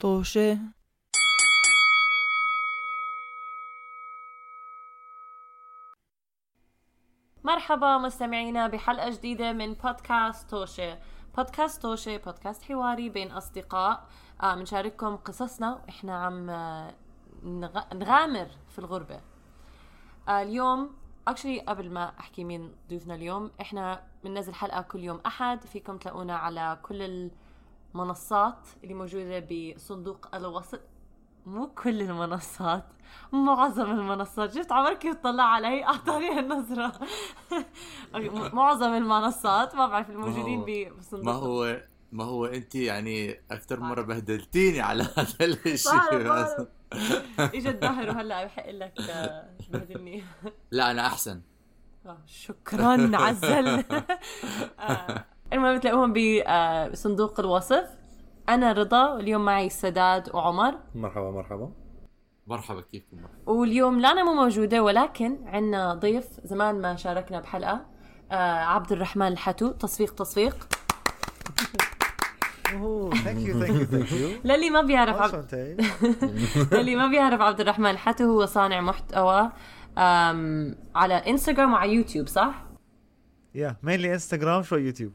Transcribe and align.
طوشة 0.00 0.58
مرحبا 7.44 7.98
مستمعينا 7.98 8.66
بحلقة 8.66 9.10
جديدة 9.10 9.52
من 9.52 9.74
بودكاست 9.74 10.50
توشة. 10.50 10.98
بودكاست 11.36 11.82
توشة 11.82 12.16
بودكاست 12.16 12.62
حواري 12.62 13.08
بين 13.08 13.32
أصدقاء. 13.32 14.06
آه 14.42 14.54
بنشارككم 14.54 15.16
قصصنا 15.16 15.74
وإحنا 15.74 16.16
عم 16.24 16.50
آه، 16.50 16.94
نغ- 17.42 17.94
نغامر 17.94 18.48
في 18.68 18.78
الغربة. 18.78 19.20
آه 20.28 20.42
اليوم 20.42 20.96
اكشلي 21.28 21.60
قبل 21.60 21.90
ما 21.90 22.12
أحكي 22.20 22.44
مين 22.44 22.74
ضيوفنا 22.88 23.14
اليوم 23.14 23.50
إحنا 23.60 24.06
بننزل 24.24 24.54
حلقة 24.54 24.80
كل 24.82 25.00
يوم 25.04 25.20
أحد 25.26 25.64
فيكم 25.66 25.98
تلاقونا 25.98 26.36
على 26.36 26.78
كل 26.82 27.30
المنصات 27.94 28.58
اللي 28.84 28.94
موجودة 28.94 29.46
بصندوق 29.74 30.34
الوصف 30.34 30.80
مو 31.46 31.66
كل 31.68 32.00
المنصات 32.02 32.84
معظم 33.32 33.90
المنصات. 33.90 34.54
شفت 34.54 34.72
عمر 34.72 34.94
كيف 34.94 35.14
طلع 35.16 35.42
علي؟ 35.44 35.84
اعطاني 35.84 36.30
هالنظره 36.38 36.92
أوكي، 38.14 38.28
م- 38.28 38.54
معظم 38.56 38.94
المنصات 38.94 39.74
ما 39.74 39.86
بعرف 39.86 40.10
الموجودين 40.10 40.94
بصندوق. 40.98 41.24
ما 41.24 41.32
هو 41.32 41.80
ما 42.12 42.24
هو 42.24 42.46
أنت 42.46 42.74
يعني 42.74 43.40
أكثر 43.50 43.80
مرة 43.80 44.02
بهدلتيني 44.02 44.80
على 44.80 45.02
هذا 45.16 45.44
الشيء. 45.66 46.66
اجى 47.38 47.68
الدهر 47.70 48.08
وهلأ 48.08 48.44
بحق 48.44 48.70
لك 48.70 49.00
آه، 49.00 49.50
تبهدلني 49.68 50.24
لا 50.70 50.90
أنا 50.90 51.06
أحسن. 51.06 51.40
آه، 52.06 52.18
شكرا 52.26 53.16
عزل. 53.16 53.68
آه، 54.80 55.24
المهم 55.52 55.80
تلاقوهم 55.80 56.12
بصندوق 56.92 57.40
الوصف. 57.40 57.88
أنا 58.48 58.72
رضا 58.72 59.12
واليوم 59.14 59.44
معي 59.44 59.68
سداد 59.68 60.34
وعمر. 60.34 60.74
مرحبا 60.94 61.30
مرحبا. 61.30 61.70
مرحبا 62.46 62.80
كيفكم؟ 62.80 63.16
مرحبا 63.16 63.50
واليوم 63.52 64.00
لا 64.00 64.12
أنا 64.12 64.24
مو 64.24 64.34
موجودة 64.34 64.82
ولكن 64.82 65.38
عندنا 65.46 65.94
ضيف 65.94 66.26
زمان 66.44 66.80
ما 66.80 66.96
شاركنا 66.96 67.40
بحلقة 67.40 67.86
آه 68.32 68.34
عبد 68.64 68.92
الرحمن 68.92 69.26
الحتو. 69.26 69.72
تصفيق 69.72 70.14
تصفيق. 70.14 70.56
أوه 72.74 73.14
thank 73.14 73.48
you 73.48 73.60
thank 73.60 73.80
you 73.80 73.84
thank 73.84 74.12
you 74.12 74.28
للي 74.44 74.70
ما 74.70 74.82
بيعرف 74.82 75.16
عبد 75.16 75.86
للي 76.72 76.96
ما 76.96 77.06
بيعرف 77.06 77.40
عبد 77.40 77.60
الرحمن 77.60 77.90
الحتو 77.90 78.24
هو 78.24 78.46
صانع 78.46 78.80
محتوى 78.80 79.52
على 80.94 81.14
انستغرام 81.14 81.72
وعلى 81.72 81.94
يوتيوب 81.94 82.26
صح؟ 82.26 82.64
يا 83.54 83.76
mainly 83.82 84.12
انستغرام 84.12 84.62
شوي 84.62 84.82
يوتيوب 84.82 85.12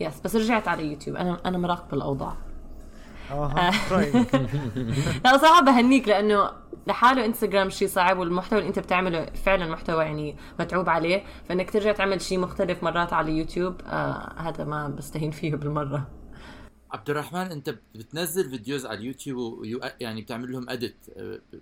yes 0.00 0.20
بس 0.20 0.36
رجعت 0.36 0.68
على 0.68 0.84
يوتيوب. 0.86 1.16
أنا 1.16 1.40
أنا 1.46 1.58
مراقبه 1.58 1.96
الأوضاع. 1.96 2.36
أها 3.30 3.72
right 3.92 4.34
لا 5.24 5.36
صراحة 5.38 5.62
بهنيك 5.64 6.08
لأنه 6.08 6.50
لحاله 6.86 7.24
انستغرام 7.26 7.70
شيء 7.70 7.88
صعب 7.88 8.18
والمحتوى 8.18 8.58
اللي 8.58 8.68
أنت 8.68 8.78
بتعمله 8.78 9.26
فعلا 9.26 9.66
محتوى 9.66 10.04
يعني 10.04 10.36
متعوب 10.60 10.88
عليه. 10.88 11.24
فإنك 11.48 11.70
ترجع 11.70 11.92
تعمل 11.92 12.20
شيء 12.20 12.38
مختلف 12.38 12.82
مرات 12.82 13.12
على 13.12 13.32
يوتيوب 13.32 13.80
آه 13.86 14.32
هذا 14.36 14.64
ما 14.64 14.88
بستهين 14.88 15.30
فيه 15.30 15.54
بالمرة. 15.54 16.06
عبد 16.92 17.10
الرحمن 17.10 17.40
أنت 17.40 17.74
بتنزل 17.94 18.50
videos 18.50 18.86
على 18.86 18.98
اليوتيوب 18.98 19.58
و 19.58 19.63
you 19.63 19.80
يعني 20.00 20.22
بتعمل 20.22 20.52
لهم 20.52 20.70
edit 20.70 21.06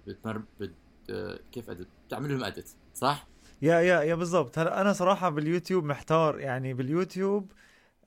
بتمر 0.06 0.42
بت 0.60 0.74
آه، 1.10 1.38
كيف 1.52 1.70
اديت 1.70 1.88
بتعمل 2.08 2.30
لهم 2.30 2.44
اديت 2.44 2.70
صح؟ 2.94 3.26
يا 3.62 3.80
يا 3.80 4.02
يا 4.02 4.14
بالضبط. 4.14 4.58
هلا 4.58 4.80
أنا 4.80 4.92
صراحة 4.92 5.28
باليوتيوب 5.28 5.84
محتار. 5.84 6.38
يعني 6.40 6.74
باليوتيوب 6.74 7.52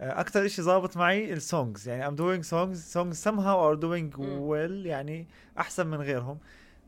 أكثر 0.01 0.47
شيء 0.47 0.65
ظابط 0.65 0.97
معي 0.97 1.33
السونجز 1.33 1.89
يعني 1.89 2.05
I'm 2.05 2.19
doing 2.19 2.43
songs. 2.47 2.93
Songs 2.93 3.17
somehow 3.27 3.57
are 3.69 3.81
doing 3.81 4.19
مم. 4.19 4.49
well. 4.49 4.85
يعني 4.85 5.27
أحسن 5.57 5.87
من 5.87 5.97
غيرهم. 5.97 6.37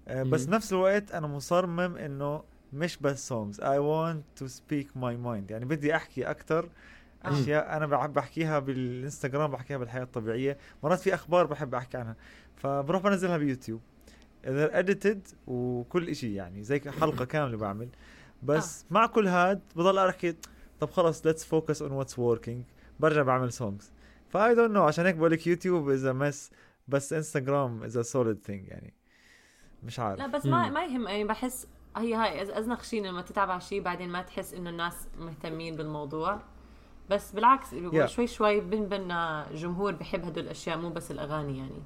آه، 0.07 0.23
بس 0.23 0.47
مم. 0.47 0.53
نفس 0.53 0.73
الوقت 0.73 1.11
أنا 1.11 1.27
مصمم 1.27 1.97
إنه 1.97 2.43
مش 2.73 2.97
بس 2.97 3.33
songs. 3.33 3.55
I 3.55 3.77
want 3.79 4.43
to 4.43 4.47
speak 4.47 4.87
my 4.95 5.15
mind. 5.25 5.51
يعني 5.51 5.65
بدي 5.65 5.95
أحكي 5.95 6.23
أكثر 6.23 6.69
آه. 7.25 7.31
أشياء 7.31 7.77
أنا 7.77 7.85
بحب 7.85 8.17
أحكيها 8.17 8.59
بالإنستغرام 8.59 9.51
بحكيها 9.51 9.77
بالحياة 9.77 10.03
الطبيعية. 10.03 10.57
مرات 10.83 10.99
في 10.99 11.13
أخبار 11.13 11.45
بحب 11.45 11.75
أحكي 11.75 11.97
عنها. 11.97 12.15
فبروح 12.55 13.01
بنزلها 13.01 13.37
بيوتيوب. 13.37 13.81
They're 14.45 14.73
edited 14.73 15.35
وكل 15.47 16.09
إشي 16.09 16.35
يعني 16.35 16.63
زي 16.63 16.79
حلقة 16.79 17.25
كاملة 17.25 17.57
بعمل. 17.57 17.89
بس 18.43 18.85
مع 18.91 19.05
كل 19.05 19.27
هاد 19.27 19.61
بضل 19.75 19.97
أحكي 19.97 20.35
طب 20.79 20.91
خلص 20.91 21.27
let's 21.27 21.41
focus 21.41 21.77
on 21.77 21.91
what's 21.91 22.13
working. 22.17 22.72
برجع 22.99 23.21
بعمل 23.21 23.53
songs 23.53 23.83
ف 24.29 24.55
I 24.55 24.58
don't 24.58 24.71
know 24.71 24.83
عشان 24.83 25.05
هيك 25.05 25.15
بقول 25.15 25.31
لك 25.31 25.47
يوتيوب 25.47 25.89
is 25.89 26.05
a 26.05 26.15
mess 26.15 26.51
بس 26.87 27.13
انستغرام 27.13 27.83
is 27.83 27.99
solid 27.99 28.37
thing 28.45 28.67
يعني 28.67 28.93
مش 29.83 29.99
عارف 29.99 30.19
لا 30.19 30.27
بس 30.27 30.45
ما. 30.45 30.69
ما 30.69 30.85
يهم 30.85 31.07
يعني 31.07 31.23
بحس 31.23 31.67
هي 31.97 32.13
هاي 32.13 32.59
أزنخ 32.59 32.83
شيء 32.83 33.05
لما 33.05 33.21
تتعب 33.21 33.51
على 33.51 33.61
شيء 33.61 33.81
بعدين 33.81 34.09
ما 34.09 34.21
تحس 34.21 34.53
إنه 34.53 34.69
الناس 34.69 35.07
مهتمين 35.19 35.75
بالموضوع 35.75 36.41
بس 37.09 37.31
بالعكس 37.31 37.67
Yeah. 37.75 38.05
شوي 38.05 38.27
شوي 38.27 38.59
بنبنى 38.61 39.43
جمهور 39.55 39.91
بحب 39.91 40.25
هدول 40.25 40.43
الأشياء 40.43 40.77
مو 40.77 40.89
بس 40.89 41.11
الأغاني 41.11 41.57
يعني 41.57 41.83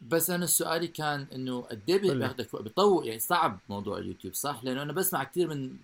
بس 0.00 0.30
أنا 0.30 0.46
سؤالي 0.46 0.86
كان 0.86 1.26
إنه 1.34 1.60
قد 1.60 1.82
إيه. 1.88 2.14
بياخذك 2.14 2.54
وقت؟ 2.54 2.62
بيطول 2.62 3.06
يعني 3.06 3.18
صعب 3.18 3.58
موضوع 3.68 3.98
اليوتيوب 3.98 4.34
صح؟ 4.34 4.60
لأنه 4.64 4.82
أنا 4.82 4.92
بسمع 4.92 5.24
كثير 5.24 5.48
من. 5.48 5.76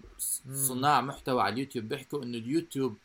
صناع 0.53 1.01
محتوى 1.01 1.43
على 1.43 1.53
اليوتيوب 1.53 1.89
بيحكوا 1.89 2.23
إنه 2.23 2.39
اليوتيوب 2.39 2.97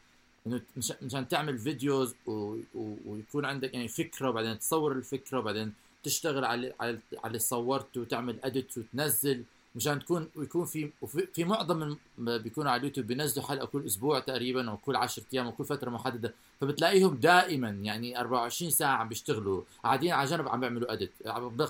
إنه 0.47 0.61
مش- 0.77 0.93
مشان 1.01 1.27
تعمل 1.27 1.57
videos 1.57 2.15
و... 2.25 2.31
و... 2.75 2.95
ويكون 3.05 3.45
عندك 3.45 3.73
يعني 3.73 3.87
فكرة 3.87 4.29
وبعدين 4.29 4.59
تصور 4.59 4.91
الفكرة 4.91 5.39
وبعدين 5.39 5.73
تشتغل 6.03 6.45
على 6.45 6.73
على 6.79 6.99
على 7.17 7.27
اللي 7.27 7.39
صورته 7.39 8.01
وتعمل 8.01 8.35
edit 8.43 8.77
وتنزل 8.77 9.43
مشان 9.75 9.99
تكون 9.99 10.27
ويكون 10.35 10.65
في 10.65 10.89
وفي 11.01 11.27
في 11.33 11.43
معظم 11.43 11.95
بيكونوا 12.17 12.71
على 12.71 12.79
اليوتيوب 12.79 13.07
بينزلوا 13.07 13.45
حلقة 13.47 13.65
كل 13.65 13.85
أسبوع 13.85 14.19
تقريبا 14.19 14.69
أو 14.69 14.77
كل 14.77 14.95
10 14.95 15.23
أيام 15.33 15.45
أو 15.45 15.51
كل 15.51 15.65
فترة 15.65 15.89
محددة 15.89 16.33
فبتلاقيهم 16.61 17.15
دائما 17.15 17.69
يعني 17.69 18.19
24 18.19 18.71
ساعة 18.71 18.95
عم 18.97 19.09
بيشتغلوا 19.09 19.61
قاعدين 19.83 20.11
على 20.11 20.29
جنب 20.29 20.47
عم 20.47 20.59
بيعملوا 20.59 20.93
edit 20.93 21.11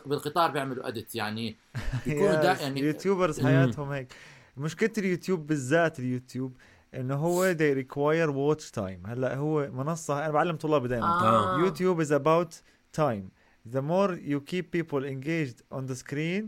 بالقطار 0.05 0.51
بيعملوا 0.51 0.87
edit 0.87 1.15
يعني 1.15 1.55
بيكونوا 2.05 2.33
دا 2.35 2.55
Yes, 2.55 2.61
يعني 2.61 2.79
ال 2.79 2.85
YouTubers 2.85 3.39
مم. 3.39 3.45
حياتهم 3.47 3.89
هيك 3.91 4.13
مشكلة 4.57 4.91
اليوتيوب 4.97 5.47
بالذات 5.47 5.99
اليوتيوب 5.99 6.53
إنه 6.93 7.15
هو 7.15 7.53
they 7.53 7.83
require 7.83 8.29
watch 8.31 8.71
time 8.71 9.09
هلأ 9.09 9.35
هو 9.35 9.71
منصة 9.71 10.19
أنا 10.25 10.31
بعلم 10.31 10.55
طلابي 10.55 10.87
دائما. 10.87 11.57
يوتيوب 11.59 12.03
is 12.03 12.11
about 12.11 12.53
time 12.99 13.31
the 13.73 13.81
more 13.81 14.15
you 14.15 14.39
keep 14.39 14.71
people 14.71 15.03
engaged 15.03 15.61
on 15.71 15.85
the 15.85 15.95
screen 15.95 16.43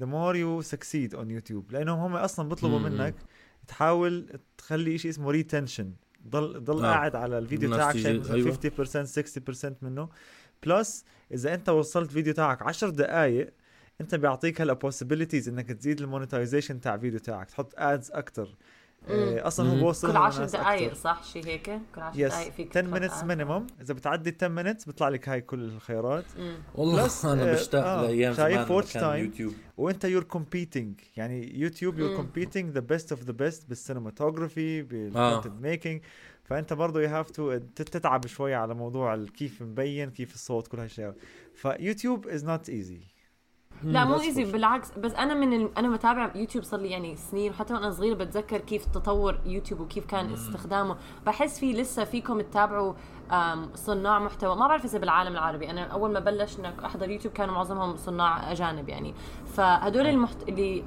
the 0.00 0.06
more 0.06 0.34
you 0.34 0.62
succeed 0.62 1.14
on 1.14 1.28
YouTube 1.28 1.72
لأنهم 1.72 2.00
هم 2.00 2.16
أصلا 2.16 2.48
بيطلبوا. 2.48 2.78
منك 2.78 3.14
تحاول 3.68 4.40
تخلي 4.58 4.98
شيء 4.98 5.10
اسمه 5.10 5.42
retention 5.42 5.86
ضل 6.28 6.64
ضل 6.64 6.84
آه. 6.84 6.90
قاعد 6.90 7.16
على 7.16 7.38
الفيديو 7.38 7.76
تاعك 7.76 7.96
شايف 7.96 8.32
أيوة. 8.32 8.54
50% 8.54 9.06
60% 9.70 9.82
منه 9.82 10.08
بلس 10.66 11.04
إذا 11.32 11.54
أنت 11.54 11.68
وصلت 11.68 12.10
فيديو 12.12 12.32
تاعك 12.32 12.62
10 12.62 12.90
دقائق 12.90 13.52
أنت 14.00 14.14
بيعطيك 14.14 14.60
هلأ 14.60 14.78
possibilities 14.84 15.48
إنك 15.48 15.72
تزيد 15.72 16.00
المونتايزيشن 16.00 16.80
تاع 16.80 16.94
الفيديو 16.94 17.18
تاعك 17.18 17.50
تحط 17.50 17.72
ادز 17.76 18.10
أكثر. 18.10 18.48
أصلا 19.08 19.70
هو. 19.70 19.76
بوصل 19.80 20.10
كل 20.12 20.16
10 20.16 20.34
للناس 20.36 20.52
دقائق. 20.56 20.94
صح 20.94 21.24
شيء 21.24 21.46
هيك 21.46 21.70
كل 21.94 22.00
10 22.00 22.20
يس 22.20 22.32
دقائق 22.32 22.52
فيك 22.52 22.76
10 22.76 22.80
تحط 22.82 23.00
minutes 23.00 23.24
آد. 23.24 23.38
minimum 23.38 23.72
إذا 23.80 23.94
بتعدي 23.94 24.36
10 24.42 24.48
minutes 24.48 24.86
بيطلع 24.86 25.08
لك 25.08 25.28
هاي 25.28 25.40
كل 25.40 25.60
الخيارات. 25.60 26.24
والله 26.74 27.10
أنا 27.24 27.50
آه، 27.50 27.54
بشتاق 27.54 27.86
آه، 27.86 28.02
لأيام 28.02 28.34
شايف 28.34 28.72
time. 28.72 29.02
يوتيوب 29.02 29.52
وأنت 29.76 30.04
يور 30.04 30.22
كومبيتينج 30.22 31.00
يعني 31.16 31.58
يوتيوب 31.58 31.98
يور. 31.98 32.16
كومبيتينج 32.16 32.70
ذا 32.70 32.80
بيست 32.80 33.12
اوف 33.12 33.22
ذا 33.22 33.32
بيست 33.32 33.68
بالسينماتوجرافي. 33.68 34.82
بالكونتنت 34.82 35.62
ميكينج 35.62 36.00
فأنت 36.44 36.72
برضه 36.72 37.02
you 37.02 37.08
have 37.08 37.30
to 37.30 37.58
تتعب 37.76 38.26
شوي 38.26 38.54
على 38.54 38.74
موضوع 38.74 39.16
كيف 39.16 39.62
مبين 39.62 40.10
كيف 40.10 40.34
الصوت 40.34 40.68
كل 40.68 40.78
هالشغلات 40.80 41.16
فيوتيوب 41.54 42.28
is 42.28 42.44
not 42.44 42.68
easy 42.68 43.00
لا 43.82 44.04
مو 44.04 44.20
easy. 44.20 44.52
بالعكس. 44.52 44.92
بس 44.98 45.14
أنا 45.14 45.34
من 45.34 45.52
ال... 45.52 45.78
أنا 45.78 45.96
بتابع 45.96 46.30
يوتيوب 46.34 46.64
صار 46.64 46.80
لي 46.80 46.90
يعني 46.90 47.16
سنين 47.16 47.50
وحتى 47.50 47.74
وأنا 47.74 47.90
صغيرة 47.90 48.14
بتذكر 48.14 48.58
كيف 48.58 48.86
تطور 48.86 49.38
يوتيوب 49.46 49.80
وكيف 49.80 50.06
كان 50.06 50.32
استخدامه. 50.32 50.96
بحس 51.26 51.58
في 51.58 51.72
لسه 51.72 52.04
فيكم 52.04 52.40
تتابعوا 52.40 52.94
صناع 53.74 54.18
محتوى. 54.18 54.56
ما 54.56 54.68
بعرف 54.68 54.84
إذا 54.84 54.98
بالعالم 54.98 55.32
العربي. 55.32 55.70
أنا 55.70 55.84
أول 55.84 56.12
ما 56.12 56.20
بلشنا 56.20 56.74
أحضر 56.86 57.10
يوتيوب 57.10 57.34
كانوا 57.34 57.54
معظمهم 57.54 57.96
صناع 57.96 58.52
أجانب 58.52 58.88
يعني. 58.88 59.14
فهدول 59.46 60.06
المحت... 60.06 60.48
اللي 60.48 60.84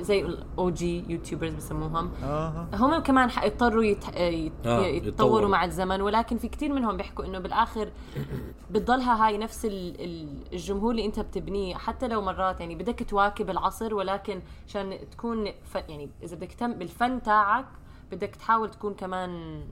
زي 0.00 0.20
ال 0.20 0.70
OG 0.70 1.04
YouTubers 1.12 1.52
بسموهم. 1.54 2.10
آه. 2.24 2.66
هم 2.74 2.98
كمان 2.98 3.30
حيضطروا 3.30 3.84
يت... 3.84 4.08
يت... 4.16 4.52
آه، 4.66 4.80
يتطوروا 4.80 5.08
يتطوروا. 5.08 5.48
مع 5.48 5.64
الزمن 5.64 6.00
ولكن 6.00 6.38
في 6.38 6.48
كتير 6.48 6.72
منهم 6.72 6.96
بيحكوا 6.96 7.24
إنه 7.24 7.38
بالآخر 7.38 7.88
بتضلها 8.70 9.26
هاي 9.26 9.38
نفس 9.38 9.64
ال- 9.64 10.00
ال- 10.04 10.42
الجمهور 10.52 10.90
اللي 10.90 11.04
أنت 11.06 11.20
بتبنيه. 11.20 11.74
حتى 11.74 12.08
لو 12.08 12.22
مرات 12.22 12.60
يعني 12.60 12.74
بدك 12.74 13.02
تواكب 13.10 13.50
العصر 13.50 13.94
ولكن 13.94 14.40
عشان 14.68 14.98
تكون 15.10 15.46
ف... 15.64 15.74
يعني 15.74 16.10
إذا 16.22 16.36
بدك 16.36 16.52
تهتم 16.52 16.72
بالفن 16.72 17.22
تاعك 17.22 17.66
بدك 18.12 18.28
تحاول 18.36 18.70
تكون 18.70 18.94
كمان 18.94 19.62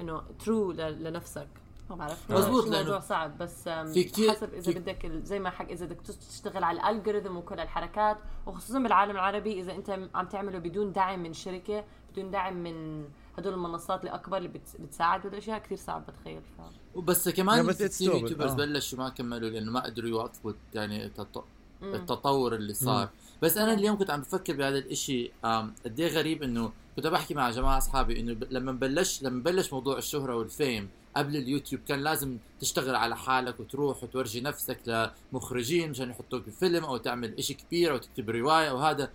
إنه 0.00 0.22
true 0.44 0.72
لنفسك. 0.72 1.48
ما 1.90 1.96
بعرف 1.96 2.30
مزبوط، 2.32 2.64
شي 2.64 2.70
لأنه 2.70 2.82
موضوع 2.84 3.00
صعب 3.00 3.38
بس 3.38 3.68
في 3.68 4.04
كتير- 4.04 4.30
حسب 4.30 4.54
إذا 4.54 4.72
في- 4.72 4.78
بدك 4.78 5.06
زي 5.06 5.38
ما 5.38 5.50
حك 5.50 5.70
إذا 5.70 5.86
بدك 5.86 6.00
تشتغل 6.30 6.64
على 6.64 6.80
ال 6.80 6.86
algorithm 6.86 7.36
وكل 7.36 7.60
الحركات 7.60 8.16
وخصوصا 8.46 8.78
بالعالم 8.78 9.10
العربي 9.10 9.60
إذا 9.60 9.72
أنت 9.74 9.90
عم 10.14 10.26
تعمله 10.26 10.58
بدون 10.58 10.92
دعم 10.92 11.22
من 11.22 11.32
شركة 11.32 11.84
بدون 12.12 12.30
دعم 12.30 12.56
من 12.62 13.04
هدول 13.38 13.52
المنصات 13.54 14.04
الأكبر 14.04 14.36
اللي 14.36 14.48
بتس- 14.48 14.76
بتساعد 14.76 15.20
بهدول 15.20 15.32
الاشياء 15.32 15.58
كثير 15.58 15.78
صعب 15.78 16.06
بتخيل 16.06 16.40
ف... 16.58 16.60
وبس 16.94 17.28
Yeah, 17.28 17.32
كمان 17.32 17.72
كثير. 17.72 18.14
YouTubers 18.14 18.50
آه. 18.50 18.54
بلشوا 18.56 18.98
ما 18.98 19.08
كملوا 19.08 19.50
لأنه 19.50 19.72
ما 19.72 19.80
قدروا 19.84 20.08
يواكبوا 20.10 20.52
يعني 20.74 21.06
التط- 21.06 21.44
مم. 21.82 21.94
التطور 21.94 22.54
اللي 22.54 22.74
صار 22.74 23.08
بس 23.42 23.56
أنا 23.58 23.72
اليوم 23.72 23.98
كنت 23.98 24.10
عم 24.10 24.20
بفكر 24.20 24.56
بهذا 24.56 24.78
الإشي 24.78 25.30
آم، 25.44 25.74
قد 25.84 26.00
إيه 26.00 26.08
غريب 26.08 26.42
إنه 26.42 26.72
كنت 26.96 27.06
بحكي 27.06 27.34
مع 27.34 27.50
جماعة 27.50 27.78
أصحابي 27.78 28.20
إنه 28.20 28.36
لما 28.50 28.72
بلش 28.72 29.22
لما 29.22 29.42
بلش 29.42 29.72
موضوع 29.72 29.98
الشهرة 29.98 30.36
وال 30.36 30.53
fame 30.53 30.88
قبل 31.16 31.36
اليوتيوب 31.36 31.80
كان 31.88 32.00
لازم 32.00 32.38
تشتغل 32.60 32.94
على 32.94 33.16
حالك 33.16 33.60
وتروح 33.60 34.04
وتورجي 34.04 34.40
نفسك 34.40 35.10
لمخرجين 35.32 35.90
مشان 35.90 36.10
يحطوك 36.10 36.46
بفيلم 36.46 36.84
أو 36.84 36.96
تعمل 36.96 37.34
إشي 37.38 37.54
كبير 37.54 37.92
أو 37.92 37.96
تكتب 37.96 38.30
رواية 38.30 38.70
وهذا 38.70 39.10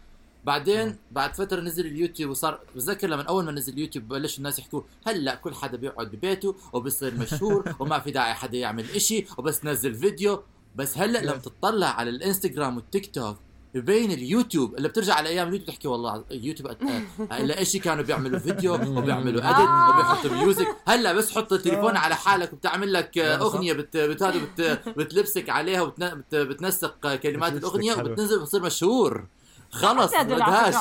بعدين 0.46 0.96
بعد 1.12 1.34
فترة 1.34 1.62
نزل 1.62 1.86
اليوتيوب 1.86 2.32
وصار 2.32 2.60
بتذكر 2.76 3.08
لما 3.08 3.24
أول 3.24 3.46
ما 3.46 3.52
نزل 3.52 3.74
اليوتيوب 3.74 4.08
بلشوا 4.08 4.38
الناس 4.38 4.60
يحكوا 4.60 4.82
هلأ 5.08 5.36
كل 5.36 5.56
حدا 5.56 5.78
بيقعد 5.78 6.08
ببيته 6.08 6.56
وبصير 6.74 7.14
مشهور 7.16 7.64
وما 7.80 8.00
في 8.00 8.12
داعي 8.12 8.34
حدا 8.34 8.58
يعمل 8.58 8.90
إشي 8.90 9.26
وبس 9.38 9.66
نزل 9.66 9.96
فيديو. 9.96 10.44
بس 10.76 10.98
هلأ 10.98 11.20
لما 11.20 11.38
تطلع 11.38 11.88
على 11.88 12.10
الإنستغرام 12.10 12.76
والتيك 12.76 13.16
توك 13.16 13.38
ببين 13.74 14.12
اليوتيوب 14.12 14.76
اللي 14.76 14.88
بترجع 14.88 15.14
على 15.14 15.30
أيام 15.30 15.48
اليوتيوب 15.48 15.68
تحكي 15.68 15.88
والله 15.88 16.24
اليوتيوب 16.32 16.72
إلا 17.40 17.64
شيء 17.64 17.82
كانوا 17.82 18.04
بيعملوا؟ 18.04 18.40
فيديو 18.40 18.74
وبيعملوا 18.98 19.42
edit 19.42 19.70
وبيحطوا 19.96 20.32
music 20.32 20.68
هلا 20.88 21.14
بس 21.14 21.32
حط 21.36 21.54
التليفون 21.54 21.98
على 21.98 22.16
حالك 22.16 22.54
وبتعمل 22.54 22.94
لك. 22.94 23.18
أغنية 23.18 23.74
بت 23.74 23.98
بت 23.98 24.24
بتلبسك 24.98 25.50
عليها 25.50 25.82
وبتنسق 25.82 27.16
كلمات 27.16 27.54
الأغنية. 27.54 27.94
وبتنزل 27.94 28.40
بتصير 28.40 28.62
مشهور. 28.62 29.28
خلص 29.72 30.12
بدهاش 30.14 30.76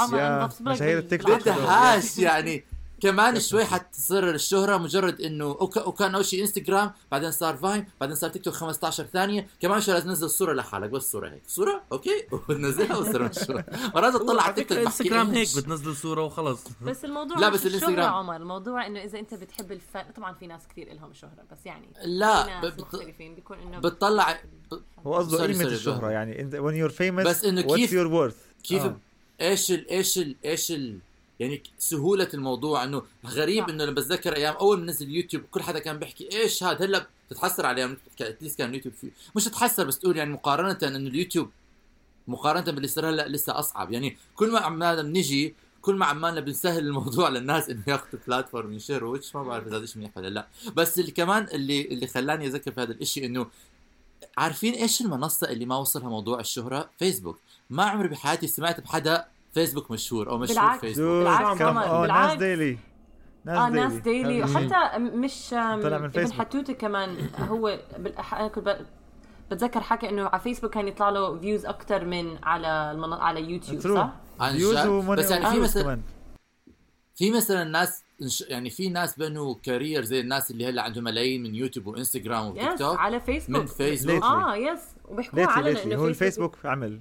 مشاهير 0.61 0.99
التيك 0.99 1.23
توك. 1.23 1.41
بدهاش 1.41 2.19
يعني. 2.19 2.65
كمان 3.01 3.41
شوي 3.41 3.65
حتصير 3.65 4.31
الشهرة 4.31 4.77
مجرد 4.77 5.21
إنه 5.21 5.47
وك- 5.47 5.87
وكان 5.87 6.15
اول 6.15 6.25
شيء 6.25 6.41
إنستغرام 6.41 6.93
بعدين 7.13 7.31
صار 7.31 7.57
Vine 7.57 7.87
بعدين 8.01 8.17
صار 8.17 8.31
تيك 8.31 8.45
توك 8.45 8.55
15 8.55 9.05
ثانية 9.07 9.47
كمان 9.61 9.81
شو 9.81 9.93
لازم 9.93 10.07
تنزل 10.07 10.31
صورة 10.31 10.53
لحالك 10.53 10.91
بس 10.91 11.13
صورة 11.13 11.29
هيك. 11.31 11.43
صورة؟ 11.47 11.83
okay؟ 11.93 12.27
وتنزلها 12.33 12.97
وتصير 12.97 13.23
مشهور 13.23 13.65
مرات 13.95 14.13
تطلع 14.15 14.43
على 14.43 14.55
تيك 14.55 14.69
توك 14.69 14.79
إنستغرام 14.79 15.31
هيك؟ 15.31 15.49
بتنزل 15.57 15.97
صورة 15.97 16.23
وخلص. 16.25 16.65
بس 16.83 17.05
الموضوع 17.05 17.39
لا، 17.39 17.49
بس 17.49 17.67
الشهرة 17.67 17.81
الإنستغرام- 17.97 18.13
عمر 18.15 18.37
الموضوع 18.37 18.87
إنه 18.87 19.03
إذا 19.05 19.19
أنت 19.19 19.35
بتحب 19.35 19.73
الفن 19.73 20.03
طبعا 20.17 20.33
في 20.33 20.47
ناس 20.47 20.61
كثير 20.71 20.93
لهم 20.93 21.13
شهرة 21.15 21.45
بس 21.53 21.67
يعني 21.67 21.89
لا 22.05 22.61
بت- 22.61 22.81
مختلفين 22.81 23.35
بيكون 23.35 23.59
إنه 23.59 23.79
بتطلع 23.79 24.33
ب- 24.33 24.75
هو 25.07 25.15
قصده 25.15 25.47
قيمة 25.47 25.65
الشهرة. 25.65 26.11
يعني 26.11 26.41
انت 26.41 26.55
when 26.57 26.59
you're 26.91 26.95
famous 26.97 27.27
بس 27.29 27.45
what's 27.47 27.75
كيف- 27.75 27.91
your 27.91 28.11
worth 28.11 28.63
كيف 28.63 28.83
آه. 28.83 28.97
إيش 29.41 29.71
ال 29.73 29.89
إيش 29.91 30.19
ال 30.19 30.37
إيش 30.45 30.71
ال 30.73 30.99
يعني 31.41 31.63
سهولة 31.79 32.29
الموضوع 32.35 32.85
إنه 32.85 33.03
غريب. 33.27 33.69
إنه 33.69 33.85
لما 33.85 33.95
بتذكر 33.95 34.37
أيام 34.37 34.55
أول 34.55 34.81
ما 34.81 34.87
نزل 34.87 35.11
يوتيوب 35.11 35.43
كل 35.51 35.63
حدا 35.63 35.79
كان 35.79 35.99
بيحكي 35.99 36.33
إيش 36.33 36.65
هذا 36.65 36.85
هلأ 36.85 37.07
بتتحسر 37.31 37.67
على 37.67 37.77
أيام 37.81 37.97
at 38.21 38.32
least 38.32 38.59
كان 38.59 38.75
يوتيوب 38.75 38.95
فيه 38.95 39.11
مش 39.37 39.45
تتحسر 39.45 39.85
بس 39.85 39.99
تقول 39.99 40.17
يعني 40.17 40.33
مقارنة 40.33 40.79
إنه 40.83 41.09
اليوتيوب 41.09 41.51
مقارنة 42.29 42.73
باللي 42.73 42.89
صار 42.89 43.11
هلأ 43.11 43.29
لسه 43.29 43.59
أصعب 43.59 43.93
يعني 43.93 44.17
كل 44.37 44.51
ما 44.51 44.61
عمالنا 44.61 45.03
بنجي 45.03 45.55
كل 45.83 45.95
ما 45.95 46.07
عمالنا 46.07 46.41
بنسهل 46.41 46.87
الموضوع 46.87 47.29
للناس 47.35 47.71
إنه 47.71 47.83
ياخذوا 47.87 48.21
platform 48.27 48.73
ينشروا 48.73 49.17
وش 49.17 49.35
ما 49.35 49.43
بعرف 49.43 49.67
إذا 49.67 49.77
هذا 49.77 49.87
منيح 49.97 50.17
ولا 50.17 50.29
لأ 50.29 50.47
بس 50.77 50.99
اللي 50.99 51.11
كمان 51.11 51.47
اللي 51.53 51.83
اللي 51.83 52.07
خلاني 52.07 52.47
أذكر 52.47 52.73
في 52.73 52.81
هذا 52.81 52.93
الإشي 52.93 53.27
إنه 53.27 53.47
عارفين 54.39 54.75
إيش 54.75 55.01
المنصة 55.01 55.51
اللي 55.51 55.67
ما 55.67 55.77
وصلها 55.77 56.09
موضوع 56.09 56.41
الشهرة؟ 56.41 56.91
فيسبوك 56.99 57.39
ما 57.71 57.85
عمري 57.85 58.09
بحياتي 58.09 58.47
سمعت 58.47 58.81
بحدا 58.81 59.25
فيسبوك 59.55 59.91
مشهور 59.91 60.31
أو 60.31 60.39
مشهور 60.39 60.59
بالعكس. 60.59 60.81
فيسبوك 60.81 61.07
بالعكس 61.07 61.59
كم 61.59 61.67
عمر، 61.67 61.85
آه 61.85 62.03
بالعكس. 62.03 62.31
ناس 62.31 62.39
ديلي 62.39 62.79
آه 63.49 63.69
ناس 63.69 63.93
ديلي. 63.93 64.43
وحتى 64.43 64.99
مش 64.99 65.51
طلع 65.51 65.77
من 65.77 65.85
ابن 65.85 66.09
فيسبوك. 66.09 66.41
حتوته 66.41 66.73
كمان 66.73 67.17
هو 67.39 67.79
بالأح... 67.99 68.35
أنا 68.35 68.49
كنت 68.49 68.69
ب... 68.69 68.77
بتذكر 69.51 69.81
حكى 69.81 70.09
إنه 70.09 70.27
على 70.27 70.41
فيسبوك 70.41 70.75
كان 70.75 70.89
يطلع 70.89 71.09
له 71.09 71.39
فيوز 71.39 71.67
أكثر 71.67 72.05
من 72.05 72.39
على 72.43 72.93
المن... 72.93 73.13
على 73.13 73.41
يوتيوب. 73.41 73.81
صح؟ 73.81 74.13
عن 74.41 74.55
بس 75.17 75.31
يعني 75.31 75.51
في 75.51 75.61
مثلا 75.61 75.83
كمان 75.83 76.03
في 77.15 77.31
مثلا 77.31 77.65
ناس 77.65 78.05
يعني 78.49 78.71
في 78.71 78.89
ناس 78.89 79.19
بنوا 79.19 79.55
career 79.63 80.05
زي 80.05 80.21
الناس 80.21 80.51
اللي 80.51 80.69
هلأ 80.69 80.83
عندهم 80.83 81.05
ملايين 81.05 81.43
من 81.43 81.55
يوتيوب 81.55 81.87
وانستغرام 81.87 82.47
وتيك 82.47 82.73
يس 82.73 82.79
توك 82.79 82.99
على 82.99 83.21
فيسبوك 83.21 83.61
من 83.61 83.67
فيسبوك. 83.67 84.23
آه 84.23 84.57
yes 84.57 84.81
وبيحكوا 85.09 85.63
lately 85.63 85.85
إنه 85.85 86.03
هو 86.03 86.09
الفيسبوك 86.09 86.57
عمل 86.65 87.01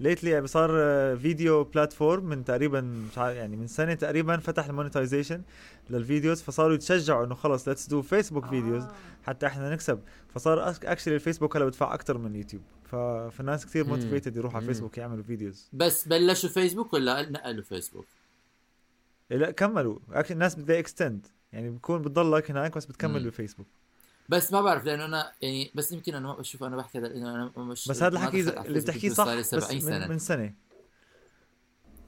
lately 0.00 0.46
صار 0.46 0.70
آه، 0.74 1.14
video 1.14 1.64
platform 1.64 2.24
من 2.24 2.44
تقريبا 2.44 2.80
مش 2.80 3.18
عارف 3.18 3.36
يعني 3.36 3.56
من 3.56 3.66
سنة 3.66 3.94
تقريبا 3.94 4.36
فتح 4.36 4.66
ال 4.66 4.72
monetization 4.72 5.42
لل 5.90 6.03
videos 6.03 6.42
فصاروا 6.42 6.74
يتشجعوا 6.74 7.24
إنه 7.26 7.34
خلص 7.34 7.68
let's 7.68 7.86
do 7.86 8.02
Facebook 8.02 8.46
videos. 8.46 8.84
حتى 9.22 9.46
إحنا 9.46 9.70
نكسب 9.70 10.00
فصار 10.34 10.68
actually 10.70 11.14
الفيسبوك 11.14 11.56
هلا 11.56 11.64
بدفع 11.64 11.94
أكثر 11.94 12.18
من 12.18 12.36
يوتيوب 12.36 12.62
ف... 12.84 12.96
فالناس 13.36 13.66
كثير. 13.66 13.86
motivated 13.86 14.36
يروحوا 14.36 14.56
على. 14.56 14.66
فيسبوك 14.66 14.98
يعملوا 14.98 15.22
videos 15.22 15.68
بس 15.72 16.08
بلشوا 16.08 16.48
فيسبوك 16.48 16.92
ولا 16.92 17.30
نقلوا 17.30 17.62
فيسبوك؟ 17.64 18.06
لا 19.30 19.50
كملوا 19.50 19.98
أك- 20.12 20.30
الناس 20.30 20.54
بدها 20.56 20.78
extend 20.78 21.26
يعني 21.52 21.70
بكون 21.70 22.02
بتضلك 22.02 22.50
هناك 22.50 22.76
بس 22.76 22.86
بتكمل 22.86 23.22
مم. 23.22 23.28
بفيسبوك 23.28 23.66
بس 24.30 24.52
ما 24.52 24.60
بعرف 24.60 24.84
لأنه 24.84 25.04
أنا 25.04 25.32
يعني 25.42 25.70
بس 25.74 25.92
يمكن 25.92 26.14
أنا 26.14 26.28
ما 26.28 26.34
بشوف 26.34 26.64
أنا 26.64 26.76
بحكي 26.76 26.98
هذا 26.98 27.08
لأنه 27.08 27.32
أنا 27.32 27.52
مش 27.56 27.88
بس 27.88 28.02
هذا 28.02 28.14
الحكي 28.14 28.40
اللي 28.40 28.80
بتحكيه 28.80 29.08
صح 29.10 29.34
بس 29.34 29.50
70 29.50 29.80
سنة 29.80 29.98
من, 29.98 30.08
من 30.08 30.18
سنة 30.18 30.54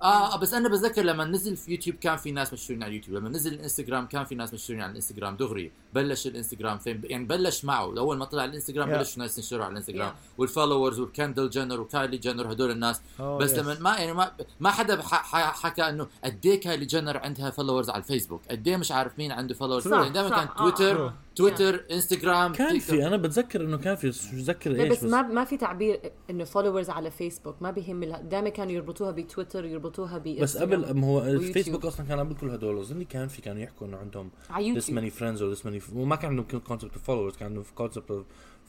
آه 0.03 0.37
بس 0.37 0.55
أنا 0.55 0.69
بتذكر 0.69 1.03
لما 1.03 1.25
نزل 1.25 1.57
في 1.57 1.71
يوتيوب 1.71 1.97
كان 1.97 2.17
في 2.17 2.31
ناس 2.33 2.53
مشهورين 2.53 2.83
على 2.83 2.91
اليوتيوب 2.91 3.17
لما 3.17 3.29
نزل 3.29 3.53
الإنستغرام 3.55 4.07
كان 4.07 4.25
في 4.25 4.35
ناس 4.35 4.55
مشهورين 4.55 4.83
على 4.83 4.91
الإنستغرام 4.91 5.37
دغري 5.37 5.73
بلش 5.95 6.27
الإنستغرام 6.27 6.79
fame 6.79 7.01
يعني 7.05 7.25
بلش 7.25 7.65
معه 7.65 7.85
اول 7.99 8.17
ما 8.17 8.25
طلع 8.25 8.45
الإنستغرام 8.45 8.89
Yeah. 8.89 8.97
بلشوا 8.97 9.15
الناس 9.15 9.39
ينشروا 9.39 9.65
على 9.65 9.73
الإنستغرام 9.73 10.11
Yeah. 10.11 10.39
وال 10.39 10.50
followers 10.50 11.01
وال 11.01 11.12
Kendall 11.12 11.51
Jenner 11.51 11.81
و 11.81 11.87
Kylie 11.87 12.17
Jenner 12.17 12.53
هدول 12.53 12.71
الناس 12.71 13.01
أوه، 13.21 13.39
بس 13.39 13.55
yes. 13.55 13.59
لما 13.59 13.79
ما 13.81 13.97
يعني 13.97 14.13
ما 14.13 14.33
ما 14.61 14.71
حدا 14.71 15.03
حكى 15.03 15.89
إنه 15.89 16.07
قد 16.25 16.47
إيه 16.47 16.61
Kylie 16.61 16.85
Jenner 16.85 17.19
عندها 17.19 17.51
followers 17.51 17.91
على 17.91 17.99
الفيسبوك 17.99 18.43
قد 18.51 18.69
إيه 18.69 18.77
مش 18.77 18.93
عارف 18.93 19.19
مين 19.19 19.33
عنده 19.33 19.55
followers 19.55 19.87
يعني 19.93 20.11
دائما. 20.11 20.29
كان 20.31 20.49
آه، 20.49 20.59
تويتر 20.59 21.07
آه. 21.07 21.15
تويتر 21.37 21.85
انستغرام 21.91 22.53
كان. 22.53 22.79
في 22.79 23.07
أنا 23.07 23.17
بتذكر 23.17 23.61
إنه 23.61 23.77
كان 23.79 23.97
في 23.97 24.09
بس 24.09 24.27
مش 24.27 24.35
بتذكر 24.35 24.71
إيش 24.81 24.93
بس 24.93 25.05
ما 25.05 25.23
ما 25.23 25.45
في 25.45 25.57
تعبير 25.57 26.01
إنه 26.31 26.45
followers 26.45 26.91
على 26.91 27.11
فيسبوك 27.11 27.57
ما 27.63 27.71
بيهم 27.71 28.05
دائما 28.05 28.49
كانوا 28.49 28.73
يربطوها 28.73 29.11
بتويتر 29.11 29.65
يربطوها 29.65 30.19
ب 30.19 30.23
بس 30.41 30.57
قبل 30.57 30.95
ما 30.95 31.07
هو. 31.07 31.23
الفيسبوك 31.23 31.85
أصلا 31.85 32.07
كان 32.07 32.19
قبل 32.21 32.35
كل 32.35 32.51
هدول 32.51 32.79
أظن 32.79 33.03
كان 33.03 33.29
في 33.29 33.43
كانوا 33.43 33.63
يحكوا 33.63 33.87
إنه 33.87 33.97
عندهم 33.97 34.31
يوتيوب 34.59 34.99
many 34.99 35.13
friends 35.13 35.39
or 35.41 35.59
this 35.59 35.65
many 35.65 35.95
وما 35.97 36.17
كان 36.17 36.31
عندهم 36.31 36.61
concept 36.61 36.91
of 36.95 37.11
followers 37.11 37.39
كان 37.39 37.49
عندهم 37.49 37.65
concept 37.75 38.11
of 38.11 38.25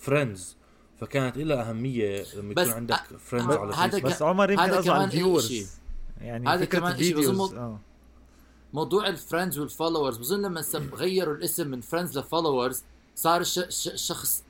friends. 0.09 0.39
فكانت 0.99 1.37
لها 1.37 1.69
أهمية 1.69 2.23
لما 2.37 2.53
بس 2.53 2.67
يكون 2.67 2.77
عندك 2.77 2.99
friends 3.19 3.55
بس 3.55 3.75
على 3.75 3.91
فيسبوك 3.91 4.11
بس 4.11 4.21
عمر 4.21 4.51
يمكن 4.51 4.63
قصده 4.63 4.93
على. 4.93 5.03
ال 5.03 5.12
viewers 5.12 5.77
يعني 6.21 6.49
هذا 6.49 6.65
فكرة 6.65 6.79
كمان 6.79 6.91
إشي، 6.93 7.13
بظن 7.13 7.19
ال 7.21 7.26
videos 7.26 7.53
مو- 7.53 7.57
آه 7.59 7.79
موضوع 8.73 9.07
ال 9.07 9.14
friends 9.14 9.59
وال 9.59 9.70
followers 9.70 10.17
بظن 10.17 10.41
لما 10.41 10.61
غيروا 10.93 11.35
الاسم 11.35 11.67
من 11.67 11.81
friends 11.81 12.17
ل 12.17 12.24
followers 12.24 12.83
صار 13.15 13.41
الش- 13.41 13.57
الش- 13.59 13.87
الشخص 13.87 14.43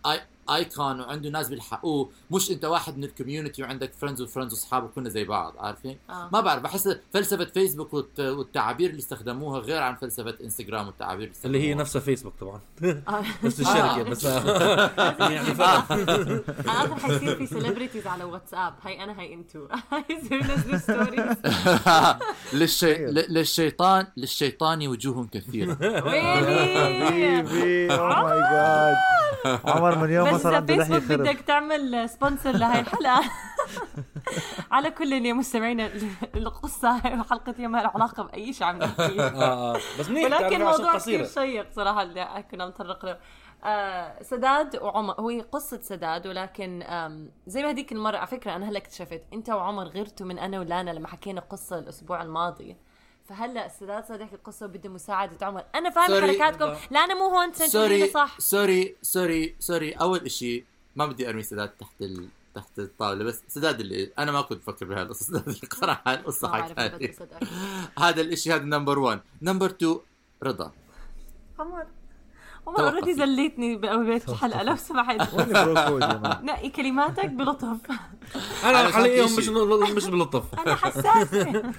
icon 0.50 1.00
وعنده 1.02 1.30
ناس 1.30 1.50
بيلحقوه 1.50 2.10
مش 2.32 2.52
أنت 2.52 2.66
واحد 2.66 2.98
من 2.98 3.04
ال 3.04 3.10
community 3.10 3.64
وعندك 3.64 3.94
friends 4.02 4.22
و 4.22 4.26
friends 4.26 4.54
وأصحاب 4.54 4.84
وكنا 4.84 5.10
زي 5.10 5.24
بعض 5.24 5.54
عارفين؟ 5.58 5.98
آه. 6.10 6.30
ما 6.34 6.42
بعرف 6.42 6.64
بحس 6.64 6.90
فلسفة 7.14 7.46
فيسبوك 7.46 7.94
والت- 7.94 8.20
والتعابير 8.20 8.90
اللي 8.90 9.00
استخدموها 9.00 9.60
غير 9.60 9.82
عن 9.82 9.96
فلسفة 9.96 10.36
انستغرام 10.44 10.88
والتعابير 10.88 11.32
اللي 11.46 11.58
اللي 11.58 11.70
هي. 11.70 11.74
نفسها 11.74 12.00
فيسبوك 12.02 12.34
طبعا. 12.42 12.60
آه. 13.08 13.24
نفس 13.44 13.60
الشركة 13.60 14.04
بس 14.04 14.24
يعني 15.34 15.56
فرق 15.56 15.68
اخر 16.68 16.96
حيصير 16.96 17.36
في 17.36 17.46
سيلبرتيز 17.48 18.08
على 18.08 18.24
واتساب 18.24 18.74
هاي 18.84 19.04
أنا 19.04 19.20
هاي 19.20 19.34
أنتو. 19.34 19.66
هاي 19.92 20.04
يصيروا 20.10 20.44
ينزلوا 20.44 20.78
ستوريز 20.78 21.38
للشي... 22.54 22.94
ل- 23.06 23.34
للشيطان 23.34 24.08
للشيطان 24.18 24.88
وجوه 24.88 25.28
كثيرة. 25.32 25.78
ويلي؟ 26.06 27.04
حبيبي 27.08 27.94
أو 27.96 28.08
ماي 28.24 28.40
جاد 28.52 28.96
عمر 29.66 29.98
من 29.98 30.10
يوم 30.10 30.33
بس 30.34 30.48
فيسبوك 30.48 31.20
بدك 31.20 31.42
تعمل 31.42 32.10
سبونسر 32.10 32.52
لهي 32.52 32.80
الحلقة. 32.80 33.22
على 34.72 34.92
كل 34.92 35.14
اللي 35.14 35.34
مستمعينا 35.34 35.90
القصة 36.36 37.00
حلقه 37.00 37.68
ما 37.68 37.78
لها 37.78 37.92
علاقه 37.96 38.24
بأي 38.24 38.54
شيء 38.54 38.68
عم 38.68 38.78
نحكي. 38.78 39.22
آه 39.22 39.76
آه. 39.76 39.80
بس 40.00 40.10
منيح 40.10 40.24
ولكن 40.24 40.40
تعرفي 40.40 40.56
عشان 40.56 40.66
موضوع 40.66 40.98
كثير 40.98 41.26
شيق 41.26 41.72
صراحة 41.76 42.04
اللي 42.04 42.44
كنا 42.52 42.66
نتطرق 42.66 43.06
له. 43.06 43.18
آه 43.64 44.24
سداد 44.24 44.80
وعمر 44.82 45.22
هو 45.22 45.42
قصة 45.52 45.80
سداد 45.82 46.28
ولكن 46.28 46.84
زي 47.48 47.64
ما 47.64 47.70
هذيك 47.70 47.92
المرة 47.92 48.18
على 48.18 48.28
فكرة 48.28 48.56
أنا 48.56 48.70
هلأ 48.70 48.78
اكتشفت 48.78 49.24
أنت 49.34 49.50
وعمر 49.50 49.88
غيرتوا 49.88 50.26
من 50.26 50.40
أنا 50.40 50.60
ولانا 50.60 50.92
لما 50.92 51.08
حكينا 51.08 51.42
قصة 51.42 51.80
الأسبوع 51.80 52.22
الماضي. 52.22 52.78
فهلا 53.30 53.66
السداد 53.66 54.06
صار 54.06 54.22
يحكي 54.22 54.36
القصة 54.36 54.66
وبده 54.66 54.90
مساعدة 54.90 55.46
عمر. 55.48 55.64
أنا 55.76 55.90
فاهم. 55.90 56.22
حركاتكم. 56.22 56.74
لا. 56.92 57.04
أنا 57.04 57.14
مو 57.14 57.26
هون 57.28 57.54
سنتين 57.54 57.68
sorry 57.70 58.08
صح. 58.10 58.40
sorry 58.40 58.96
sorry 59.02 59.56
sorry 59.60 59.92
أول 59.92 60.20
إشي 60.20 60.64
ما 60.96 61.06
بدي 61.06 61.30
أرمي 61.30 61.44
سداد 61.44 61.70
تحت 61.70 62.02
ال... 62.02 62.28
تحت 62.56 62.80
الطاولة 62.80 63.24
بس 63.24 63.42
سداد 63.48 63.80
اللي 63.80 64.12
أنا 64.20 64.32
ما 64.32 64.42
كنت 64.42 64.58
بفكر 64.58 64.86
بهذا 64.86 65.02
القصة 65.02 65.26
سداد 65.26 65.48
اللي 65.48 65.60
حكى 66.90 67.08
لي. 67.08 67.14
صدق. 67.14 67.40
هذا 68.04 68.22
الإشي 68.22 68.54
هذا 68.54 68.64
number 68.64 69.00
1 69.00 69.22
number 69.42 69.66
2 69.70 69.98
رضا. 70.44 70.72
عمر. 71.60 71.86
عمر. 72.68 72.80
already 72.80 73.14
زليتني 73.14 73.76
بأول 73.76 74.12
الحلقة 74.12 74.64
لو 74.64 74.76
سمحت. 74.76 75.34
نقي 76.50 76.70
كلماتك 76.70 77.26
بلطف. 77.26 77.78
أنا 78.64 78.92
في 78.92 79.24
مش 79.24 79.30
شيء. 79.30 79.96
مش 79.96 80.06
بلطف. 80.08 80.60
أنا 80.60 80.76
حساسة. 80.76 81.74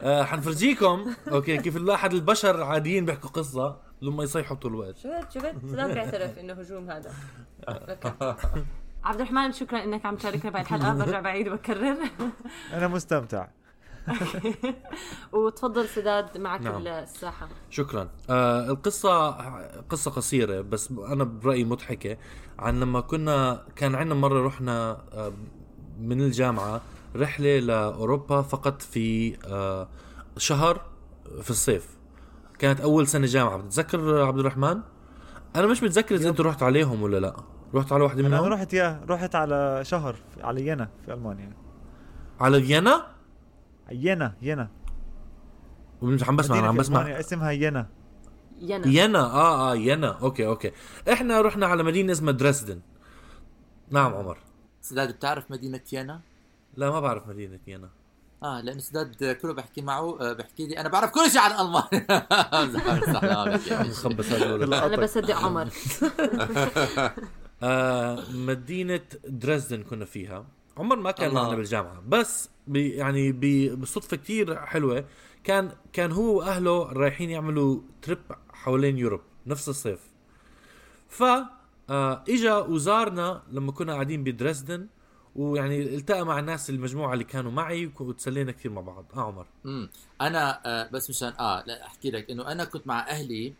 آه 0.00 0.22
حنفرجيكم. 0.24 1.14
okay 1.32 1.56
كيف 1.56 1.76
الواحد 1.76 2.12
البشر 2.12 2.62
عاديين 2.62 3.04
بيحكوا 3.04 3.30
قصة 3.30 3.76
لما 4.02 4.24
يصيحوا 4.24 4.56
طول 4.56 4.72
الوقت. 4.72 4.96
شفت 4.96 5.30
شفت 5.30 5.54
سداد 5.70 5.92
بيعترف 5.94 6.38
إنه 6.38 6.52
هجوم 6.52 6.90
هذا. 6.90 7.12
عبد 9.04 9.20
الرحمن 9.20 9.52
شكرا 9.52 9.84
إنك 9.84 10.06
عم 10.06 10.16
تشاركنا 10.16 10.50
بهاي 10.50 10.62
الحلقة 10.62 10.94
برجع 11.04 11.20
بعيد 11.20 11.48
وبكرر. 11.48 11.96
أنا 12.74 12.88
مستمتع. 12.88 13.46
وتفضل 15.32 15.88
سداد 15.88 16.38
معك 16.38 16.60
نعم. 16.60 16.86
الساحة. 16.86 17.48
شكرا. 17.70 18.08
آه 18.30 18.70
القصة 18.70 19.30
قصة 19.80 20.10
قصيرة 20.10 20.60
بس 20.60 20.90
أنا 20.90 21.24
برأيي 21.24 21.64
مضحكة. 21.64 22.16
عن 22.58 22.80
لما 22.80 23.00
كنا 23.00 23.64
كان 23.76 23.94
عندنا 23.94 24.14
مرة 24.14 24.46
رحنا 24.46 24.90
آه 25.12 25.32
من 26.00 26.20
الجامعة 26.20 26.80
رحلة 27.16 27.58
لأوروبا 27.58 28.42
فقط 28.42 28.82
في 28.82 29.36
آه 29.46 29.88
شهر 30.36 30.80
في 31.42 31.50
الصيف. 31.50 31.96
كانت 32.58 32.80
أول 32.80 33.06
سنة 33.06 33.26
جامعة. 33.26 33.56
بتتذكر 33.56 34.22
عبد 34.22 34.38
الرحمن؟ 34.38 34.80
أنا 35.56 35.66
مش 35.66 35.82
متذكر 35.82 36.14
إذا 36.14 36.28
أنت 36.28 36.40
رحت 36.40 36.62
عليهم 36.62 37.02
ولا 37.02 37.20
لا. 37.20 37.36
رحت 37.74 37.92
على 37.92 38.04
واحدة 38.04 38.20
أنا 38.20 38.28
منهم؟ 38.28 38.52
رحت 38.52 38.72
يا 38.72 39.00
رحت 39.08 39.34
على 39.34 39.80
شهر 39.82 40.16
على 40.40 40.66
ينا 40.66 40.88
في 41.06 41.12
ألمانيا. 41.12 41.52
على 42.40 42.62
فيينا؟ 42.62 43.06
ينا 43.90 44.34
ينا 44.42 44.68
مش 46.02 46.24
عم 46.24 46.36
بسمع 46.36 46.68
عم 46.68 46.76
بسمع. 46.76 47.20
اسمها 47.20 47.50
ينا 47.50 47.86
ينا 48.60 48.86
ينا 48.86 49.18
آه 49.18 49.72
آه 49.72 49.76
ينا 49.76 50.08
أوكي 50.08 50.46
أوكي. 50.46 50.72
إحنا 51.12 51.40
رحنا 51.40 51.66
على 51.66 51.82
مدينة 51.82 52.12
اسمها 52.12 52.32
دريسدن. 52.32 52.80
نعم 53.90 54.14
عمر. 54.14 54.38
سداد 54.80 55.12
بتعرف 55.14 55.50
مدينة 55.50 55.80
يانا 55.92 56.20
لا 56.76 56.90
ما 56.90 57.00
بعرف 57.00 57.28
مدينة 57.28 57.58
ينا 57.66 57.90
آه 58.42 58.60
لأنه 58.60 58.80
سداد 58.80 59.36
كله 59.42 59.54
بحكي 59.54 59.82
معه 59.82 60.20
آه، 60.20 60.32
بحكي 60.32 60.66
لي 60.66 60.78
أنا 60.80 60.88
بعرف 60.88 61.10
كل 61.10 61.30
شيء 61.30 61.40
عن 61.40 61.66
المانيا 61.66 62.26
بمزح 62.52 62.94
بمزح 62.94 63.24
لا 63.24 63.44
ما 63.44 63.50
بحكي 63.56 63.70
يعني 63.70 63.84
شيء. 63.84 63.94
خبص 63.94 64.32
هذول 64.32 64.74
أنا 64.74 64.96
بصدق 64.96 65.36
عمر. 65.44 65.68
آه 67.62 68.24
مدينة 68.30 69.00
دريسدن 69.28 69.82
كنا 69.82 70.04
فيها. 70.04 70.46
عمر 70.76 70.96
ما 70.96 71.10
كان. 71.10 71.34
معنا 71.34 71.56
بالجامعة 71.56 72.02
بس 72.08 72.50
بي 72.66 72.88
يعني 72.90 73.32
بي 73.32 73.76
بصدفة 73.76 74.16
كتير 74.16 74.56
حلوة. 74.66 75.04
كان 75.44 75.70
كان 75.92 76.12
هو 76.12 76.38
وأهله 76.38 76.92
رايحين 76.92 77.30
يعملوا 77.30 77.80
تريب 78.02 78.18
حوالين 78.52 78.98
يوروب 78.98 79.20
نفس 79.46 79.68
الصيف. 79.68 80.00
ف 81.08 81.22
آه 81.90 82.24
إجا 82.28 82.54
وزارنا 82.56 83.42
لما 83.52 83.72
كنا 83.72 83.92
قاعدين 83.92 84.24
بدريسدن 84.24 84.86
ويعني 85.36 85.82
التقى 85.94 86.26
مع 86.26 86.38
الناس 86.38 86.70
المجموعة 86.70 87.12
اللي 87.12 87.24
كانوا 87.24 87.50
معي 87.52 87.90
وتسلينا 88.00 88.52
كثير 88.52 88.70
مع 88.72 88.80
بعض. 88.80 89.04
آه 89.16 89.20
عمر. 89.20 89.46
امم 89.66 89.90
أنا 90.20 90.60
آه 90.66 90.88
بس 90.92 91.10
مشان 91.10 91.32
آه 91.40 91.64
لا 91.66 91.86
أحكي 91.86 92.10
لك 92.10 92.30
إنه 92.30 92.52
أنا 92.52 92.64
كنت 92.64 92.86
مع 92.86 93.08
أهلي 93.08 93.54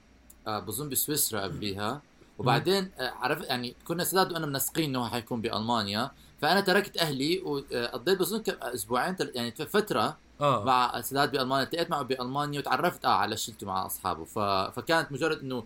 آه 0.46 0.58
بظن 0.58 0.88
بسويسرا 0.88 1.40
قبليها. 1.40 2.02
وبعدين 2.38 2.90
آه 2.98 3.10
عرفت 3.10 3.44
يعني 3.44 3.74
كنا 3.84 4.04
سداد 4.04 4.32
وأنا 4.32 4.46
منسقين 4.46 4.84
إنه 4.84 5.08
حيكون 5.08 5.40
بألمانيا. 5.40 6.10
فأنا 6.42 6.60
تركت 6.60 6.96
أهلي 6.96 7.38
وقضيت 7.40 8.18
بظن 8.18 8.42
كم- 8.42 8.56
أسبوعين 8.62 9.16
تل- 9.16 9.32
يعني 9.34 9.50
فترة 9.50 10.16
آه. 10.40 10.64
مع 10.64 11.00
سداد 11.00 11.32
بألمانيا. 11.32 11.64
التقيت 11.64 11.90
معه 11.90 12.02
بألمانيا 12.02 12.58
وتعرفت 12.60 13.04
آه 13.04 13.08
على 13.08 13.36
شلته 13.36 13.66
مع 13.66 13.86
أصحابه. 13.86 14.24
ف... 14.24 14.38
فكانت 14.76 15.12
مجرد 15.12 15.38
إنه 15.40 15.56
آه 15.56 15.64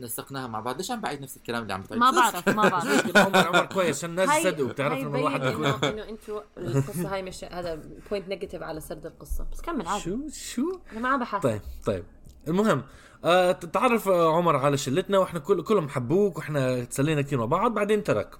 نسقناها 0.00 0.46
مع 0.46 0.60
بعض. 0.60 0.76
ليش 0.76 0.90
عم 0.90 1.00
بعيد 1.00 1.20
نفس 1.20 1.36
الكلام 1.36 1.62
اللي 1.62 1.74
عم 1.74 1.80
بتعيد؟ 1.82 2.00
ما 2.00 2.10
بعرف 2.10 2.48
ما 2.48 2.68
بعرف. 2.68 3.16
عمر 3.16 3.36
عمر 3.46 3.66
كويس 3.66 3.98
عشان 3.98 4.10
الناس 4.10 4.28
هاي- 4.28 4.40
يصدقوا 4.46 4.68
بتعرف 4.68 4.98
لما 4.98 5.18
الواحد 5.18 5.42
انه 5.42 5.78
إنه 5.88 6.08
إنتوا 6.08 6.40
القصة 6.58 7.14
هاي 7.14 7.22
مش 7.22 7.44
هذا 7.44 7.82
point 8.10 8.28
negative 8.28 8.62
على 8.62 8.80
سرد 8.80 9.06
القصة. 9.06 9.46
بس 9.52 9.60
كمل 9.60 9.86
عادي. 9.86 10.02
شو؟ 10.04 10.18
شو؟ 10.32 10.78
أنا 10.92 11.00
ما 11.00 11.08
عم 11.08 11.20
بحاسب 11.20 11.42
طيب 11.42 11.60
طيب. 11.86 12.04
المهم 12.48 12.82
آه 13.24 13.52
تعرف 13.52 14.08
آه، 14.08 14.36
عمر 14.36 14.56
على 14.56 14.76
شلتنا 14.76 15.18
وإحنا 15.18 15.40
كل 15.40 15.62
كلهم 15.62 15.88
حبوك 15.88 16.38
وإحنا 16.38 16.84
تسلينا 16.84 17.22
كثير 17.22 17.38
مع 17.38 17.44
بعض. 17.44 17.74
بعدين 17.74 18.04
ترك. 18.04 18.34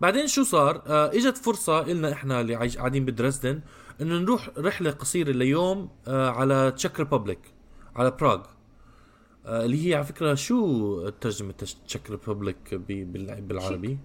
بعدين 0.00 0.26
شو 0.26 0.42
صار؟ 0.42 0.82
آه 0.86 1.06
إجت 1.10 1.36
فرصة 1.38 1.80
إلنا 1.80 2.12
إحنا 2.12 2.40
اللي 2.40 2.54
قاعدين 2.76 3.04
بدريسدن 3.04 3.60
إنه 4.00 4.18
نروح 4.18 4.50
رحلة 4.58 4.90
قصيرة 4.90 5.30
ليوم 5.32 5.88
آه 6.08 6.30
على 6.30 6.70
Czech 6.76 6.98
Republic 7.00 7.54
على 7.96 8.10
براغ 8.10 8.34
آه 8.40 8.46
اللي 9.46 9.88
هي 9.88 9.94
على 9.94 10.04
فكرة 10.04 10.34
شو 10.34 11.08
ترجمة 11.08 11.52
Czech 11.86 12.10
Republic 12.10 12.74
بالعربي؟ 12.74 13.98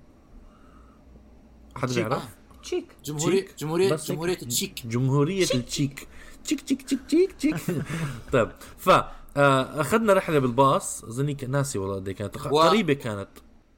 حد. 1.75 1.93
بيعرف؟ 1.93 2.23
تشيك 2.63 2.85
جمهورية 3.05 3.41
تشيك. 3.45 3.55
جمهورية 3.59 3.91
هيك. 3.91 3.99
جمهورية 4.05 4.33
تشيك 4.35 4.87
جمهورية 4.87 5.43
التشيك. 5.43 6.07
تشيك 6.43 6.61
تشيك 6.61 6.81
تشيك 6.81 7.01
تشيك 7.07 7.31
تشيك. 7.31 7.55
طيب 8.33 8.51
ف 8.77 8.89
آه، 9.37 9.81
أخذنا 9.81 10.13
رحلة 10.13 10.39
بالباص. 10.39 11.03
أظني 11.03 11.37
ناسي 11.47 11.79
والله 11.79 11.95
قد 11.95 12.07
إيه 12.07 12.15
كانت. 12.15 12.37
و- 12.37 12.59
قريبة 12.59 12.93
كانت. 12.93 13.29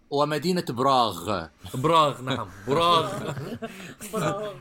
ومدينة 0.10 0.66
براغ. 0.70 1.46
براغ 1.76 2.22
نعم. 2.22 2.48
براغ. 2.68 3.32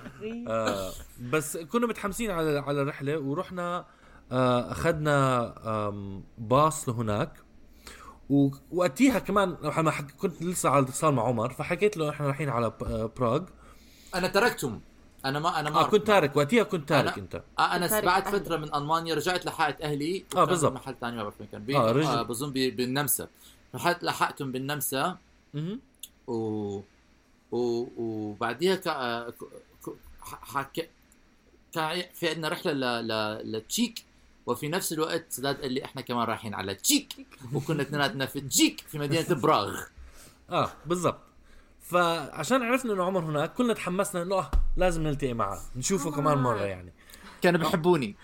آه 0.49 0.90
بس 1.33 1.57
كنا 1.57 1.87
متحمسين 1.87 2.30
على 2.30 2.59
على 2.59 2.83
الرحلة 2.83 3.19
ورحنا 3.19 3.78
آه 3.78 3.87
أخذنا 4.32 5.54
آم، 5.88 6.22
باص 6.38 6.88
لهناك 6.88 7.32
و- 8.30 8.49
وقتيها 8.72 9.18
كمان 9.18 9.56
لما 9.62 9.90
حك... 9.90 10.10
كنت 10.10 10.42
لسه 10.42 10.68
على 10.70 10.84
اتصال 10.84 11.14
مع 11.14 11.22
عمر 11.22 11.50
فحكيت 11.52 11.96
له 11.96 12.10
إحنا 12.10 12.26
رايحين 12.26 12.49
على 12.49 12.66
آه، 12.82 13.10
براغ 13.16 13.42
أنا 14.14 14.28
تركتهم 14.28 14.80
أنا 15.25 15.38
ما 15.38 15.60
أنا 15.60 15.70
ما 15.70 15.80
آه 15.80 15.87
كنت 15.87 16.06
تارك 16.06 16.37
وقتها 16.37 16.62
كنت 16.62 16.88
تارك 16.88 17.14
أنا- 17.14 17.18
أنت 17.18 17.42
آه 17.58 17.76
أنا 17.76 17.87
تارك 17.87 18.04
بعد 18.04 18.26
أهلي. 18.26 18.40
فترة 18.40 18.56
من 18.56 18.75
ألمانيا 18.75 19.14
رجعت 19.14 19.46
لحقت 19.46 19.80
أهلي 19.80 20.25
آه، 20.37 20.44
بالضبط. 20.44 20.72
محل 20.72 20.94
ثاني 21.00 21.16
ما 21.16 21.22
بعرف 21.22 21.40
وين 21.40 21.49
كان 21.52 21.64
بي... 21.64 21.76
آه، 21.76 21.88
آه, 21.88 21.92
رجع- 21.92 22.12
آه 22.20 22.22
بظن. 22.22 22.52
بالنمسا 22.52 23.28
رحت 23.75 24.02
لحقتهم 24.04 24.52
بالنمسا. 24.52 25.16
و 26.26 26.80
و 27.52 27.87
وبعديها 27.96 28.75
ك... 28.76 28.88
آه، 28.88 29.30
ك... 29.30 29.34
ك... 29.84 29.90
حك... 30.22 30.90
كان 31.75 32.02
في 32.14 32.28
عندنا 32.28 32.49
رحلة 32.49 32.72
ل... 32.72 33.08
ل... 33.08 33.52
لتشيك 33.52 34.04
وفي 34.50 34.69
نفس 34.69 34.92
الوقت 34.92 35.25
سداد 35.28 35.61
قال 35.61 35.73
لي 35.73 35.85
إحنا 35.85 36.02
كمان 36.02 36.26
رايحين 36.26 36.54
على 36.54 36.75
تشيك. 36.75 37.26
وكنا 37.52 37.83
اثنيناتنا 37.83 38.26
في 38.26 38.40
تشيك 38.40 38.85
في 38.88 38.99
مدينة 38.99 39.40
براغ. 39.40 39.80
آه 40.50 40.71
بالضبط. 40.87 41.21
فعشان 41.80 42.62
عرفنا 42.62 42.92
إنه 42.92 43.04
عمر 43.04 43.21
هناك 43.21 43.54
كلنا 43.54 43.75
تحمسنا 43.75 44.23
إنه 44.23 44.35
آه 44.35 44.50
لازم 44.76 45.02
نلتقي 45.02 45.35
معه. 45.35 45.61
نشوفه 45.76 46.11
كمان 46.11 46.38
مرة 46.38 46.64
يعني. 46.64 46.92
كانوا 47.42 47.61
بيحبوني. 47.61 48.16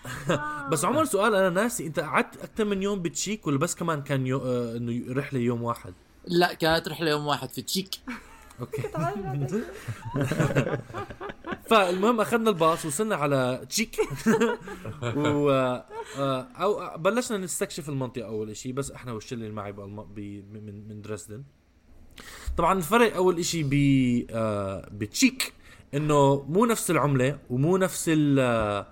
بس 0.71 0.85
عمر 0.85 1.05
سؤال 1.05 1.35
أنا 1.35 1.49
ناسي. 1.49 1.87
أنت 1.87 1.99
قعدت 1.99 2.37
أكثر 2.43 2.65
من 2.65 2.83
يوم 2.83 3.01
بتشيك 3.01 3.47
ولا 3.47 3.57
بس 3.57 3.75
كمان 3.75 4.03
كان 4.03 4.27
يو... 4.27 4.39
آه 4.39 4.77
إنه 4.77 5.13
رحلة 5.13 5.39
يوم 5.39 5.63
واحد؟ 5.63 5.93
لا 6.25 6.53
كانت 6.53 6.87
رحلة 6.87 7.09
يوم 7.09 7.27
واحد 7.27 7.49
في 7.49 7.61
تشيك. 7.61 7.95
أوكي. 8.59 8.81
فالمهم 11.69 12.21
أخذنا 12.21 12.49
الباص 12.49 12.85
وصلنا 12.85 13.15
على 13.15 13.65
تشيك 13.69 13.97
و 15.17 15.49
آه، 16.17 16.47
أو 16.55 16.97
بلشنا 16.97 17.37
نستكشف 17.37 17.89
المنطقة 17.89 18.25
أول 18.27 18.57
شيء 18.57 18.73
بس 18.73 18.91
إحنا 18.91 19.11
والشله 19.13 19.39
اللي 19.41 19.53
معي. 19.55 19.71
من 19.71 20.87
من 20.87 21.01
دريسدن 21.01 21.43
طبعا 22.57 22.77
الفرق 22.77 23.15
أول 23.15 23.45
شيء 23.45 23.63
ب 23.71 23.73
آه، 24.31 24.89
بتشيك 24.91 25.53
إنه 25.93 26.45
مو 26.49 26.65
نفس 26.65 26.91
العملة 26.91 27.39
ومو 27.49 27.77
نفس 27.77 28.05
ال 28.09 28.39
آه، 28.39 28.87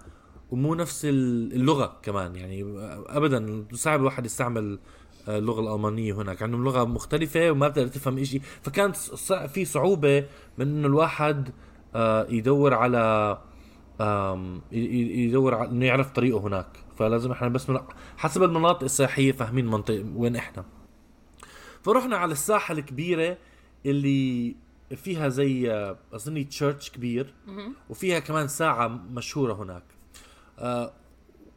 ومو 0.51 0.75
نفس 0.75 1.05
ال- 1.05 1.53
اللغة 1.53 2.00
كمان 2.03 2.36
يعني 2.36 2.63
ابدا 3.08 3.65
صعب 3.74 4.00
الواحد 4.00 4.25
يستعمل 4.25 4.79
آه، 5.27 5.38
اللغة 5.38 5.60
الألمانية 5.62 6.13
هناك 6.13 6.41
عندهم 6.44 6.63
لغه 6.63 6.84
مختلفة 6.84 7.51
وما 7.51 7.67
بتقدر 7.67 7.88
تفهم 7.88 8.24
شيء 8.24 8.41
فكانت 8.62 8.96
في 9.48 9.65
صعوبة 9.65 10.20
من 10.58 10.67
إنه 10.67 10.88
الواحد 10.88 11.50
آه، 11.50 11.53
يدور 12.29 12.73
على 12.73 13.37
يدور 14.71 15.55
على 15.55 15.69
إنه 15.69 15.85
يعرف 15.85 16.11
طريقه 16.11 16.39
هناك. 16.39 16.67
فلازم 16.97 17.31
إحنا 17.31 17.47
بس 17.47 17.69
من 17.69 17.79
حسب 18.17 18.43
المناطق 18.43 18.83
السياحية 18.83 19.31
فاهمين 19.31 19.65
منطقه 19.65 20.05
وين 20.15 20.35
إحنا. 20.35 20.65
فرحنا 21.81 22.17
على 22.17 22.31
الساحة 22.31 22.71
الكبيرة 22.73 23.37
اللي 23.85 24.55
فيها 24.95 25.29
زي 25.29 25.71
آه، 25.71 25.97
أظني 26.13 26.43
church 26.43 26.89
كبير. 26.89 27.33
وفيها 27.89 28.19
كمان 28.19 28.47
ساعة 28.47 28.87
مشهورة 28.87 29.53
هناك. 29.53 29.83
آه 30.59 30.93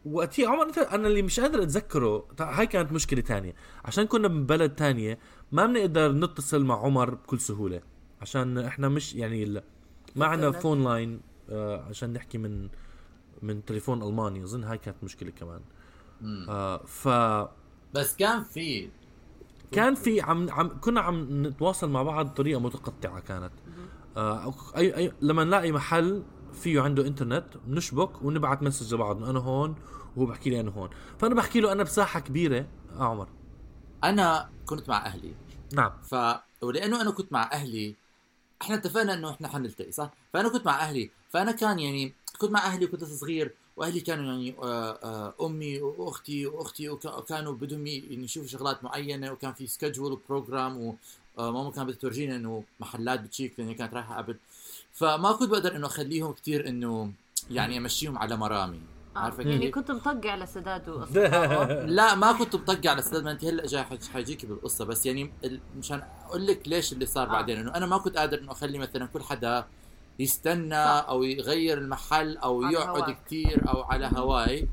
وقتها 0.07 0.49
عمر 0.49 0.67
أنا 0.93 1.09
اللي 1.09 1.23
مش 1.23 1.41
قادر 1.41 1.63
أتذكره. 1.63 2.29
هاي 2.41 2.67
كانت 2.67 2.93
مشكلة 2.93 3.21
تانية. 3.21 3.55
عشان 3.85 4.07
كنا 4.07 4.29
من 4.29 4.47
بلد 4.47 4.75
تانية 4.75 5.19
ما 5.53 5.67
بنقدر 5.67 6.13
نتصل 6.13 6.65
مع 6.65 6.85
عمر 6.85 7.15
بكل 7.15 7.41
سهولة. 7.41 7.81
عشان 8.21 8.59
إحنا 8.59 8.89
مش 8.89 9.15
يعني 9.15 9.63
ال- 10.17 10.19
ما 10.21 10.27
عندنا 10.27 10.47
إنترنت. 10.47 10.63
phone 10.63 10.85
line 10.85 11.21
آه 11.51 11.85
عشان 11.89 12.13
نحكي 12.13 12.39
من 12.39 12.69
من 13.43 13.65
تليفون 13.65 14.03
ألماني. 14.03 14.45
أظن 14.45 14.65
هاي 14.65 14.79
كانت 14.79 15.05
مشكلة 15.05 15.31
كمان. 15.31 15.61
آه 16.49 16.77
ف 16.87 17.09
بس 17.95 18.17
كان 18.17 18.43
في 18.43 18.91
كان 19.73 19.95
في 19.95 20.21
عم, 20.21 20.51
عم 20.51 20.81
كنا 20.81 21.01
عم 21.01 21.47
نتواصل 21.47 21.91
مع 21.91 22.03
بعض 22.03 22.27
بطريقة 22.27 22.61
متقطعة 22.61 23.21
كانت. 23.21 23.53
آه 24.17 24.55
أي 24.77 24.97
أي 24.97 25.13
لما 25.21 25.45
نلاقي 25.45 25.73
محل 25.73 26.23
فيه 26.53 26.81
عنده 26.81 27.07
إنترنت 27.07 27.57
بنشبك 27.67 28.23
ونبعت 28.23 28.63
مسج 28.63 28.95
لبعض 28.95 29.25
أنا 29.25 29.39
هون 29.39 29.75
وهو 30.17 30.27
بحكي 30.27 30.51
لي 30.51 30.61
أنا 30.61 30.71
هون. 30.71 30.91
فأنا 31.19 31.35
بحكي 31.35 31.61
له 31.61 31.73
أنا 31.73 31.83
بساحة 31.83 32.21
كبيرة 32.21 32.67
آه 32.99 33.03
عمر. 33.05 33.29
أنا 34.05 34.51
كنت 34.67 34.89
مع 34.89 35.07
أهلي. 35.07 35.35
نعم. 35.73 35.93
ف 36.03 36.15
ولأنه 36.63 37.01
أنا 37.01 37.11
كنت 37.11 37.33
مع 37.33 37.51
أهلي 37.53 37.97
إحنا 38.63 38.75
اتفقنا 38.75 39.15
انه 39.15 39.31
إحنا 39.31 39.49
حنلتقي 39.49 39.93
صح؟ 39.93 40.11
فأنا 40.33 40.49
كنت 40.49 40.67
مع 40.67 40.81
أهلي 40.81 41.11
فأنا 41.31 41.53
كان 41.53 41.79
يعني 41.79 42.13
كنت 42.39 42.51
مع 42.51 42.67
أهلي 42.67 42.87
كنت 42.87 43.05
صغير 43.05 43.53
وأهلي 43.77 44.01
كانوا 44.01 44.25
يعني 44.25 44.55
آه، 44.63 44.91
آه، 45.03 45.35
أمي 45.47 45.81
وأختي 45.81 46.47
وأختي 46.47 46.89
وك- 46.89 47.05
وكانوا 47.19 47.53
بدهم 47.53 47.87
يعني 47.87 48.25
يشوفوا 48.25 48.49
شغلات 48.49 48.85
معينة 48.85 49.33
وكان 49.33 49.53
في 49.53 49.67
سكجول 49.67 50.13
وبروجرام 50.13 50.97
وماما 51.37 51.71
كانت 51.71 51.87
بدها 51.89 51.99
تورجينا 52.01 52.37
إنه 52.37 52.65
محلات 52.81 53.21
بتشيك 53.21 53.55
لأن 53.59 53.69
هي 53.69 53.75
كانت 53.75 53.95
رايحة 53.95 54.17
قبل 54.17 54.37
فما 54.93 55.33
كنت 55.33 55.51
بقدر 55.51 55.77
إنه 55.77 55.87
أخليهم 55.87 56.33
كثير 56.33 56.69
إنه 56.69 57.13
يعني 57.51 57.79
أمشيهم 57.79 58.19
على 58.19 58.37
مرامي 58.37 58.81
عارفة 59.19 59.43
يعني؟ 59.43 59.71
كنت 59.71 59.91
مطقع 59.91 60.35
لسداد 60.37 60.89
واصدقائه 60.89 61.85
لا 61.99 62.15
ما 62.15 62.33
كنت 62.33 62.57
مطقع 62.57 62.91
على 62.91 62.99
أستاذ 62.99 63.25
ما 63.25 63.31
انت 63.31 63.45
هلا 63.45 63.67
جاي 63.67 63.85
حج- 63.85 64.09
حيجيكي 64.09 64.47
بالقصة 64.47 64.85
بس 64.85 65.07
يعني 65.07 65.33
ال- 65.45 65.61
مشان 65.79 66.03
أقول 66.27 66.47
لك 66.47 66.69
ليش 66.69 66.93
اللي 66.93 67.07
صار 67.07 67.27
آه. 67.29 67.33
بعدين 67.33 67.59
إنه 67.59 67.75
أنا 67.75 67.87
ما 67.87 67.99
كنت 67.99 68.17
قادر 68.17 68.39
إنه 68.39 68.53
أخلي 68.53 68.79
مثلا 68.79 69.07
كل 69.07 69.23
حدا 69.23 69.65
يستنى 70.19 70.85
صح. 70.85 71.07
أو 71.09 71.23
يغير 71.23 71.79
المحل 71.79 72.37
أو 72.37 72.63
على 72.65 72.75
يقعد. 72.75 73.17
كثير 73.27 73.69
أو 73.69 73.83
على 73.83 74.11
هواي 74.17 74.69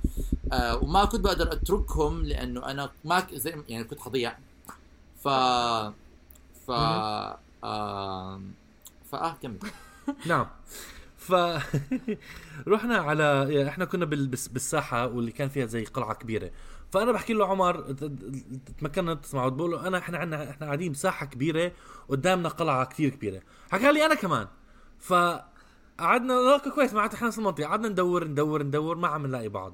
آه 0.54 0.78
وما 0.84 1.06
كنت 1.06 1.22
بقدر 1.22 1.52
أتركهم 1.54 2.24
لأنه 2.26 2.66
أنا 2.66 2.90
ما 3.06 3.20
ك- 3.20 3.34
زي 3.36 3.56
يعني 3.70 3.84
كنت 3.84 4.00
حضيع 4.00 4.38
ف 5.24 5.28
ف 6.68 6.72
آه 7.64 8.42
فآه 9.12 9.36
كمل 9.44 9.58
نعم 10.26 10.46
ف 11.26 11.34
رحنا 12.74 12.98
على 12.98 13.68
إحنا 13.68 13.86
كنا 13.86 14.06
بالساحة 14.06 15.08
واللي 15.08 15.32
كان 15.32 15.50
فيها 15.50 15.66
زي 15.66 15.84
قلعة 15.86 16.14
كبيرة. 16.14 16.52
فأنا 16.92 17.12
بحكي 17.12 17.34
له 17.34 17.48
عمر 17.48 17.82
ت- 17.82 18.04
ت- 18.04 18.72
تمكنا 18.80 19.14
تسمع 19.14 19.48
بقول 19.48 19.72
له 19.72 19.88
أنا 19.88 19.98
إحنا 19.98 20.18
عندنا 20.18 20.50
إحنا 20.50 20.66
قاعدين 20.66 20.92
بساحة 20.92 21.26
كبيرة 21.26 21.72
قدامنا 22.10 22.50
قلعة 22.50 22.86
كثير 22.86 23.10
كبيرة. 23.10 23.42
حكى 23.72 23.92
لي 23.92 24.06
أنا 24.06 24.16
كمان. 24.16 24.48
ف 25.00 25.14
قعدنا 26.00 26.54
أوكي 26.54 26.70
كويس 26.70 26.94
معناته 26.94 27.16
إحنا 27.16 27.28
نفس 27.28 27.38
المنطقة 27.38 27.68
قعدنا 27.68 27.88
ندور 27.90 28.24
ندور 28.28 28.64
ندور 28.64 28.96
ما 28.98 29.08
عم 29.08 29.28
نلاقي 29.28 29.50
بعض. 29.50 29.74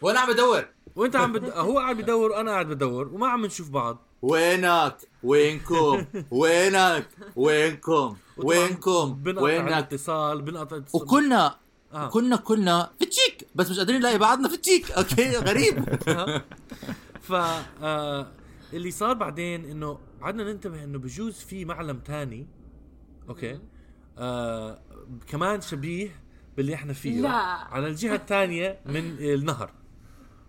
وأنا 0.00 0.20
عم 0.20 0.32
بدور 0.32 0.64
وأنت 0.96 1.16
عم 1.16 1.32
بد... 1.32 1.50
هو 1.50 1.78
قاعد 1.78 1.96
بدور 1.96 2.30
وأنا 2.30 2.50
قاعد 2.50 2.66
بدور 2.68 3.08
وما 3.08 3.28
عم 3.28 3.46
نشوف 3.46 3.70
بعض. 3.70 4.06
وينك؟ 4.22 4.96
وينكم؟ 5.22 6.04
وينك؟ 6.30 7.08
وينكم؟ 7.36 8.16
وينكم 8.36 9.22
وينك 9.36 9.68
الاتصال 9.68 10.42
بنقطع 10.42 10.76
الاتصال 10.76 11.02
وكنا 11.02 11.56
آه. 11.92 12.08
كنا 12.08 12.36
كلنا 12.36 12.90
في 12.98 13.04
التشيك 13.04 13.46
بس 13.54 13.70
مش 13.70 13.78
قادرين 13.78 14.00
نلاقي 14.00 14.18
بعضنا 14.18 14.48
في 14.48 14.54
التشيك 14.54 14.90
أوكي 14.90 15.36
غريب. 15.36 15.84
ف 17.28 17.32
آه 17.82 18.26
اللي 18.72 18.90
صار 18.90 19.14
بعدين 19.14 19.64
إنه 19.64 19.98
قعدنا 20.22 20.52
ننتبه 20.52 20.84
إنه 20.84 20.98
بجوز 20.98 21.34
في 21.34 21.64
معلم 21.64 21.98
تاني. 21.98 22.46
أوكي؟ 23.28 23.58
آه 24.18 24.78
كمان 25.26 25.60
شبيه 25.60 26.22
باللي 26.56 26.74
إحنا 26.74 26.92
فيه. 26.92 27.20
لا. 27.20 27.30
على 27.30 27.88
الجهة 27.88 28.14
الثانية 28.14 28.80
من 28.86 29.16
النهر. 29.20 29.70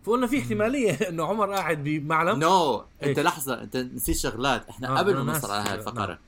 فقلنا 0.03 0.27
في 0.27 0.39
احتمالية 0.39 0.91
إنه 1.09 1.25
عمر 1.25 1.51
قاعد 1.51 1.83
بمعلم. 1.83 2.39
no 2.39 2.85
أنت 3.03 3.17
إيش؟ 3.17 3.27
لحظة 3.27 3.61
أنت 3.61 3.77
نسيت 3.77 4.15
شغلات. 4.15 4.69
إحنا 4.69 4.87
آه، 4.87 4.97
قبل 4.97 5.17
ما 5.17 5.33
نوصل 5.33 5.51
على 5.51 5.69
هاي 5.69 5.75
الفقرة. 5.75 6.19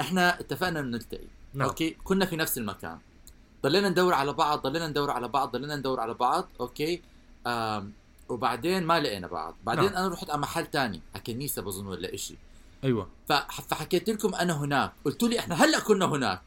إحنا 0.00 0.40
اتفقنا 0.40 0.80
انه 0.80 0.88
نلتقي. 0.88 1.26
نعم. 1.54 1.68
أوكي؟ 1.68 1.90
كنا 2.04 2.26
في 2.26 2.36
نفس 2.36 2.58
المكان. 2.58 2.98
ضلينا 3.62 3.88
ندور 3.88 4.14
على 4.14 4.32
بعض 4.32 4.62
ضلينا 4.62 4.86
ندور 4.86 5.10
على 5.10 5.28
بعض 5.28 5.52
ضلينا 5.52 5.76
ندور 5.76 6.00
على 6.00 6.14
بعض 6.14 6.48
أوكي؟ 6.60 7.02
آم 7.46 7.92
وبعدين 8.28 8.86
ما 8.86 9.00
لقينا 9.00 9.26
بعض. 9.26 9.54
بعدين 9.64 9.84
نعم. 9.92 9.96
أنا 9.96 10.08
رحت 10.08 10.30
على 10.30 10.38
محل 10.40 10.66
تاني. 10.66 11.00
على 11.14 11.22
كنيسه 11.26 11.62
بظن 11.62 11.86
ولا 11.86 12.14
إشي. 12.14 12.34
أيوه. 12.84 13.08
فح- 13.28 13.60
فحكيت 13.60 14.10
لكم 14.10 14.34
أنا 14.34 14.56
هناك. 14.56 14.92
قلتوا 15.04 15.28
لي 15.28 15.38
إحنا 15.38 15.54
هلأ 15.64 15.80
كنا 15.80 16.04
هناك. 16.04 16.42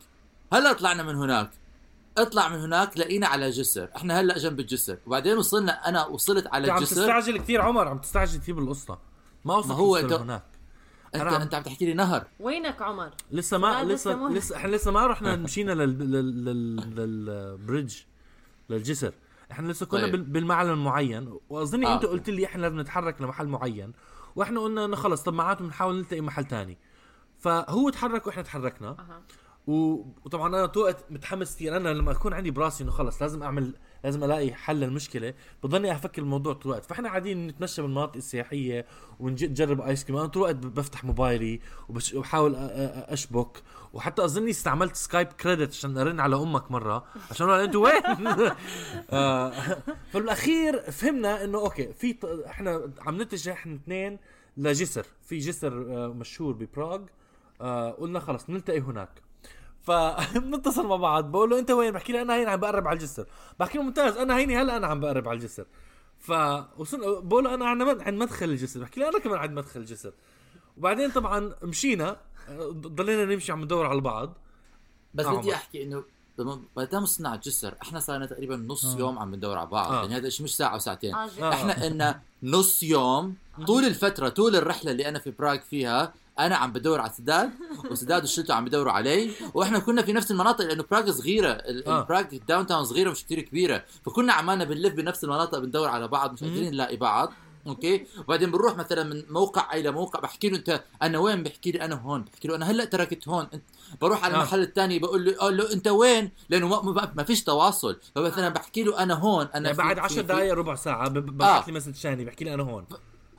هلأ 0.53 0.73
طلعنا 0.73 1.03
من 1.03 1.15
هناك. 1.15 1.49
اطلع 2.17 2.49
من 2.49 2.57
هناك 2.59 2.97
لقينا 2.97 3.27
على 3.27 3.49
جسر. 3.49 3.89
إحنا 3.95 4.19
هلأ 4.19 4.37
جنب 4.37 4.59
الجسر. 4.59 4.97
وبعدين 5.07 5.37
وصلنا 5.37 5.87
أنا 5.89 6.05
وصلت 6.05 6.47
على 6.47 6.71
عم 6.71 6.77
الجسر. 6.77 6.95
تستعجل 6.95 7.37
كثير 7.37 7.61
عمر 7.61 7.87
عم 7.87 7.97
تستعجل 7.97 8.39
كثير 8.39 8.55
بالقصة. 8.55 8.97
ما 9.45 9.55
وصلت 9.55 9.69
ما 9.71 9.75
هو 9.77 9.95
هناك. 9.95 10.43
انت 11.15 11.21
أنا 11.21 11.31
عم- 11.35 11.41
أنت 11.41 11.53
عم 11.55 11.63
تحكي 11.63 11.85
لي 11.85 11.93
نهر. 11.93 12.27
وينك 12.39 12.81
عمر؟ 12.81 13.09
لسه 13.31 13.57
ما 13.57 13.83
لسه 13.83 14.11
لسه 14.13 14.29
لسه 14.29 14.55
إحنا 14.55 14.75
لسه 14.75 14.91
ما 14.91 15.07
رحنا 15.07 15.35
مشينا 15.35 15.71
لل 15.71 15.99
لل 16.11 16.45
لل 16.45 16.95
للبريدج 17.25 17.95
للجسر. 18.69 19.13
إحنا 19.51 19.71
لسه 19.71 19.85
كنا 19.85 20.01
طيب. 20.01 20.11
بال- 20.11 20.21
بالمعلم 20.23 20.69
المعين. 20.73 21.33
وأظني 21.49 21.87
آه، 21.87 21.95
أنت. 21.95 22.05
قلت 22.05 22.29
لي 22.29 22.45
إحنا 22.45 22.61
لازم 22.61 22.79
نتحرك 22.79 23.21
لمحل 23.21 23.47
معين 23.47 23.93
وإحنا 24.35 24.59
قلنا 24.59 24.85
إنه 24.85 24.95
خلص 24.95 25.23
طب 25.23 25.33
معناته 25.33 25.65
بنحاول 25.65 25.95
نلتقي 25.97 26.21
محل 26.21 26.45
تاني. 26.45 26.77
فهو 27.39 27.89
تحرك 27.89 28.27
وإحنا 28.27 28.43
تحركنا. 28.43 28.89
أها. 28.89 29.17
و- 29.17 29.21
وطبعا 29.67 30.47
أنا 30.47 30.71
الوقت 30.75 31.05
متحمس 31.09 31.55
كثير 31.55 31.77
أنا 31.77 31.89
لما 31.89 32.11
أكون 32.11 32.33
عندي 32.33 32.51
براسي 32.51 32.83
إنه 32.83 32.91
خلص 32.91 33.21
لازم 33.21 33.43
اعمل 33.43 33.73
لازم 34.03 34.23
ألاقي 34.23 34.53
حل 34.53 34.75
للمشكلة 34.75 35.33
بضلني 35.63 35.91
أفكر 35.91 36.21
الموضوع 36.21 36.53
طول 36.53 36.71
الوقت. 36.71 36.85
فإحنا 36.85 37.09
قاعدين 37.09 37.47
نتمشى 37.47 37.81
بالمناطق 37.81 38.15
السياحية 38.15 38.85
ونجرب 39.19 39.81
آيس 39.81 40.03
كريم. 40.03 40.17
أنا 40.17 40.27
طول 40.27 40.49
الوقت 40.49 40.55
بفتح 40.65 41.03
موبايلي 41.03 41.59
وبحاول 41.89 42.55
أشبك. 42.55 43.63
وحتى 43.93 44.25
أظني 44.25 44.49
استعملت 44.49 44.95
Skype 44.95 45.27
credit 45.27 45.71
عشان 45.71 45.97
أرن 45.97 46.19
على 46.19 46.35
أمك 46.35 46.71
مرة. 46.71 47.05
عشان 47.31 47.49
أنتوا 47.49 47.83
وين؟ 47.83 48.27
آه، 49.09 49.53
فبالأخير 50.11 50.91
فهمنا 50.91 51.43
إنه 51.43 51.57
أوكي 51.57 51.93
في 51.93 52.17
إحنا 52.45 52.91
عم 52.99 53.21
نتجه 53.21 53.51
إحنا 53.51 53.75
اثنين 53.75 54.19
لجسر. 54.57 55.05
في 55.23 55.37
جسر 55.37 55.73
آه، 55.89 56.07
مشهور 56.07 56.53
ببراغ. 56.53 57.01
آه، 57.61 57.91
قلنا 57.91 58.19
خلص 58.19 58.49
نلتقي 58.49 58.79
هناك. 58.79 59.30
فبنتصل 59.83 60.87
مع 60.87 60.95
بعض 60.95 61.31
بقول 61.31 61.49
له 61.49 61.59
أنت 61.59 61.71
وين 61.71 61.91
بحكي 61.91 62.11
لي 62.13 62.21
أنا 62.21 62.35
هيني 62.35 62.49
عم 62.49 62.59
بقرب 62.59 62.87
على 62.87 62.97
الجسر 62.97 63.25
بحكي 63.59 63.77
له 63.77 63.83
ممتاز 63.83 64.17
أنا 64.17 64.37
هيني 64.37 64.57
هلا 64.61 64.77
أنا 64.77 64.87
عم 64.87 64.99
بقرب 64.99 65.27
على 65.27 65.37
الجسر 65.37 65.65
فوصلنا 66.19 67.19
بقول 67.19 67.43
له 67.43 67.53
أنا 67.53 67.65
عند 67.69 67.81
مد- 67.83 68.01
عند 68.01 68.17
مدخل 68.21 68.45
الجسر 68.49 68.79
بحكي 68.79 68.99
لي 68.99 69.09
أنا 69.09 69.19
كمان 69.19 69.39
عند 69.39 69.51
مدخل 69.51 69.79
الجسر 69.79 70.13
وبعدين 70.77 71.11
طبعا 71.11 71.53
مشينا 71.63 72.17
ضلينا 72.71 73.25
نمشي 73.25 73.51
عم 73.51 73.61
ندور 73.63 73.85
على 73.85 74.01
بعض 74.01 74.33
بس 75.13 75.25
آه، 75.25 75.29
بدي 75.31 75.39
عمر. 75.47 75.53
أحكي 75.53 75.83
إنه 75.83 76.03
ما 76.77 76.83
دام 76.83 77.03
وصلنا 77.03 77.29
على 77.29 77.35
الجسر 77.37 77.75
إحنا 77.81 77.99
صار 77.99 78.25
تقريبا 78.25 78.55
نص 78.55 78.85
آه. 78.85 78.99
يوم 78.99 79.19
عم 79.19 79.35
ندور 79.35 79.57
على 79.57 79.67
بعض 79.67 79.91
آه. 79.91 80.01
يعني 80.01 80.15
هذا 80.15 80.27
الشيء 80.27 80.43
مش 80.43 80.55
ساعة 80.57 80.75
وساعتين. 80.75 81.15
آه. 81.15 81.53
إحنا 81.53 81.83
قلنا 81.83 82.21
نص 82.43 82.83
يوم 82.83 83.35
طول 83.67 83.85
الفترة 83.85 84.29
طول 84.29 84.55
الرحلة 84.55 84.91
اللي 84.91 85.09
أنا 85.09 85.19
في 85.19 85.31
براغ 85.31 85.57
فيها 85.59 86.13
أنا 86.39 86.55
عم 86.55 86.71
بدور 86.71 87.01
على 87.01 87.11
سداد 87.17 87.51
وسداد 87.91 88.23
وشلته 88.23 88.53
عم 88.53 88.65
بدوروا 88.65 88.91
علي 88.91 89.31
وإحنا 89.53 89.79
كنا 89.79 90.01
في 90.01 90.13
نفس 90.13 90.31
المناطق 90.31 90.65
لأنه 90.65 90.83
براغ 90.91 91.11
صغيرة 91.11 91.49
آه. 91.49 91.69
البراغ 92.01 92.23
downtown 92.47 92.85
صغيرة 92.85 93.11
مش 93.11 93.25
كثير 93.25 93.41
كبيرة 93.41 93.83
فكنا 94.05 94.33
عمالنا 94.33 94.63
بنلف 94.63 94.93
بنفس 94.93 95.23
المناطق 95.23 95.59
بندور 95.59 95.87
على 95.87 96.07
بعض 96.07 96.33
مش. 96.33 96.43
قادرين 96.43 96.71
نلاقي 96.71 96.95
بعض 96.97 97.33
أوكي 97.67 98.05
وبعدين 98.19 98.51
بنروح 98.51 98.77
مثلا 98.77 99.03
من 99.03 99.23
موقع 99.29 99.73
إلى 99.73 99.91
موقع 99.91 100.19
بحكي 100.19 100.49
له 100.49 100.57
أنت 100.57 100.83
أنا 101.01 101.17
وين 101.19 101.43
بحكي 101.43 101.71
لي 101.71 101.81
أنا 101.81 101.95
هون 101.95 102.21
بحكي 102.21 102.47
له 102.47 102.55
أنا 102.55 102.71
هلأ 102.71 102.85
تركت 102.85 103.27
هون 103.27 103.47
انت 103.53 103.63
بروح 104.01 104.23
على 104.25 104.33
آه. 104.33 104.37
المحل 104.37 104.61
الثاني 104.61 104.99
بقول 104.99 105.25
له 105.25 105.35
قول 105.39 105.57
له 105.57 105.73
أنت 105.73 105.87
وين 105.87 106.31
لأنه 106.49 106.67
ما, 106.81 107.11
ما, 107.15 107.23
فيش 107.23 107.43
تواصل 107.43 107.99
فمثلا 108.15 108.49
بحكي 108.49 108.83
له 108.83 109.03
أنا 109.03 109.13
هون 109.13 109.47
أنا 109.55 109.65
يعني 109.69 109.77
بعد 109.77 109.95
في- 109.95 110.01
10 110.01 110.15
في- 110.15 110.21
دقائق 110.27 110.53
ربع 110.53 110.75
ساعة 110.75 111.09
ببعث 111.09 111.67
لي 111.67 111.73
message 111.73 111.91
ثاني 111.93 112.25
بحكي 112.25 112.43
لي 112.45 112.53
أنا 112.53 112.63
هون 112.63 112.85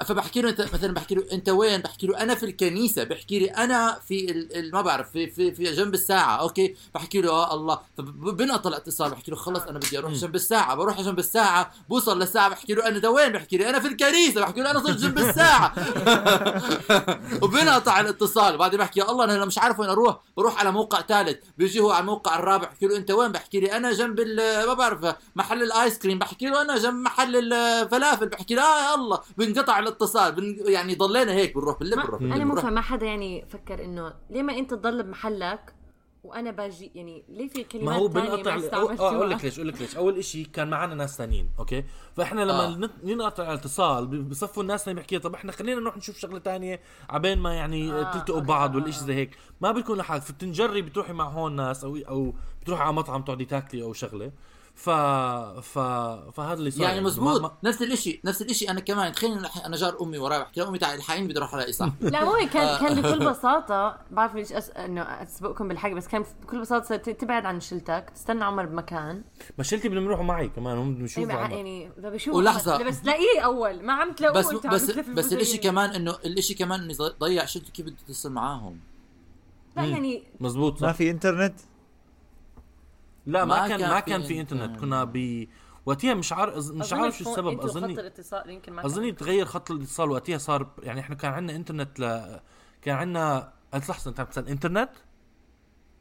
فبحكي 0.03 0.41
له 0.41 0.49
انت 0.51 0.61
مثلا 0.75 0.95
بحكي 0.95 1.15
له 1.15 1.25
أنت 1.33 1.49
وين؟ 1.49 1.81
بحكي 1.81 2.07
له 2.07 2.19
أنا 2.23 2.35
في 2.35 2.47
الكنيسة. 2.47 3.05
بحكي 3.05 3.39
لي 3.39 3.47
أنا 3.51 3.99
في. 4.09 4.49
ما 4.73 4.81
بعرف 4.81 5.11
في 5.11 5.27
في 5.31 5.53
في 5.55 5.65
جنب 5.65 5.95
الساعة. 5.95 6.37
أوكي؟ 6.37 6.77
بحكي 6.95 7.21
له 7.21 7.31
آه 7.31 7.55
الله. 7.55 7.79
فبنقطع 7.99 8.69
الاتصال. 8.71 9.11
بحكي 9.11 9.31
له 9.31 9.37
خلص 9.37 9.63
أنا 9.63 9.79
بدي 9.79 9.99
أروح 9.99 10.13
جنب 10.13 10.35
الساعة. 10.35 10.75
بروح 10.75 11.01
جنب 11.01 11.19
الساعة 11.19 11.73
بوصل 11.89 12.19
للساعة. 12.19 12.49
بحكي 12.49 12.75
له 12.75 12.89
أنت 12.89 13.11
وين؟ 13.11 13.33
بحكي 13.33 13.57
لي 13.57 13.71
أنا 13.71 13.81
في 13.81 13.89
الكنيسة. 13.89 14.41
بحكي 14.41 14.61
له 14.61 14.71
أنا 14.71 14.81
صرت 14.81 14.97
جنب 14.97 15.19
الساعة. 15.19 15.75
وبنقطع 17.43 18.01
الاتصال. 18.01 18.57
بعدين 18.57 18.79
بحكي 18.81 19.01
يا 19.01 19.11
الله 19.11 19.25
أنا 19.25 19.45
مش 19.45 19.59
عارف 19.59 19.81
وين 19.81 19.91
أروح 19.91 20.17
بروح 20.37 20.61
على 20.61 20.71
موقع 20.73 21.01
ثالث. 21.01 21.39
بيجي 21.59 21.81
هو 21.81 21.91
على 21.91 22.01
الموقع 22.01 22.39
الرابع. 22.39 22.69
بحكي 22.69 22.87
له 22.87 22.97
أنت 22.97 23.11
وين؟ 23.11 23.33
بحكي 23.33 23.61
لي 23.61 23.77
أنا 23.77 23.93
جنب 23.93 24.21
ال- 24.21 24.67
ما 24.67 24.75
بعرف 24.75 25.15
محل 25.37 25.63
ال 25.63 25.72
ice 25.72 25.99
cream. 25.99 26.19
بحكي 26.19 26.47
له 26.47 26.63
أنا 26.63 26.79
جنب 26.79 26.95
محل 26.95 27.53
الفلافل 27.53 28.29
بحكي 28.29 28.55
له 28.55 28.63
آه 28.63 28.91
يا 28.91 28.95
الله. 28.95 29.21
بنقطع 29.39 29.79
الاتصال 29.93 30.33
بن 30.35 30.57
يعني 30.73 30.95
ضلينا 30.95 31.33
هيك 31.33 31.55
بنروح 31.55 31.79
باللف 31.79 31.99
بنروح 32.07 32.23
أنا 32.23 32.45
مو 32.45 32.55
فاهمه 32.57 32.71
ما 32.71 32.81
حدا 32.81 33.07
يعني 33.07 33.47
فكر 33.49 33.85
إنه 33.85 34.13
ليه 34.31 34.43
ما 34.43 34.59
أنت 34.59 34.71
تضل 34.71 35.03
بمحلك 35.03 35.75
وأنا 36.25 36.51
باجي؟ 36.51 36.91
يعني 36.95 37.25
ليه 37.29 37.49
في 37.49 37.59
ما 37.59 37.65
كلمات 37.65 37.97
هو 38.01 38.09
بنقطع 38.09 38.57
ما 38.57 38.69
أو- 38.71 39.01
آه، 39.01 39.17
أقول 39.17 39.31
لك 39.31 39.45
ليش 39.45 39.55
أقول 39.59 39.69
لك 39.69 39.81
ليش. 39.81 39.97
أول 39.97 40.25
شيء 40.25 40.47
كان 40.47 40.71
معنا 40.71 40.95
ناس 40.95 41.17
ثانيين 41.19 41.51
أوكي؟ 41.59 41.85
فإحنا 42.17 42.41
لما 42.41 42.65
آه. 42.67 42.91
ننقطع 43.05 43.43
الاتصال 43.53 44.07
بصفوا 44.23 44.63
الناس 44.63 44.85
اللي 44.89 44.95
بيحكي 44.95 45.19
طب 45.19 45.35
إحنا 45.35 45.53
خلينا 45.53 45.81
نروح 45.81 45.97
نشوف 45.97 46.19
شغلة 46.19 46.39
تانية 46.39 46.81
عبين 47.11 47.39
ما 47.39 47.55
يعني 47.55 47.93
آه، 47.93 48.13
تلتقوا 48.13 48.41
بعض 48.41 48.77
آه، 48.77 48.83
ولا 48.83 48.91
شيء 48.91 49.03
زي 49.03 49.15
هيك. 49.15 49.37
ما 49.61 49.73
بيكون 49.73 49.99
لحالك. 49.99 50.23
فبتنجري 50.23 50.83
بتروحي 50.83 51.13
مع 51.13 51.29
هون 51.29 51.57
ناس 51.57 51.85
أو 51.85 51.97
أو 51.97 52.35
بتروحي 52.63 52.83
على 52.83 52.93
مطعم 52.93 53.23
تقعدي 53.23 53.45
تاكلي 53.45 53.83
أو 53.83 53.93
شغلة. 53.93 54.33
ف 54.75 54.91
ف 55.61 55.79
فهذا 56.35 56.53
اللي 56.59 56.71
صار 56.71 56.83
يعني 56.83 57.01
مزبوط. 57.01 57.41
ما- 57.41 57.53
نفس 57.65 57.83
الإشي 57.83 58.21
نفس 58.25 58.43
الإشي. 58.43 58.71
أنا 58.71 58.81
كمان 58.81 59.13
تخيل 59.13 59.47
أنا 59.67 59.77
جار 59.77 59.97
أمي 60.03 60.19
وراي 60.19 60.39
بحكي 60.41 60.61
لها 60.61 60.69
أمي 60.69 60.79
تعالي 60.79 60.99
الحقيني 60.99 61.29
بدي 61.29 61.39
أروح 61.39 61.55
الاقي 61.55 61.73
صاحبي 61.73 62.09
لا 62.11 62.25
مو 62.25 62.33
كان 62.53 62.63
آه. 62.67 62.81
كان 62.81 63.03
بكل 63.03 63.27
بساطة 63.31 63.99
بعرف 64.11 64.35
ليش 64.35 64.53
أس... 64.53 64.71
إنه 64.71 65.03
أسبقكم 65.03 65.69
بالحكي 65.69 65.95
بس 65.95 66.09
كان 66.09 66.25
بكل 66.43 66.61
بساطة 66.61 66.97
ت- 66.97 67.11
تبعد 67.11 67.47
عن 67.47 67.61
شلتك 67.61 68.11
تستنى 68.15 68.45
عمر 68.45 68.67
بمكان. 68.67 69.23
ما 69.59 69.65
شلتي 69.65 69.89
بدهم 69.89 70.05
يروحوا 70.05 70.25
معي 70.25 70.49
كمان 70.49 70.79
هم 70.79 70.93
بدهم 70.95 71.05
يشوفوا 71.05 71.33
عمر. 71.33 71.51
يعني 71.51 71.91
اذا 71.99 72.11
بشوف 72.11 72.35
ولحظة. 72.35 72.83
بس 72.85 73.03
تلاقيه 73.03 73.41
أول 73.45 73.83
ما 73.87 73.93
عم 73.93 74.13
تلاقوه 74.13 74.39
بس 74.39 74.91
بس 74.91 74.91
بس 75.01 75.25
زي 75.25 75.37
الإشي 75.37 75.55
ال- 75.57 75.61
كمان 75.61 75.91
إنه 75.91 76.11
الإشي 76.25 76.55
كمان 76.55 76.81
إنه 76.81 76.95
ضيع 77.21 77.45
شلته 77.45 77.71
كيف 77.73 77.87
بدي 77.87 77.97
اتصل 78.09 78.33
معاهم؟ 78.33 78.79
لا 79.77 79.85
يعني 79.85 80.23
مزبوط 80.41 80.83
ما 80.83 80.93
في 80.93 81.11
إنترنت؟ 81.11 81.55
لا 83.27 83.45
ما, 83.45 83.61
ما 83.61 83.69
كان 83.69 83.79
كان 83.79 83.91
ما 83.91 84.01
كان 84.01 84.23
في 84.23 84.41
إنترنت. 84.41 84.63
إنترنت 84.63 84.81
كنا 84.81 85.05
ب 85.05 85.47
وقتها 85.87 86.15
مش 86.15 86.33
عارف 86.33 86.71
مش 86.71 86.93
عارف 86.93 87.19
شو 87.19 87.31
السبب 87.31 87.49
أنتوا 87.49 87.69
خط 87.69 87.77
الاتصال 87.77 88.51
يمكن 88.51 88.73
ما 88.73 88.87
أظني 88.87 89.13
تغير 89.13 89.47
خط 89.47 89.71
الاتصال 89.71 90.11
وقتها 90.11 90.39
صار 90.39 90.71
يعني 90.83 91.01
إحنا 91.01 91.15
كان 91.15 91.33
عندنا 91.33 91.57
إنترنت 91.57 92.01
ل 92.01 92.05
كان 92.83 92.97
عندنا 92.97 93.53
أنت 93.75 93.91
لحظة 93.91 94.09
أنت 94.09 94.21
عم 94.21 94.27
تسأل 94.27 94.49
إنترنت؟ 94.49 94.91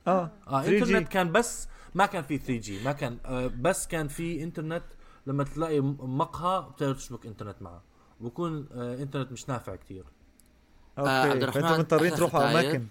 آه 0.07 0.31
آه 0.47 0.63
3G. 0.63 0.67
إنترنت 0.67 1.07
كان 1.07 1.31
بس 1.31 1.67
ما 1.95 2.05
كان 2.05 2.23
في 2.23 2.37
3G 2.37 2.83
ما 2.83 2.91
كان 2.91 3.17
آه 3.25 3.51
بس 3.61 3.87
كان 3.87 4.07
في 4.07 4.43
إنترنت 4.43 4.83
لما 5.27 5.43
تلاقي 5.43 5.79
مقهى 5.99 6.69
بتقدر 6.71 6.93
تشبك 6.95 7.25
إنترنت 7.25 7.61
معه 7.61 7.81
وبكون 8.21 8.67
آه 8.71 8.95
إنترنت 9.03 9.31
مش 9.31 9.49
نافع 9.49 9.75
كتير 9.75 10.05
آه، 10.97 11.01
عبد 11.09 11.27
okay 11.27 11.43
الرحمن، 11.43 11.61
فانتم 11.61 11.79
مضطرين 11.79 12.13
تروحوا. 12.15 12.51
اماكن 12.51 12.87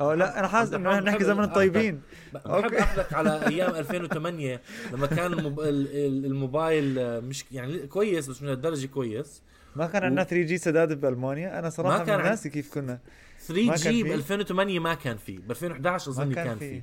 آه 0.00 0.14
لا 0.14 0.38
أنا 0.38 0.48
حاسس 0.48 0.72
انه 0.72 0.90
الرحمن 0.90 1.04
نحكي 1.08 1.24
زمن. 1.24 1.44
الطيبين 1.44 2.00
بحب 2.34 2.46
okay. 2.46 2.78
اخذك 2.78 3.12
على 3.12 3.46
أيام 3.46 3.74
2008 3.74 4.60
لما 4.92 5.06
كان 5.06 5.32
الموب... 5.32 5.60
ال- 5.60 5.66
ال- 5.96 6.24
الموبايل 6.26 6.98
آه، 6.98 7.20
مش 7.20 7.44
يعني 7.52 7.86
كويس 7.86 8.28
بس 8.30 8.36
مش 8.36 8.42
لهالدرجه 8.42 8.86
كويس 8.86 9.42
ما 9.76 9.86
كان 9.86 10.04
عندنا 10.04 10.24
3G 10.24 10.58
سداد 10.58 11.00
بالمانيا 11.00 11.58
أنا 11.58 11.70
صراحة 11.70 11.92
ما 11.94 11.98
من 12.00 12.06
كان 12.06 12.20
الناس 12.20 12.46
كيف 12.46 12.74
كنا 12.74 12.98
3 13.46 13.66
ما 13.66 13.76
كان 13.76 13.92
G 13.92 14.02
ب 14.02 14.06
فيه؟ 14.06 14.14
2008 14.14 14.78
ما 14.78 14.94
كان 14.94 15.16
في 15.16 15.38
ب 15.38 15.50
2011 15.50 16.10
اظني 16.10 16.26
ما 16.28 16.34
كان, 16.34 16.44
كان 16.46 16.58
في 16.58 16.82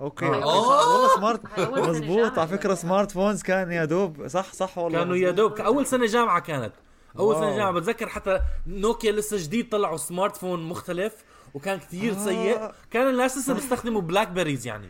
okay 0.00 0.26
آه. 0.26 0.30
والله 0.30 1.16
سمارت 1.16 1.58
مزبوط 1.88 2.18
جامعة 2.18 2.38
على 2.38 2.48
فكره 2.48 2.68
يعني. 2.68 2.76
smart 2.80 3.10
phones 3.10 3.42
كان 3.42 3.72
يا 3.72 3.84
دوب 3.84 4.26
صح 4.28 4.52
صح 4.52 4.78
والله 4.78 4.98
كانوا 4.98 5.16
يا 5.16 5.30
دوب 5.30 5.52
اول 5.60 5.86
سنه 5.86 6.06
جامعه 6.06 6.40
كانت 6.40 6.72
اول 7.18 7.34
سنه. 7.36 7.50
جامعه 7.56 7.72
بتذكر 7.72 8.08
حتى 8.08 8.40
نوكيا 8.66 9.12
لسه 9.12 9.36
جديد 9.44 9.68
طلعوا 9.68 9.96
smart 9.96 10.36
phone 10.36 10.62
مختلف 10.62 11.12
وكان 11.54 11.78
كثير 11.78 12.12
آه. 12.12 12.24
سيء 12.24 12.70
كان 12.90 13.08
الناس 13.08 13.38
لسه 13.38 13.54
بيستخدموا 13.54 14.00
BlackBerries 14.00 14.66
يعني 14.66 14.88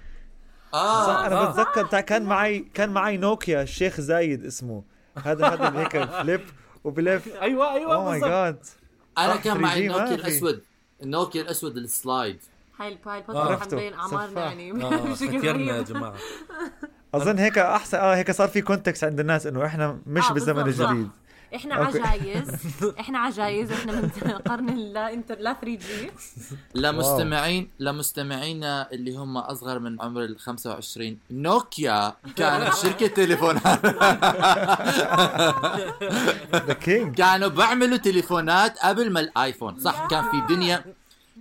آه 0.74 1.06
صح 1.06 1.18
أنا 1.24 1.40
آه. 1.40 1.50
بتذكر 1.50 1.86
تاع 1.86 2.00
كان 2.00 2.22
معي 2.22 2.58
كان 2.74 2.90
معي 2.90 3.16
نوكيا 3.16 3.62
الشيخ 3.62 4.00
زايد 4.00 4.44
اسمه 4.44 4.82
هذا 5.24 5.46
هذا 5.46 5.68
اللي 5.68 5.78
هيك 5.78 6.04
flip 6.04 6.40
وبلف 6.84 7.28
أيوه 7.28 7.74
أيوه 7.74 7.94
oh 7.94 8.04
my 8.04 8.20
بالضبط 8.20 8.30
God 8.32 8.58
أنا 9.18 9.36
كان 9.36 9.56
3G 9.56 9.60
معي 9.60 9.86
النوكيا 9.86 10.06
في. 10.06 10.14
الأسود 10.14 10.62
النوكيا 11.02 11.42
الأسود 11.42 11.76
ال 11.76 11.87
slide 11.87 12.40
هاي 12.80 12.98
هاي 13.06 13.18
آه. 13.18 13.18
البودكاست 13.18 13.36
عم 13.36 13.48
عرفته. 13.48 13.76
بين 13.76 13.94
أعمارنا. 13.94 14.40
يعني 14.40 14.72
فكرنا 15.16 15.62
يا 15.62 15.72
رهيب 15.72 15.84
جماعة 15.84 16.14
أظن 17.14 17.38
هيك 17.38 17.58
احسن 17.58 17.98
آه 17.98 18.14
هيك 18.16 18.30
صار 18.30 18.48
في 18.48 18.60
context 18.62 19.04
عند 19.04 19.20
الناس 19.20 19.46
إنه 19.46 19.66
إحنا 19.66 19.98
مش 20.06 20.24
آه، 20.24 20.32
بالزمن. 20.32 20.68
الجديد 20.68 21.08
إحنا. 21.54 21.74
عجايز. 21.74 22.48
إحنا 23.00 23.18
عجايز. 23.18 23.72
إحنا 23.72 23.92
من 23.92 24.10
قرن 24.48 24.66
لا 24.76 25.12
انتر 25.12 25.38
لا 25.38 25.52
3G 25.52 26.10
لمستمعين 26.74 27.68
لمستمعينا 27.80 28.88
اللي 28.92 29.16
هم 29.16 29.36
أصغر 29.36 29.78
من 29.78 30.02
عمر 30.02 30.24
ال 30.24 30.38
25 30.38 31.18
نوكيا 31.30 32.14
كانت 32.36 32.74
شركة 32.82 33.06
تليفونات. 33.06 33.86
كانوا 37.16 37.48
بيعملوا 37.48 37.96
تليفونات 37.96 38.78
قبل 38.78 39.12
ما 39.12 39.20
الآيفون. 39.20 39.80
صح 39.80 40.06
كان 40.10 40.24
في 40.30 40.54
دنيا. 40.54 40.84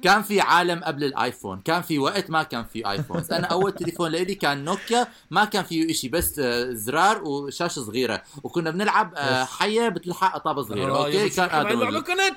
كان 0.01 0.21
في 0.21 0.41
عالم 0.41 0.83
قبل 0.83 1.03
الايفون 1.03 1.61
كان 1.61 1.81
في 1.81 1.99
وقت 1.99 2.29
ما 2.29 2.43
كان 2.43 2.63
في 2.63 2.91
iPhones 2.91 3.31
أنا 3.31 3.47
أول 3.47 3.71
تليفون 3.71 4.11
لإلي 4.11 4.35
كان 4.35 4.65
نوكيا 4.65 5.07
ما 5.31 5.45
كان 5.45 5.63
فيه 5.63 5.91
إشي 5.91 6.09
بس 6.09 6.39
آه، 6.39 6.73
زرار 6.73 7.23
وشاشة 7.23 7.79
صغيرة. 7.81 8.21
وكنا 8.43 8.71
بنلعب 8.71 9.13
آه، 9.15 9.43
حية 9.43 9.89
بتلحق 9.89 10.37
طابة 10.37 10.61
صغيرة. 10.61 10.93
آه، 10.93 11.05
okay؟ 11.05 11.29
كان. 11.29 12.01
connect 12.01 12.35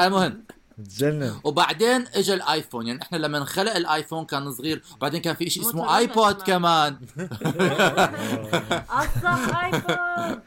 المهم. 0.00 0.44
تجنن. 0.84 1.34
وبعدين 1.44 2.06
اجى 2.14 2.34
الايفون. 2.34 2.86
يعني 2.86 3.02
إحنا 3.02 3.16
لما 3.16 3.44
خلق 3.44 3.76
الايفون 3.76 4.24
كان 4.24 4.52
صغير. 4.52 4.82
وبعدين 4.96 5.20
كان 5.20 5.34
في 5.34 5.50
شيء 5.50 5.62
اسمه 5.62 5.98
ايبود 5.98 6.42
كمان. 6.42 6.96
كمان. 7.16 7.28
أصلا 8.90 9.64
ايفون 9.66 10.42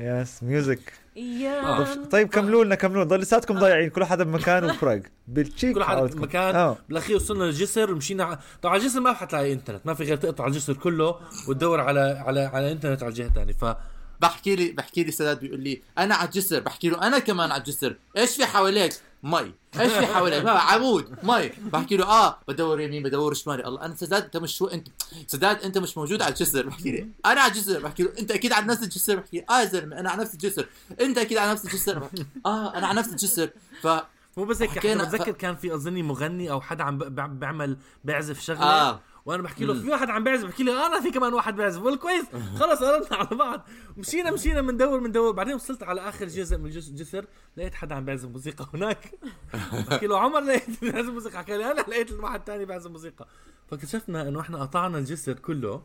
yes 0.00 0.42
music 0.42 0.92
أيام 1.16 2.04
طيب 2.10 2.28
كملوا 2.28 2.64
لنا 2.64 2.74
كملوا 2.74 3.04
لنا. 3.04 3.10
ضل 3.10 3.20
لساتكم 3.20 3.58
ضايعين. 3.58 3.90
كل 3.90 4.04
حدا 4.04 4.24
بمكان 4.24 4.64
وفرق. 4.64 5.02
بالتشيك 5.28 5.74
كل 5.74 5.84
حد 5.84 5.96
حالتكم. 5.96 6.22
مكان 6.22 6.56
آه. 6.56 6.76
بالأخير 6.88 7.16
وصلنا 7.16 7.44
للجسر 7.44 7.92
ومشينا 7.92 8.24
ع- 8.24 8.38
طبعا 8.62 8.76
الجسر 8.76 9.00
ما 9.00 9.12
حتلاقي 9.12 9.52
انترنت 9.52 9.86
ما 9.86 9.94
في 9.94 10.04
غير 10.04 10.16
تقطع 10.16 10.46
الجسر 10.46 10.72
كله 10.74 11.14
وتدور 11.48 11.80
على 11.80 12.00
على 12.00 12.40
على 12.40 12.72
انترنت 12.72 13.02
على 13.02 13.10
الجهة 13.10 13.26
الثانية. 13.26 13.52
ف 13.52 13.76
بحكي 14.20 14.56
لي 14.56 14.72
بحكي 14.72 15.04
لي 15.04 15.10
سداد 15.12 15.40
بيقول 15.40 15.60
لي 15.60 15.82
أنا 15.98 16.14
على 16.14 16.26
الجسر. 16.28 16.60
بحكي 16.60 16.88
له 16.88 17.06
أنا 17.06 17.18
كمان 17.18 17.50
على 17.50 17.60
الجسر. 17.60 17.96
إيش 18.16 18.36
في 18.36 18.46
حواليك؟ 18.46 18.92
مي. 19.22 19.52
إيش 19.80 19.92
في 19.92 20.06
حواليك 20.06 20.46
عمود 20.46 21.16
مي. 21.22 21.48
بحكي 21.48 21.96
له 21.96 22.04
آه 22.06 22.38
بدور 22.48 22.80
يمين 22.80 23.02
بدور 23.02 23.34
شمالي 23.34 23.64
الله 23.64 23.84
أنا 23.84 23.94
سداد 23.94 24.22
أنت 24.24 24.36
مش 24.36 24.56
شو 24.56 24.66
أنت 24.66 24.88
سداد 25.26 25.62
أنت 25.62 25.78
مش 25.78 25.96
موجود 25.96 26.22
على 26.22 26.32
الجسر. 26.32 26.66
بحكي 26.66 26.90
لي 26.90 27.08
أنا 27.26 27.40
على 27.40 27.52
الجسر. 27.52 27.80
بحكي 27.80 28.02
له 28.02 28.12
أنت 28.18 28.30
أكيد 28.30 28.52
على 28.52 28.66
نفس 28.66 28.82
الجسر. 28.82 29.16
بحكي 29.16 29.36
لي 29.36 29.44
آه 29.50 29.60
يا 29.60 29.64
زلمة 29.64 30.00
أنا 30.00 30.10
على 30.10 30.22
نفس 30.22 30.34
الجسر. 30.34 30.66
أنت 31.00 31.18
أكيد 31.18 31.38
على 31.38 31.52
نفس 31.52 31.64
الجسر. 31.64 31.98
بحكي 31.98 32.26
آه 32.46 32.74
أنا 32.74 32.86
على 32.86 32.98
نفس 32.98 33.08
الجسر. 33.08 33.50
ف 33.82 33.88
مو 34.36 34.44
بس 34.44 34.62
هيك 34.62 34.86
بتذكر 34.86 35.32
كان 35.32 35.56
في 35.56 35.74
أظني 35.74 36.02
مغني 36.02 36.50
أو 36.50 36.60
حدا 36.60 36.84
عم 36.84 36.98
بيعمل 37.38 37.76
بيعزف 38.04 38.40
شغلة. 38.40 38.60
آه. 38.60 39.00
وأنا 39.24 39.42
بحكي 39.42 39.64
له. 39.64 39.74
في 39.74 39.88
واحد 39.90 40.10
عم 40.10 40.24
بيعزف 40.24 40.46
بحكي 40.48 40.62
لي 40.62 40.86
أنا 40.86 41.00
في 41.00 41.10
كمان 41.10 41.32
واحد 41.34 41.56
بيعزف. 41.56 41.80
بقول 41.80 41.96
كويس. 41.96 42.24
خلص 42.60 42.82
قربنا 42.82 43.16
على 43.16 43.36
بعض. 43.38 43.68
مشينا 43.96 44.30
مشينا 44.30 44.62
بندور 44.62 44.98
بندور. 44.98 45.32
بعدين 45.32 45.54
وصلت 45.54 45.82
على 45.82 46.08
آخر 46.08 46.26
جزء 46.26 46.58
من 46.58 46.66
الجس- 46.66 46.88
الجسر 46.88 47.26
لقيت 47.56 47.74
حدا 47.74 47.94
عم 47.94 48.04
بيعزف 48.04 48.28
موسيقى 48.28 48.66
هناك. 48.74 49.12
بحكي 49.88 50.06
له 50.06 50.18
عمر 50.20 50.40
لقيت 50.40 50.80
بيعزف 50.84 51.10
موسيقى. 51.10 51.38
حكى 51.38 51.56
لي 51.58 51.70
أنا 51.72 51.80
لقيت 51.80 52.12
واحد 52.12 52.42
ثاني 52.46 52.64
بيعزف 52.64 52.90
موسيقى. 52.90 53.26
فاكتشفنا 53.70 54.28
إنه 54.28 54.40
إحنا 54.40 54.58
قطعنا 54.62 54.98
الجسر 54.98 55.32
كله. 55.32 55.82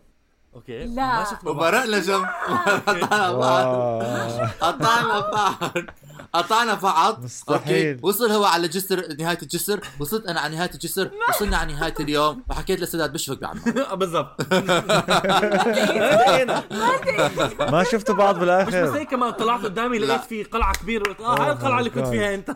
okay. 0.56 0.86
لا. 0.86 1.18
ما 1.20 1.24
شفنا. 1.24 1.50
وبرقنا 1.52 2.00
جنب 2.00 2.26
قطعنا 2.88 3.34
بعض. 3.34 4.04
قطعنا 4.62 5.20
بعض. 5.32 5.74
قطعنا 6.34 6.74
بعض. 6.74 7.24
مستحيل. 7.24 7.88
okay. 7.88 8.00
وصل 8.08 8.32
هو 8.32 8.46
على 8.46 8.68
جسر 8.68 9.16
نهاية 9.20 9.38
الجسر. 9.42 9.80
وصلت 10.00 10.26
أنا 10.26 10.40
على 10.40 10.56
نهاية 10.56 10.72
الجسر. 10.74 11.12
وصلنا 11.30 11.58
على 11.58 11.74
نهاية 11.74 11.94
اليوم. 12.00 12.44
وحكيت 12.50 12.80
لسداد 12.80 13.14
بشفك 13.14 13.42
بعمر 13.42 13.62
بالضبط. 13.96 14.42
ما 17.72 17.84
شفتوا 17.84 18.16
بعض 18.16 18.36
مش 18.36 18.42
بس 18.42 18.46
بالاخر 18.46 18.98
هيك 18.98 19.10
كمان 19.10 19.32
طلعت 19.32 19.64
قدامي. 19.64 20.00
لقيت 20.00 20.22
في 20.24 20.44
قلعة 20.44 20.74
كبيرة. 20.74 21.04
قلت 21.04 21.22
آه 21.22 21.44
هاي 21.44 21.52
القلعة 21.52 21.80
اللي 21.80 21.90
كنت. 21.90 22.08
فيها 22.08 22.36
أنت. 22.36 22.50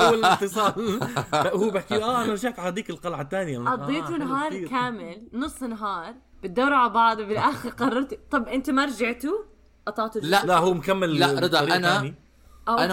أول 0.00 0.24
اتصال. 0.24 1.00
هو 1.34 1.70
بحكي 1.70 2.02
آه 2.02 2.22
أنا 2.24 2.32
رجعت 2.32 2.58
على 2.58 2.68
هذيك 2.68 2.90
القلعة 2.90 3.20
الثانية. 3.22 3.58
قضيتوا 3.58 4.16
نهار 4.16 4.64
كامل 4.64 5.28
نص 5.32 5.62
نهار 5.62 6.14
بتدوروا 6.44 6.76
على 6.76 6.90
بعض 6.92 7.18
وبالاخر 7.20 7.68
قررت 7.70 8.18
طب 8.30 8.48
أنتوا 8.48 8.74
ما 8.74 8.84
رجعتوا؟ 8.84 9.38
قطعتوا 9.86 10.20
لا، 10.20 10.26
الجسر؟ 10.36 10.46
لا 10.48 10.58
هو 10.58 10.74
مكمل 10.74 11.18
لا، 11.18 11.26
رضا، 11.40 11.58
أنا- 11.66 11.82
تاني. 11.82 12.14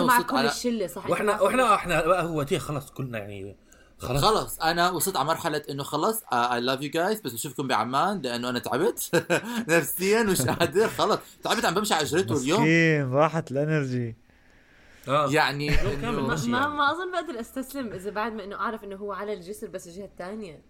مع 0.03 0.15
وصلت 0.15 0.29
كل 0.29 0.37
على- 0.37 0.51
الشلة 0.51 0.87
صح 0.87 1.09
وإحنا 1.09 1.41
وإحنا 1.41 1.75
إحنا 1.75 2.05
بقى 2.07 2.23
هو 2.25 2.43
كلنا 2.89 3.17
يعني 3.19 3.55
خلص 3.99 4.21
خلص 4.25 4.59
أنا 4.59 4.89
وصلت 4.89 5.17
على 5.17 5.27
مرحلة 5.27 5.61
إنه 5.69 5.83
خلص 5.83 6.23
اي 6.33 6.61
لاف 6.61 6.81
يو 6.81 6.89
جايز 6.89 7.21
بس 7.21 7.33
بشوفكم 7.33 7.67
بعمان 7.67 8.21
لأنه 8.21 8.49
أنا 8.49 8.59
تعبت 8.59 9.25
نفسيا 9.69 10.23
مش 10.23 10.41
قادر 10.59 10.87
خلص 10.87 11.19
تعبت 11.43 11.65
عم 11.65 11.73
بمشي 11.73 11.93
على 11.93 12.05
جريته 12.05 12.37
اليوم 12.37 12.61
مسكين 12.61 13.11
راحت 13.13 13.51
ال 13.51 13.60
energy 13.60 14.15
آه 15.07 15.27
يعني. 15.31 15.69
ما 16.01 16.35
يعني. 16.35 16.47
ما 16.75 16.91
أظن 16.91 17.11
بقدر 17.11 17.39
أستسلم 17.39 17.87
إذا 17.93 18.09
بعد 18.11 18.33
ما 18.33 18.43
إنه 18.43 18.55
أعرف 18.55 18.83
إنه 18.83 18.95
هو 18.95 19.13
على 19.13 19.33
الجسر 19.33 19.67
بس 19.67 19.87
الجهة 19.87 20.05
الثانية 20.05 20.61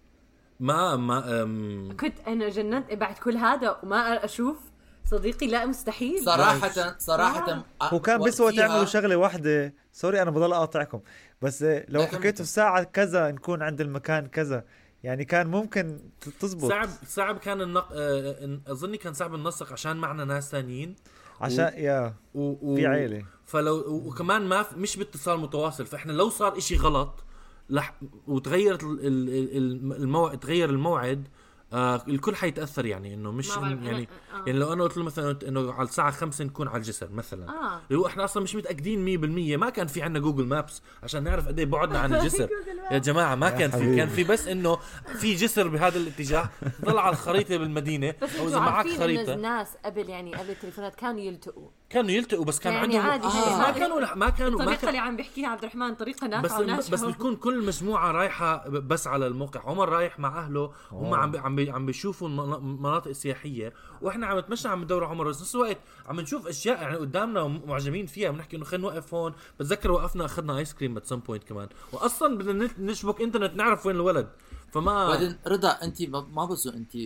ما 0.62 0.96
ما 0.96 1.42
أم 1.42 1.96
كنت 2.00 2.20
أنا 2.26 2.48
جننت 2.48 2.92
بعد 2.92 3.14
كل 3.18 3.36
هذا 3.36 3.76
وما 3.82 4.24
أشوف 4.24 4.56
صديقي 5.04 5.46
لا 5.46 5.66
مستحيل. 5.66 6.24
صراحة 6.24 6.98
صراحة 6.98 7.64
هو 7.82 8.00
كان 8.00 8.22
بيسوى 8.22 8.52
تعملوا 8.56 8.84
شغلة 8.84 9.16
واحدة. 9.16 9.74
sorry 9.92 10.22
أنا 10.22 10.30
بضل 10.30 10.52
أقاطعكم. 10.52 11.00
بس 11.42 11.62
لو 11.62 12.00
لا، 12.00 12.04
كمل. 12.04 12.18
حكيتوا 12.20 12.44
الساعة 12.44 12.82
كذا 12.82 13.30
نكون 13.30 13.62
عند 13.62 13.80
المكان 13.80 14.26
كذا. 14.26 14.64
يعني 15.02 15.24
كان 15.24 15.46
ممكن 15.46 15.98
تزبط. 16.40 16.68
صعب 16.70 16.88
صعب 17.06 17.38
كان 17.38 17.60
النق... 17.60 17.88
آه، 17.92 18.32
إن- 18.40 18.70
أظني 18.70 18.96
كان 18.96 19.12
صعب 19.12 19.34
النسق 19.34 19.72
عشان 19.72 19.96
معنا 19.96 20.24
ناس 20.24 20.50
ثانيين 20.50 20.96
عشان 21.40 21.72
يا 21.76 22.14
و... 22.34 22.72
و... 22.72 22.76
في 22.76 22.86
عيلة. 22.86 23.24
فلو 23.44 23.76
و- 23.76 24.08
وكمان 24.08 24.42
ما 24.42 24.62
في... 24.62 24.78
مش 24.78 24.96
باتصال 24.96 25.40
متواصل. 25.40 25.86
فإحنا 25.86 26.12
لو 26.12 26.28
صار 26.28 26.58
إشي 26.58 26.76
غلط 26.76 27.24
لح... 27.70 27.94
وتغيرت 28.26 28.82
ال- 28.82 29.00
ال- 29.06 29.56
ال- 29.56 29.92
الموعد 30.02 30.38
تغير 30.40 30.70
الموعد 30.70 31.28
آه 31.72 32.02
الكل 32.08 32.36
حيتأثر 32.36 32.86
يعني 32.86 33.14
إنه 33.14 33.32
مش 33.32 33.58
إن 33.58 33.84
يعني 33.84 34.08
آه. 34.34 34.36
يعني 34.46 34.58
لو 34.58 34.72
أنا 34.72 34.82
قلت 34.84 34.96
له 34.96 35.04
مثلا 35.04 35.38
إنه 35.48 35.72
على 35.72 35.88
الساعة 35.88 36.10
5 36.10 36.44
نكون 36.44 36.68
على 36.68 36.76
الجسر 36.76 37.10
مثلا 37.12 37.48
آه. 37.48 37.80
هو 37.94 38.06
إحنا 38.06 38.24
أصلا 38.24 38.42
مش 38.42 38.54
متأكدين 38.54 39.20
100% 39.56 39.60
ما 39.60 39.70
كان 39.70 39.86
في 39.86 40.02
عندنا 40.02 40.22
جوجل 40.24 40.44
مابس 40.46 40.82
عشان 41.02 41.24
نعرف 41.24 41.48
قد 41.48 41.58
إيه 41.58 41.66
بعدنا 41.66 41.98
عن 41.98 42.14
الجسر 42.14 42.48
يا 42.90 42.98
جماعة 42.98 43.34
ما 43.34 43.50
كان 43.50 43.70
في. 43.70 43.96
كان 43.96 44.08
في 44.08 44.24
بس 44.24 44.48
إنه 44.48 44.76
في 45.18 45.34
جسر 45.34 45.68
بهذا 45.68 45.98
الاتجاه 45.98 46.50
طلع 46.86 47.02
على 47.02 47.12
الخريطة 47.12 47.56
بالمدينة 47.56 48.14
أو 48.40 48.48
إذا 48.48 48.58
معك 48.58 48.88
خريطة 48.88 49.34
الناس 49.34 49.68
قبل 49.84 50.08
يعني 50.08 50.34
قبل 50.34 50.50
التليفونات 50.50 50.94
كانوا 50.94 51.20
يلتقوا 51.20 51.68
كانوا 51.92 52.10
يلتقوا 52.10 52.44
بس 52.44 52.58
كان 52.58 52.72
يعني 52.72 52.98
عندهم 52.98 53.10
عادي، 53.10 53.26
بس 53.26 53.32
هي 53.32 53.58
ما 53.58 53.70
كانوا 53.70 54.14
ما 54.14 54.30
كانوا 54.30 54.58
ما 54.58 54.64
الطريقة 54.64 54.80
كان 54.80 54.88
اللي 54.88 54.98
عم 54.98 55.16
بيحكيها 55.16 55.48
عبد 55.48 55.62
الرحمن 55.62 55.94
طريقة 55.94 56.26
بس 56.26 56.32
نافعه 56.32 56.60
وناجحة. 56.60 56.90
بس 56.90 57.04
بتكون 57.04 57.36
كل 57.36 57.66
مجموعة 57.66 58.12
رايحة 58.12 58.68
بس 58.68 59.06
على 59.06 59.26
الموقع. 59.26 59.60
عمر 59.64 59.88
رايح 59.88 60.18
مع 60.18 60.38
أهله 60.38 60.72
هم 60.92 61.14
عم 61.14 61.30
بي 61.30 61.38
عم 61.38 61.56
بي 61.56 61.70
عم 61.70 61.86
بيشوفوا 61.86 62.28
مناطق 62.58 63.12
سياحية 63.12 63.72
وإحنا 64.00 64.26
عم 64.26 64.38
نتمشى 64.38 64.68
عم 64.68 64.82
ندور 64.82 65.04
عمر. 65.04 65.28
بس 65.28 65.40
نفس 65.40 65.54
الوقت 65.54 65.78
عم 66.06 66.20
نشوف 66.20 66.46
أشياء 66.46 66.82
يعني 66.82 66.96
قدامنا 66.96 67.42
ومعجبين 67.42 68.06
فيها. 68.06 68.30
بنحكي 68.30 68.56
إنه 68.56 68.64
خلينا 68.64 68.88
نوقف 68.88 69.14
هون. 69.14 69.32
بتذكر 69.60 69.90
وقفنا 69.90 70.24
أخذنا 70.24 70.58
ايس 70.58 70.74
كريم 70.74 70.96
at 70.96 71.06
some 71.06 71.18
point 71.18 71.44
كمان. 71.44 71.68
واصلا 71.92 72.38
بدنا 72.38 72.68
نشبك 72.78 73.20
انترنت 73.20 73.56
نعرف 73.56 73.86
وين 73.86 73.96
الولد. 73.96 74.28
فما 74.72 75.08
بعدين 75.08 75.38
رضا 75.46 75.68
انت 75.68 76.02
ما 76.02 76.26
ما 76.32 76.44
بظن 76.44 76.72
انت 76.72 76.96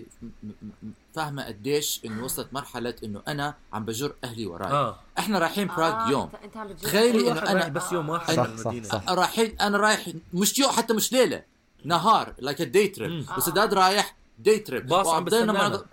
فاهمة 1.17 1.47
قديش 1.47 2.01
إنه 2.05 2.25
وصلت 2.25 2.49
مرحلة 2.53 2.95
إنه 3.05 3.23
أنا 3.29 3.55
عم 3.73 3.85
بجر 3.85 4.15
أهلي 4.25 4.47
وراي. 4.47 4.73
آه. 4.73 5.01
إحنا 5.19 5.39
رايحين 5.39 5.67
براغ 5.67 6.11
يوم. 6.11 6.31
انت, 6.45 6.57
عم 6.57 6.69
بتجيب 6.69 6.89
تخيلي 6.89 7.31
إنه 7.31 7.41
أنا 7.43 7.69
بس 7.69 7.93
يوم 7.93 8.09
واحد 8.09 8.35
صح، 8.35 8.57
صح، 8.57 8.83
صح. 8.83 9.09
رايحين 9.09 9.57
أنا 9.61 9.79
رايح 9.79 10.09
مش 10.35 10.59
يوم 10.59 10.71
حتى 10.71 10.95
مش 10.95 11.13
ليلة 11.13 11.43
نهار 11.85 12.35
like 12.39 12.63
day 12.63 12.89
trip 12.89 13.27
وسداد 13.37 13.75
رايح 13.75 14.17
day 14.39 14.59
trip 14.59 14.87
باص 14.87 15.07
عم 15.07 15.25
بيستنانا. 15.25 15.85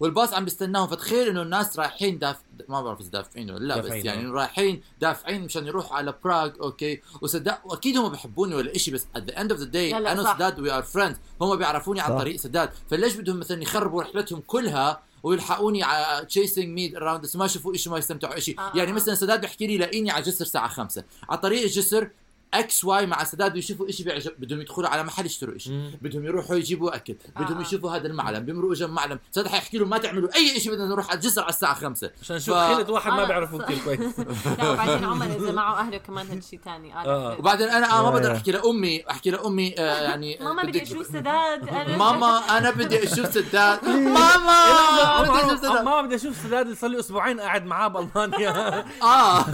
والباص 0.00 0.34
عم 0.34 0.44
بيستناهم 0.44 0.86
فتخيل 0.88 1.28
إنه 1.28 1.42
الناس 1.42 1.78
رايحين 1.78 2.18
داف 2.18 2.36
ما 2.68 2.82
بعرف 2.82 3.00
إذا 3.00 3.08
دافعين 3.08 3.50
ولا 3.50 3.64
لا 3.64 3.80
بس 3.80 3.90
يعني 3.90 4.18
آه. 4.20 4.22
إنه 4.22 4.32
رايحين 4.32 4.82
دافعين 5.00 5.44
مشان 5.44 5.66
يروحوا 5.66 5.96
على 5.96 6.14
براغ 6.24 6.50
okay 6.60 7.00
وسداد 7.22 7.58
وأكيد 7.64 7.96
هم 7.96 8.08
بحبوني 8.12 8.54
ولا 8.54 8.78
شيء 8.78 8.94
بس 8.94 9.06
at 9.16 9.20
the 9.20 9.34
end 9.34 9.48
of 9.50 9.60
the 9.60 9.66
day 9.72 9.74
لا، 9.76 10.00
لا، 10.00 10.12
أنا. 10.12 10.30
وسداد 10.30 10.60
we 10.60 10.70
are 10.70 10.82
friends 10.82 11.16
هم 11.40 11.56
بيعرفوني 11.56 12.00
عن. 12.00 12.18
طريق 12.18 12.36
سداد 12.36 12.70
فليش 12.90 13.14
بدهم 13.14 13.38
مثلا 13.38 13.62
يخربوا 13.62 14.02
رحلتهم 14.02 14.42
كلها 14.46 15.02
ويلحقوني 15.22 15.82
على 15.82 16.24
chasing 16.26 16.68
me 16.68 16.96
around 16.96 17.26
ما 17.34 17.44
يشوفوا 17.44 17.76
شيء 17.76 17.92
ما 17.92 17.98
يستمتعوا 17.98 18.40
شيء 18.40 18.60
آه، 18.60 18.72
يعني 18.74 18.90
آه. 18.90 18.94
مثلا 18.94 19.14
سداد 19.14 19.40
بيحكي 19.40 19.66
لي 19.66 19.78
لاقيني 19.78 20.10
على 20.10 20.22
جسر 20.24 20.44
الساعة 20.44 20.68
5 20.68 21.04
على 21.28 21.38
طريق 21.38 21.62
الجسر 21.62 22.10
X 22.54 22.84
Y 22.84 23.06
مع 23.06 23.24
سداد 23.24 23.52
بيشوفوا 23.52 23.90
شيء 23.90 24.06
بيعجب. 24.06 24.32
بدهم 24.38 24.60
يدخلوا 24.60 24.88
على 24.88 25.02
محل 25.02 25.26
يشتروا 25.26 25.58
شيء 25.58 25.90
بدهم 26.02 26.24
يروحوا 26.24 26.56
يجيبوا 26.56 26.96
أكل. 26.96 27.16
بدهم 27.36 27.58
آه. 27.58 27.62
يشوفوا 27.62 27.90
هذا 27.96 28.06
المعلم. 28.06 28.44
بيمرقوا 28.44 28.74
جنب 28.74 28.90
معلم. 28.90 29.18
سداد 29.30 29.48
حيحكي 29.48 29.78
لهم 29.78 29.88
ما 29.90 29.98
تعملوا 29.98 30.34
أي 30.36 30.60
شيء 30.60 30.72
بدنا 30.72 30.86
نروح 30.86 31.08
على 31.10 31.16
الجسر 31.16 31.40
على 31.42 31.50
الساعة 31.50 31.74
5 31.74 32.10
عشان 32.22 32.36
نشوف 32.36 32.54
ف- 32.54 32.74
خيلة 32.76 32.90
واحد 32.90 33.12
ما 33.12 33.22
آه، 33.22 33.26
بيعرفه. 33.26 33.58
كثير 33.58 33.78
كويس. 33.84 34.00
لا 34.58 34.70
وبعدين 34.70 35.04
عمر 35.04 35.26
إذا 35.26 35.52
معه 35.52 35.80
أهله 35.80 35.96
كمان 35.98 36.26
هاد 36.26 36.42
شيء 36.42 36.60
ثاني 36.64 36.94
آه. 36.96 37.36
وبعدين 37.38 37.68
أنا 37.68 37.98
آه 37.98 38.02
ما 38.02 38.10
بقدر. 38.10 38.32
أحكي 38.36 38.52
لأمي. 38.52 39.10
أحكي 39.10 39.30
لأمي 39.30 39.74
آه 39.78 40.00
يعني 40.08 40.40
آه، 40.40 40.44
ماما 40.44 40.62
بدي 40.62 40.82
أشوف 40.82 41.06
سداد. 41.06 41.70
ماما 42.02 42.38
أنا 42.58 42.70
بدي 42.70 43.04
أشوف 43.04 43.34
سداد. 43.34 43.84
ماما! 43.88 45.22
بدي 45.22 45.30
أشوف 45.46 45.58
سداد. 45.58 45.84
ما 45.84 46.02
بدي 46.02 46.14
أشوف 46.14 46.36
سداد 46.36 46.64
اللي 46.64 46.76
صار 46.76 46.90
لي 46.90 46.98
أسبوعين 47.00 47.40
قاعد 47.40 47.64
معاه 47.66 47.88
بألمانيا. 47.88 48.84
آه. 49.02 49.44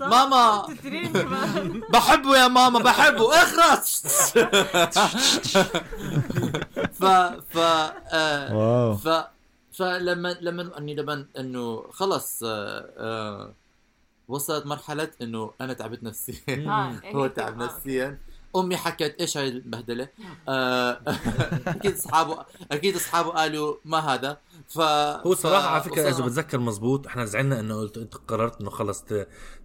ماما. 0.00 0.66
كمان 1.92 2.17
بحبه 2.18 2.36
يا 2.38 2.48
ماما 2.48 2.78
بحبه. 2.78 3.34
اخرس 3.42 4.02
ف 6.92 7.04
ف 7.52 7.56
آه 8.12 8.94
ف 8.96 9.08
فلما 9.72 10.36
لما 10.40 10.78
أني 10.78 10.94
لما 10.94 11.26
إنه 11.38 11.84
خلص 11.90 12.42
آه 12.42 12.90
آه 12.98 13.52
وصلت 14.28 14.66
مرحلة 14.66 15.10
إنه 15.22 15.50
أنا 15.60 15.72
تعبت 15.72 16.02
نفسيا. 16.02 16.34
آه، 16.68 16.92
هو 17.16 17.26
تعب. 17.26 17.56
نفسيا. 17.56 18.18
أمي 18.56 18.76
حكت 18.76 19.14
إيش 19.20 19.36
هاي 19.36 19.48
البهدله 19.48 20.08
آه 20.48 21.00
أكيد 21.66 21.94
أصحابه 21.94 22.44
أكيد 22.72 22.96
أصحابه 22.96 23.30
قالوا 23.30 23.74
ما 23.84 23.98
هذا. 23.98 24.38
ف 24.68 24.80
هو 24.80 25.34
صراحة 25.34 25.68
على 25.68 25.82
فكرة 25.82 26.02
إذا 26.02 26.10
وصل- 26.10 26.22
بتذكر 26.22 26.58
مزبوط 26.58 27.06
إحنا 27.06 27.24
زعلنا 27.24 27.60
إنه 27.60 27.74
قلت 27.80 27.96
أنت 27.98 28.14
قررت 28.28 28.60
إنه 28.60 28.70
خلص 28.70 29.04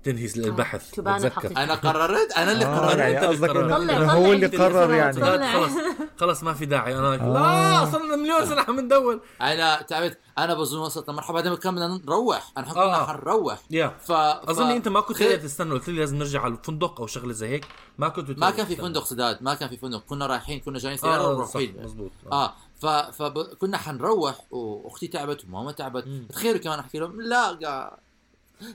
تنهي 0.04 0.30
البحث 0.36 0.92
تبان 0.92 1.16
بتذكر 1.18 1.28
الحقيقة. 1.28 1.64
أنا 1.64 1.74
قررت؟ 1.74 2.32
أنا 2.32 2.52
اللي 2.52 2.66
آه 2.66 2.80
قررت. 2.80 2.98
يعني 2.98 3.18
قصدك. 3.18 3.50
إنه 3.50 4.12
هو 4.12 4.34
اللي 4.34 4.48
قرر 4.48 4.94
يعني. 4.94 5.22
خلص 5.54 5.72
خلص 6.18 6.44
ما 6.44 6.54
في 6.54 6.66
داعي. 6.66 6.98
أنا 6.98 7.14
آه. 7.14 7.86
لا 7.86 7.92
صرنا 7.92 8.16
مليون 8.16 8.46
سنة 8.46 8.62
عم 8.62 8.80
ندور 8.80 9.20
أنا 9.42 9.82
تعبت. 9.82 10.18
أنا 10.38 10.54
بظن 10.54 10.78
وصلت 10.78 11.10
لمرحلة 11.10 11.34
بعدين 11.34 11.54
بدنا 11.54 12.02
نروح. 12.06 12.52
أنا 12.58 12.66
حكينا 12.66 13.02
آه. 13.02 13.06
حنروح. 13.06 13.60
يا. 13.72 13.98
ف... 14.00 14.12
أظن 14.12 14.70
أنت 14.70 14.88
ما 14.88 15.02
كنت 15.02 15.18
خير. 15.18 15.30
قادر 15.30 15.44
تستنى. 15.44 15.74
قلت 15.74 15.90
لي 15.90 16.00
لازم 16.00 16.18
نرجع 16.18 16.42
على 16.42 16.54
الفندق 16.54 17.02
أو 17.02 17.08
شغلة 17.08 17.34
زي 17.34 17.48
هيك. 17.48 17.66
ما 17.98 18.10
كنت 18.10 18.40
ما 18.40 18.50
كان 18.50 18.66
في. 18.66 18.76
فندق 18.76 19.06
سداد. 19.06 19.38
ما 19.42 19.54
كان 19.54 19.70
في 19.70 19.78
فندق. 19.78 20.00
كنا 20.00 20.28
رايحين 20.28 20.60
كنا 20.60 20.80
جايين 20.80 20.98
سيارة 20.98 21.24
آه 21.24 21.38
ورايحين 21.38 21.84
مزبوط 21.84 22.12
آه. 22.32 22.54
ف 22.82 22.86
فكنا 22.86 23.78
حنروح 23.78 24.36
وأختي 24.52 25.08
تعبت 25.08 25.44
وماما 25.46 25.72
تعبت. 25.72 26.06
تخيلوا 26.30 26.60
كمان 26.60 26.80
أحكي 26.80 27.00
لهم 27.00 27.22
لا 27.22 27.48
قا 27.48 27.98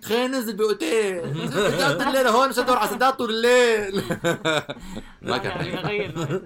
خلينا 0.05 0.27
ننزل 0.27 0.57
بأوتيل 0.57 1.45
نزلت 1.45 2.03
الليل 2.03 2.27
هون 2.27 2.49
مش 2.49 2.59
ادور 2.59 2.77
على 2.77 2.91
سداد 2.91 3.13
طول 3.13 3.31
الليل 3.31 4.03
ما 5.23 5.39
كان 5.39 5.67
يعني 5.67 5.77
حلو. 5.77 5.89
غير 5.89 6.15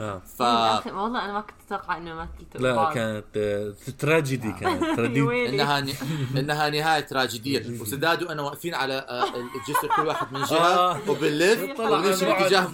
آه. 0.00 0.22
ف 0.38 0.40
والله 0.86 1.24
أنا 1.24 1.32
ما 1.32 1.40
كنت 1.40 1.54
أتوقع 1.66 1.96
إنه 1.96 2.14
ما 2.14 2.28
لا. 2.54 2.90
كانت 2.94 3.24
آه، 3.36 3.72
تراجيدي 3.98 4.52
كانت 4.52 4.84
tragedy 4.96 5.22
really. 5.22 5.62
إنها. 5.62 5.84
إنها 6.36 6.70
نهاية 6.70 7.00
تراجيدية 7.00 7.80
وسداد 7.80 8.22
وأنا 8.22 8.42
واقفين 8.42 8.74
على 8.74 8.94
آه، 8.94 9.24
الجسر 9.24 9.88
كل 9.96 10.06
واحد 10.06 10.32
من 10.32 10.42
جهة 10.42 10.56
آه. 10.56 11.10
وبنلف 11.10 11.80
وبنمشي. 11.80 12.24
باتجاه 12.24 12.68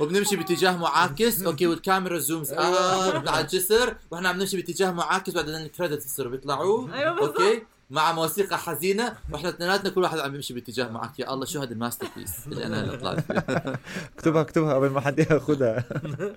وبنمشي 0.00 0.36
باتجاه 0.36 0.76
معاكس 0.76 1.42
okay 1.42 1.66
والكاميرا 1.66 2.18
zooms 2.18 2.52
up 2.52 3.28
على 3.28 3.40
الجسر 3.40 3.96
وإحنا 4.10 4.28
عم 4.28 4.38
نمشي 4.38 4.56
باتجاه 4.56 4.90
معاكس 4.90 5.32
بعدين 5.32 5.54
ال 5.54 5.60
credits 5.60 6.04
بيصيروا 6.04 6.30
بيطلعوا 6.30 6.86
بالضبط. 6.86 7.40
okay 7.40 7.62
مع 7.92 8.12
موسيقى 8.12 8.58
حزينة 8.58 9.16
وإحنا 9.30 9.48
اثنيناتنا 9.48 9.90
كل 9.90 10.02
واحد 10.02 10.18
عم 10.18 10.34
يمشي 10.34 10.54
باتجاه 10.54 10.88
معاكس 10.88 11.18
يا 11.18 11.34
الله 11.34 11.44
شو 11.44 11.60
هذا 11.60 11.72
ال 11.72 12.06
masterpiece 12.16 12.46
اللي 12.46 12.66
أنا 12.66 12.84
هلا 12.84 12.96
طلعت 12.96 13.20
فيه. 13.20 13.38
اكتبها 14.16 14.42
اكتبها 14.42 14.74
قبل 14.74 14.90
ما 14.90 15.00
حد 15.00 15.18
ياخذها 15.18 15.84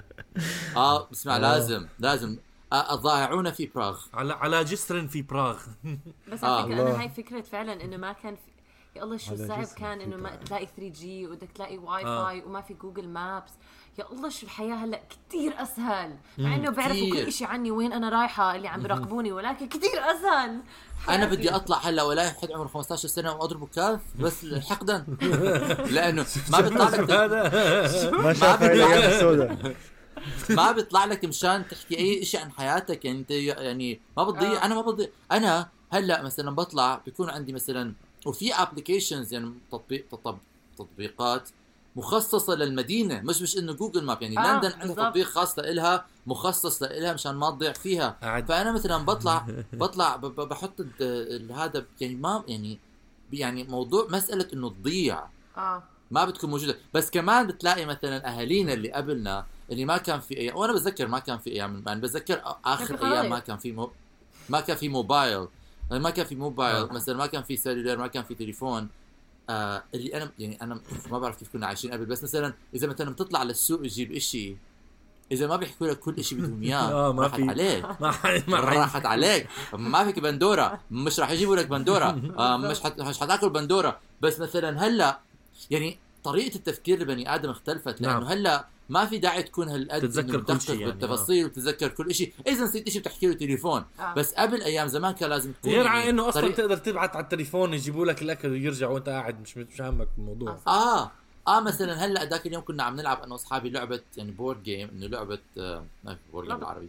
آه 0.75 1.11
اسمع 1.11 1.37
لازم 1.37 1.87
لازم 1.99 2.37
آه، 2.73 2.93
الضائعون 2.93 3.51
في 3.51 3.65
براغ 3.75 3.99
على 4.13 4.33
على 4.33 4.63
جسر 4.63 5.07
في 5.07 5.21
براغ 5.21 5.59
بس 6.31 6.43
آه. 6.43 6.55
على 6.55 6.63
فكره 6.63 6.73
الله. 6.73 6.91
أنا 6.91 7.01
هاي 7.01 7.09
فكرة 7.09 7.41
فعلا 7.41 7.83
إنه 7.83 7.97
ما 7.97 8.13
كان 8.13 8.35
في 8.35 8.51
يا 8.95 9.03
الله 9.03 9.17
شو 9.17 9.35
صعب 9.35 9.65
كان 9.77 10.01
إنه 10.01 10.15
ما 10.17 10.29
بعض. 10.29 10.39
تلاقي 10.45 10.65
3G 10.77 11.27
وبدك 11.27 11.51
تلاقي 11.55 11.77
Wi 11.77 12.05
آه. 12.05 12.25
Fi 12.25 12.43
وما 12.43 12.61
في 12.61 12.73
Google 12.73 13.07
Maps 13.09 13.51
يا 13.99 14.05
الله 14.11 14.29
شو 14.29 14.45
الحياة 14.45 14.75
هلأ 14.75 14.99
كتير 15.09 15.53
أسهل 15.61 16.15
مع 16.37 16.55
إنه 16.55 16.69
بيعرفوا. 16.69 17.09
كل 17.25 17.31
شيء 17.31 17.47
عني 17.47 17.71
وين 17.71 17.93
أنا 17.93 18.09
رايحة 18.09 18.55
اللي 18.55 18.67
عم 18.67 18.81
بيراقبوني 18.81 19.31
ولكن 19.31 19.67
كتير 19.67 19.99
أسهل 20.11 20.59
أنا. 21.09 21.25
بدي 21.25 21.49
أطلع 21.55 21.77
هلأ 21.77 22.03
ولا 22.03 22.29
حد 22.29 22.51
عمره 22.51 22.67
15 22.67 23.07
سنة 23.07 23.33
واضربه 23.35 23.67
كاف 23.67 23.99
بس 24.19 24.45
حقدا 24.69 25.05
لأنه 25.95 26.25
ما 26.51 26.61
بيطلع 26.61 26.89
لك 26.89 26.99
ما 28.23 28.33
شاف 28.33 28.63
بيطلع. 28.63 28.95
السوداء 28.95 29.75
ما 30.57 30.71
بيطلع 30.71 31.05
لك 31.05 31.25
مشان 31.25 31.67
تحكي 31.67 31.97
أي 31.97 32.25
شيء 32.25 32.39
عن 32.41 32.51
حياتك 32.51 33.05
يعني 33.05 33.19
أنت 33.19 33.31
يعني 33.31 33.99
ما 34.17 34.23
بتضيع 34.23 34.61
آه. 34.61 34.65
أنا 34.65 34.75
ما 34.75 34.81
بضيع 34.81 35.07
أنا 35.31 35.69
هلأ 35.91 36.21
مثلا 36.21 36.55
بطلع 36.55 37.01
بيكون 37.05 37.29
عندي 37.29 37.53
مثلا 37.53 37.93
وفي 38.25 38.53
applications 38.53 39.33
يعني 39.33 39.51
تطبيق 39.71 40.05
تطب 40.11 40.37
تطبيقات 40.77 41.49
مخصصة 41.95 42.55
للمدينة 42.55 43.21
مش 43.21 43.41
مش 43.41 43.57
إنه 43.57 43.73
Google 43.73 44.03
Map 44.03 44.21
يعني 44.21 44.39
آه، 44.39 44.53
لندن 44.55 44.71
عندها. 44.79 44.95
تطبيق 45.09 45.25
خاص 45.27 45.59
لإلها 45.59 46.05
مخصص 46.27 46.83
لإلها 46.83 47.13
مشان 47.13 47.35
ما 47.35 47.51
تضيع 47.51 47.73
فيها. 47.73 48.17
قاعد. 48.21 48.47
فأنا 48.47 48.71
مثلا 48.71 48.97
بطلع 48.97 49.47
بطلع 49.73 50.15
ب- 50.15 50.25
ب- 50.25 50.49
بحط 50.49 50.81
هذا 51.51 51.85
يعني 52.01 52.15
ما 52.15 52.43
يعني 52.47 52.79
يعني 53.33 53.63
موضوع 53.63 54.07
مسألة 54.09 54.47
إنه 54.53 54.69
تضيع. 54.69 55.23
آه. 55.57 55.83
ما 56.11 56.25
بتكون 56.25 56.49
موجودة. 56.49 56.77
بس 56.93 57.09
كمان 57.09 57.47
بتلاقي 57.47 57.85
مثلا 57.85 58.27
أهالينا 58.29 58.73
اللي 58.73 58.91
قبلنا 58.91 59.45
اللي 59.71 59.85
ما 59.85 59.97
كان 59.97 60.19
في 60.19 60.37
أيام 60.37 60.55
وأنا 60.57 60.73
بتذكر 60.73 61.07
ما 61.07 61.19
كان 61.19 61.37
في 61.37 61.51
أيام 61.51 61.83
يعني 61.87 62.01
بتذكر 62.01 62.41
آخر 62.65 63.05
أيام. 63.13 63.29
ما 63.29 63.39
كان 63.39 63.57
في 63.57 63.71
مو... 63.71 63.91
ما 64.49 64.59
كان 64.61 64.77
في 64.77 64.89
موبايل 64.89 65.47
يعني 65.91 66.03
ما 66.03 66.09
كان 66.09 66.25
في 66.25 66.35
موبايل 66.35 66.75
آه. 66.75 66.93
مثلا 66.93 67.17
ما 67.17 67.25
كان 67.25 67.43
في 67.43 67.57
سيلولر 67.57 67.97
ما 67.97 68.07
كان 68.07 68.23
في 68.23 68.35
تليفون 68.35 68.87
آه 69.49 69.83
اللي 69.93 70.17
أنا 70.17 70.31
يعني 70.39 70.61
أنا 70.61 70.79
ما 71.11 71.19
بعرف 71.19 71.39
كيف 71.39 71.53
كنا 71.53 71.67
عايشين 71.67 71.91
قبل 71.91 72.05
بس 72.05 72.23
مثلا 72.23 72.53
إذا 72.73 72.87
مثلا 72.87 73.09
بتطلع 73.09 73.43
للسوق 73.43 73.81
تجيب 73.81 74.11
إشي 74.11 74.55
إذا 75.31 75.47
ما 75.47 75.55
بيحكوا 75.55 75.87
لك 75.87 75.99
كل 75.99 76.23
شيء 76.23 76.39
بدهم 76.39 76.63
إياه 76.63 77.09
آه، 77.09 77.13
ما 77.13 77.23
راحت 77.23 77.35
في. 77.35 77.49
عليك 77.49 77.85
ما 78.01 78.13
ما 78.47 78.59
راحت 78.59 79.05
عليك 79.05 79.47
ما 79.73 80.05
فيك 80.05 80.19
بندورة 80.19 80.79
مش 80.91 81.19
راح 81.19 81.31
يجيبوا 81.31 81.55
لك 81.55 81.67
بندورة 81.67 82.21
آه 82.39 82.57
مش 82.57 82.81
حت... 82.81 83.01
مش 83.01 83.19
حتاكل 83.19 83.49
بندورة 83.49 83.99
بس 84.21 84.39
مثلا 84.39 84.87
هلأ 84.87 85.19
يعني 85.71 85.97
طريقة 86.23 86.55
التفكير 86.55 87.01
البني 87.01 87.35
آدم 87.35 87.49
اختلفت 87.49 88.01
لأنه 88.01 88.19
نعم. 88.19 88.23
هلأ 88.23 88.67
ما 88.89 89.05
في 89.05 89.17
داعي 89.17 89.43
تكون 89.43 89.69
هالقد 89.69 90.01
تتذكر 90.01 90.41
كل 90.41 90.61
شيء 90.61 90.79
يعني، 90.79 90.91
بالتفاصيل 90.91 91.45
وتتذكر 91.45 91.87
كل 91.87 92.15
شيء 92.15 92.33
إذا 92.47 92.63
نسيت 92.63 92.89
شيء 92.89 93.01
بتحكي 93.01 93.27
له 93.27 93.33
تليفون. 93.33 93.85
آه. 93.99 94.13
بس 94.13 94.33
قبل 94.33 94.61
أيام 94.61 94.87
زمان 94.87 95.11
كان 95.13 95.29
لازم 95.29 95.51
تكون 95.51 95.71
غير 95.71 95.85
يعني 95.85 95.99
عن 95.99 96.07
إنه 96.07 96.29
أصلا 96.29 96.41
طريق- 96.41 96.55
تقدر 96.55 96.77
تبعت 96.77 97.15
على 97.15 97.23
التليفون 97.23 97.73
يجيبوا 97.73 98.05
لك 98.05 98.21
الأكل 98.21 98.51
ويرجع 98.51 98.89
وأنت 98.89 99.09
قاعد 99.09 99.41
مش 99.41 99.57
مش 99.57 99.81
همك 99.81 100.07
الموضوع. 100.17 100.57
آه. 100.67 100.69
آه. 101.01 101.11
آه 101.47 101.59
مثلا 101.59 102.05
هلأ 102.05 102.25
ذاك 102.25 102.47
اليوم 102.47 102.63
كنا 102.63 102.83
عم 102.83 102.95
نلعب 102.95 103.21
أنا 103.23 103.31
وأصحابي 103.33 103.69
لعبة 103.69 103.99
يعني 104.17 104.31
board 104.31 104.63
game 104.63 104.89
إنه 104.89 105.07
لعبة 105.07 105.39
آه 105.57 105.85
ما 106.03 106.13
في 106.15 106.19
board 106.31 106.47
game. 106.47 106.57
بالعربي. 106.57 106.87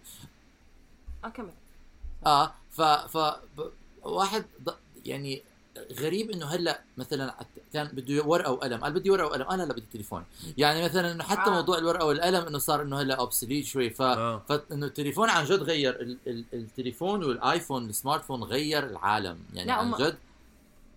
آه 1.25 1.29
كمل. 1.29 1.51
آه 2.27 2.53
ف 2.71 2.83
ف 2.83 3.37
واحد 4.03 4.45
يعني 5.07 5.43
غريب 6.01 6.31
إنه 6.31 6.47
هلأ 6.47 6.81
مثلا 6.97 7.35
كان 7.73 7.87
بده 7.87 8.25
ورقة 8.25 8.53
وقلم 8.53 8.81
قال 8.85 8.93
بدي 8.93 9.11
ورقة 9.11 9.27
وقلم 9.27 9.47
أنا 9.51 9.63
لا 9.63 9.73
بدي 9.73 9.85
تليفون 9.93 10.25
يعني 10.59 10.85
مثلا 10.85 11.13
إنه 11.13 11.25
حتى 11.25 11.51
آه. 11.51 11.55
موضوع 11.55 11.79
الورقة 11.79 12.05
والقلم 12.07 12.47
إنه 12.47 12.59
صار 12.59 12.83
إنه 12.83 13.01
هلأ 13.01 13.15
obsolete 13.15 13.65
شوي 13.65 13.91
ف 13.91 14.03
آه. 14.03 14.43
فانه 14.49 14.87
التليفون 14.87 15.31
عن 15.31 15.45
جد 15.45 15.63
غير 15.63 16.01
ال... 16.01 16.17
ال... 16.27 16.45
التليفون 16.53 17.25
والآيفون 17.25 17.89
ال 17.89 18.25
smartphone 18.25 18.43
غير 18.45 18.87
العالم 18.87 19.39
يعني 19.55 19.69
لا، 19.69 19.75
عن 19.75 19.93
جد 19.99 20.17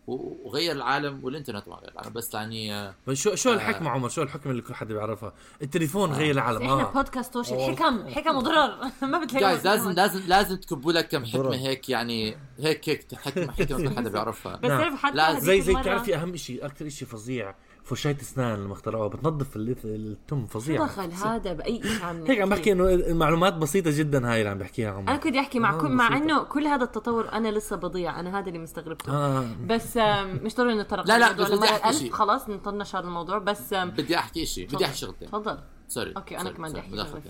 وغير 0.09 0.71
العالم 0.71 1.23
والإنترنت 1.23 1.67
ما 1.67 1.75
غير 1.75 1.91
العالم 1.91 2.13
بس 2.13 2.33
يعني 2.33 2.73
آه، 2.73 2.93
شو 3.13 3.35
شو 3.35 3.51
آه. 3.51 3.53
الحكمة 3.53 3.89
عمر 3.89 4.09
شو 4.09 4.21
الحكمة 4.21 4.51
اللي 4.51 4.61
كل 4.61 4.73
حد 4.73 4.87
بيعرفها 4.87 5.33
التليفون 5.61 6.11
آه. 6.11 6.17
غير 6.17 6.31
العالم 6.31 6.61
إحنا 6.61 6.89
آه 6.89 6.91
بودكاست 6.93 7.35
أوه. 7.35 7.75
حكم 7.75 8.07
حكم 8.07 8.35
وضرر 8.35 8.77
ما 9.01 9.23
بتلاقي 9.23 9.45
جايز 9.45 9.67
لازم 9.67 9.91
لازم 9.91 10.21
لازم 10.27 10.55
تكبوا 10.55 10.91
لك 10.91 11.07
كم 11.07 11.25
حكمة. 11.25 11.55
هيك 11.55 11.89
يعني 11.89 12.37
هيك 12.59 12.89
هيك 12.89 13.15
حكمة 13.15 13.51
حكمة 13.51 13.77
كل 13.77 13.95
حدا 13.95 14.09
بيعرفها 14.09 14.55
بس 14.55 14.69
نعم. 14.69 14.81
تعرف 14.81 14.95
حتى 14.95 15.15
لا، 15.15 15.31
هذيك 15.31 15.43
زي 15.43 15.61
زي 15.61 15.73
بتعرفي 15.73 16.15
أهم 16.15 16.35
شيء 16.35 16.65
أكثر 16.65 16.89
شيء 16.89 17.07
فظيع 17.07 17.55
فرشاة 17.83 18.15
اسنان 18.21 18.63
لما 18.63 18.73
اخترعوها 18.73 19.07
بتنظف 19.07 19.55
التم 19.55 20.41
شو 20.41 20.59
فظيع 20.59 20.85
دخل 20.85 21.11
هذا 21.11 21.53
بأي 21.53 21.81
شيء 21.83 22.03
عم 22.03 22.25
هيك 22.25 22.41
عم؟ 22.41 22.49
بحكي 22.49 22.71
إنه 22.71 22.89
المعلومات 22.93 23.53
بسيطة 23.53 23.91
جدا 23.97 24.31
هاي 24.31 24.39
اللي 24.39 24.49
عم 24.49 24.57
بحكيها 24.57 24.91
عمر 24.91 25.09
أنا 25.09 25.17
كنت 25.17 25.35
أحكي 25.35 25.59
مع 25.59 25.73
آه، 25.73 25.77
كل 25.81 25.89
مع. 25.89 26.17
إنه 26.17 26.43
كل 26.43 26.67
هذا 26.67 26.83
التطور 26.83 27.31
أنا 27.33 27.47
لسه 27.51 27.75
بضيع 27.75 28.19
أنا 28.19 28.39
هذا 28.39 28.47
اللي 28.47 28.59
مستغربته. 28.59 29.11
آه. 29.13 29.55
بس 29.67 29.97
مش 30.43 30.55
ضروري 30.55 30.75
نتطرق 30.75 31.07
لا، 31.07 31.19
لا، 31.19 31.31
بس 31.31 31.51
بدي 31.51 31.75
ألف 31.89 31.97
شيء. 31.97 32.11
خلاص 32.11 32.49
نطنش 32.49 32.95
هذا 32.95 33.05
الموضوع 33.05 33.37
بس 33.37 33.73
بدي 33.73 34.17
أحكي 34.19 34.45
شيء 34.45 34.67
بدي 34.67 34.85
أحكي 34.85 34.97
شغلتين. 34.97 35.27
تفضل. 35.27 35.59
sorry 35.87 36.13
okay 36.17 36.37
أنا 36.37 36.51
كمان 36.51 36.71
بدي 36.71 36.79
أحكي 36.79 36.91
شغلة 36.97 37.21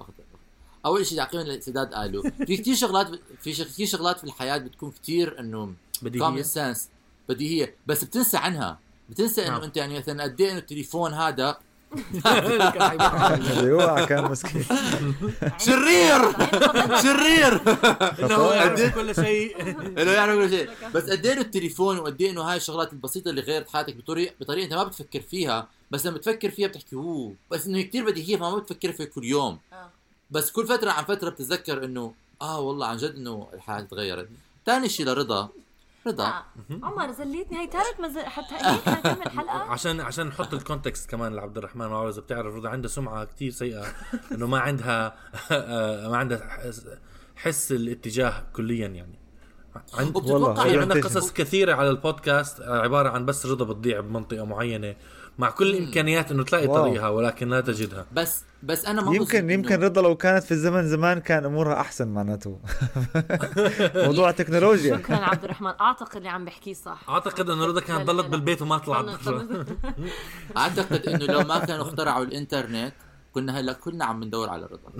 أخذ- 0.00 0.10
أول 0.86 1.06
شيء 1.06 1.18
تعقيبا 1.18 1.42
للسداد 1.42 1.94
قالوا 1.94 2.22
في 2.46 2.56
كثير 2.56 2.74
شغلات 2.74 3.06
في 3.40 3.52
كثير 3.52 3.86
شغلات 3.86 4.18
في 4.18 4.24
الحياة 4.24 4.58
بتكون 4.58 4.90
كثير 5.02 5.40
إنه 5.40 5.72
بديهية. 6.02 6.24
common 6.24 6.42
sense 6.42 6.88
بديهية. 7.28 7.74
بس 7.86 8.04
بتنسى 8.04 8.36
عنها. 8.36 8.78
بتنسى 9.10 9.42
إنه 9.42 9.50
نعم. 9.50 9.62
أنت 9.62 9.76
يعني 9.76 9.98
مثلا 9.98 10.22
قد 10.22 10.40
إيه 10.40 10.50
إنه 10.50 10.58
التليفون 10.58 11.14
هذا؟ 11.14 11.58
اوعى 13.70 14.06
كان 14.06 14.24
مسكين. 14.24 14.64
شرير! 15.66 16.32
شرير! 17.04 17.60
إنه 18.24 18.34
هو 18.34 18.52
يعرف 18.52 18.94
كل 18.94 19.14
شيء. 19.14 19.60
إنه 20.02 20.10
يعني 20.10 20.34
كل 20.34 20.50
شيء. 20.50 20.70
بس 20.94 21.10
قد 21.10 21.26
إيه 21.26 21.40
التليفون 21.40 21.98
وقد 21.98 22.20
إيه 22.20 22.30
إنه 22.30 22.42
هاي 22.42 22.56
الشغلات 22.56 22.92
البسيطة 22.92 23.28
اللي 23.28 23.40
غيرت 23.40 23.68
حياتك 23.68 23.96
بطريقه 23.96 24.34
بطريقة 24.40 24.64
أنت 24.64 24.74
ما 24.74 24.84
بتفكر 24.84 25.20
فيها. 25.20 25.68
بس 25.90 26.06
لما 26.06 26.18
تفكر 26.18 26.50
فيها 26.50 26.68
بتحكي 26.68 26.96
أوه. 26.96 27.34
بس 27.50 27.66
إنه 27.66 27.78
هي 27.78 27.82
كثير 27.82 28.04
بديهية 28.10 28.36
فما 28.36 28.56
بتفكر 28.58 28.92
فيها 28.92 29.06
كل 29.06 29.24
يوم. 29.24 29.58
آه. 29.72 29.90
بس 30.30 30.50
كل 30.50 30.66
فترة 30.66 30.90
عن 30.90 31.04
فترة 31.04 31.30
بتتذكر 31.30 31.84
إنه 31.84 32.14
آه 32.42 32.60
والله 32.60 32.86
عن 32.86 32.96
جد 32.96 33.14
إنه 33.14 33.48
الحياة 33.54 33.80
تغيرت. 33.80 34.28
ثاني 34.66 34.88
شيء 34.88 35.06
لرضا. 35.06 35.48
رضا. 36.06 36.26
آه. 36.28 36.44
عمر 36.82 37.12
زليتني 37.12 37.58
هي 37.58 37.70
ثالث 37.70 38.00
مز... 38.00 38.18
حتى 38.18 38.54
هيك 38.54 38.88
نكمل 38.88 39.30
حلقة. 39.38 39.58
عشان 39.60 40.00
عشان 40.00 40.26
نحط 40.26 40.54
الكونتكست 40.54 41.10
كمان 41.10 41.34
لعبد 41.34 41.58
الرحمن 41.58 41.86
ما 41.86 41.92
بعرف 41.92 42.12
اذا 42.14 42.20
بتعرف 42.20 42.54
رضا 42.54 42.68
عندها 42.68 42.88
سمعة 42.88 43.24
كتير 43.24 43.50
سيئة 43.50 43.84
إنه 44.34 44.46
ما 44.46 44.58
عندها 44.60 45.14
ما 46.08 46.16
عندها 46.16 46.58
حس- 47.36 47.72
الاتجاه 47.72 48.46
كليا 48.52 48.86
يعني. 48.88 49.18
عند 49.94 50.16
وبتتوقع 50.16 50.62
هي 50.64 50.78
عندنا. 50.78 51.00
قصص 51.00 51.32
كثيرة 51.32 51.74
على 51.74 51.90
البودكاست 51.90 52.60
عبارة 52.60 53.08
عن 53.08 53.26
بس 53.26 53.46
رضا 53.46 53.64
بتضيع 53.64 54.00
بمنطقة 54.00 54.44
معينة 54.44 54.96
مع 55.40 55.50
كل 55.50 55.70
الإمكانيات 55.74 56.30
إنه 56.32 56.44
تلاقي 56.44 56.66
واو. 56.66 56.82
طريقها 56.88 57.08
ولكن 57.08 57.48
لا 57.48 57.60
تجدها. 57.60 58.06
بس 58.12 58.44
بس 58.62 58.84
أنا 58.86 59.00
ما 59.02 59.06
بظن 59.10 59.16
يمكن 59.16 59.48
إنه- 59.48 59.52
يمكن 59.52 59.80
رضا 59.82 60.02
لو 60.02 60.16
كانت 60.16 60.44
في 60.44 60.50
الزمن 60.50 60.88
زمان 60.88 61.20
كان 61.20 61.44
أمورها 61.44 61.80
أحسن 61.80 62.08
معناته. 62.08 62.58
موضوع 64.06 64.30
تكنولوجيا 64.40 64.96
شكرا 64.96 65.16
عبد 65.16 65.44
الرحمن. 65.44 65.72
أعتقد 65.80 66.16
اللي 66.16 66.28
عم 66.28 66.44
بحكيه 66.44 66.72
صح. 66.74 67.00
أعتقد 67.08 67.50
إنه 67.50 67.66
رضا 67.66 67.80
كانت 67.80 68.06
ضلت. 68.06 68.26
بالبيت 68.26 68.62
وما 68.62 68.78
طلعت 68.78 69.04
برا. 69.26 69.64
أعتقد 70.56 71.08
إنه 71.08 71.24
لو 71.26 71.40
ما 71.40 71.58
كانوا 71.58 71.84
اخترعوا 71.84 72.24
الإنترنت 72.24 72.92
كنا 73.34 73.60
هلا 73.60 73.72
كلنا 73.72 74.04
عم 74.04 74.24
ندور 74.24 74.48
على 74.50 74.66
رضا. 74.66 74.90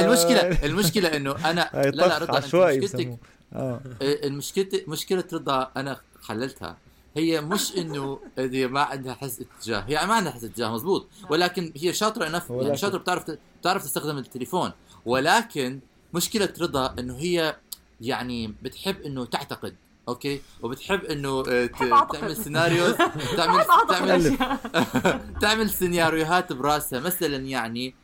المشكلة 0.00 0.64
المشكلة 0.64 1.16
إنه 1.16 1.50
أنا 1.50 1.70
لا 1.74 1.90
لا 1.90 2.18
رضا 2.18 2.38
مشكلتك 2.38 2.82
بسموه. 2.96 3.18
آه. 3.52 3.80
المشكلة 4.02 4.66
مشكلة 4.88 5.24
رضا 5.32 5.70
أنا 5.76 6.00
حللتها 6.28 6.76
هي 7.18 7.40
مش 7.40 7.76
إنه 7.76 8.20
هي 8.38 8.66
ما 8.66 8.80
عندها 8.80 9.14
حس 9.14 9.40
اتجاه 9.40 9.80
هي 9.80 10.06
ما 10.06 10.14
عندها 10.14 10.32
حس 10.32 10.44
اتجاه 10.44 10.74
مزبوط 10.74 11.08
ولكن 11.30 11.72
هي 11.76 11.92
شاطرة 11.92 12.26
enough 12.26 12.50
يعني 12.50 12.76
شاطرة 12.76 12.98
بتعرف 12.98 13.30
بتعرف 13.60 13.84
تستخدم 13.84 14.18
التليفون. 14.18 14.72
ولكن 15.06 15.80
مشكلة 16.14 16.52
رضا 16.60 16.94
إنه 16.98 17.16
هي 17.16 17.56
يعني 18.00 18.54
بتحب 18.62 19.00
إنه 19.02 19.24
تعتقد 19.24 19.74
okay؟ 20.08 20.40
وبتحب 20.62 21.04
إنه 21.04 21.44
آه،. 21.48 21.66
تعمل 22.12 22.36
scenarios 22.36 22.94
تعمل 23.36 23.64
تعمل. 23.88 24.38
تعمل 25.42 25.70
سيناريوهات 25.70 26.52
براسها. 26.52 27.00
مثلا 27.00 27.36
يعني 27.36 27.94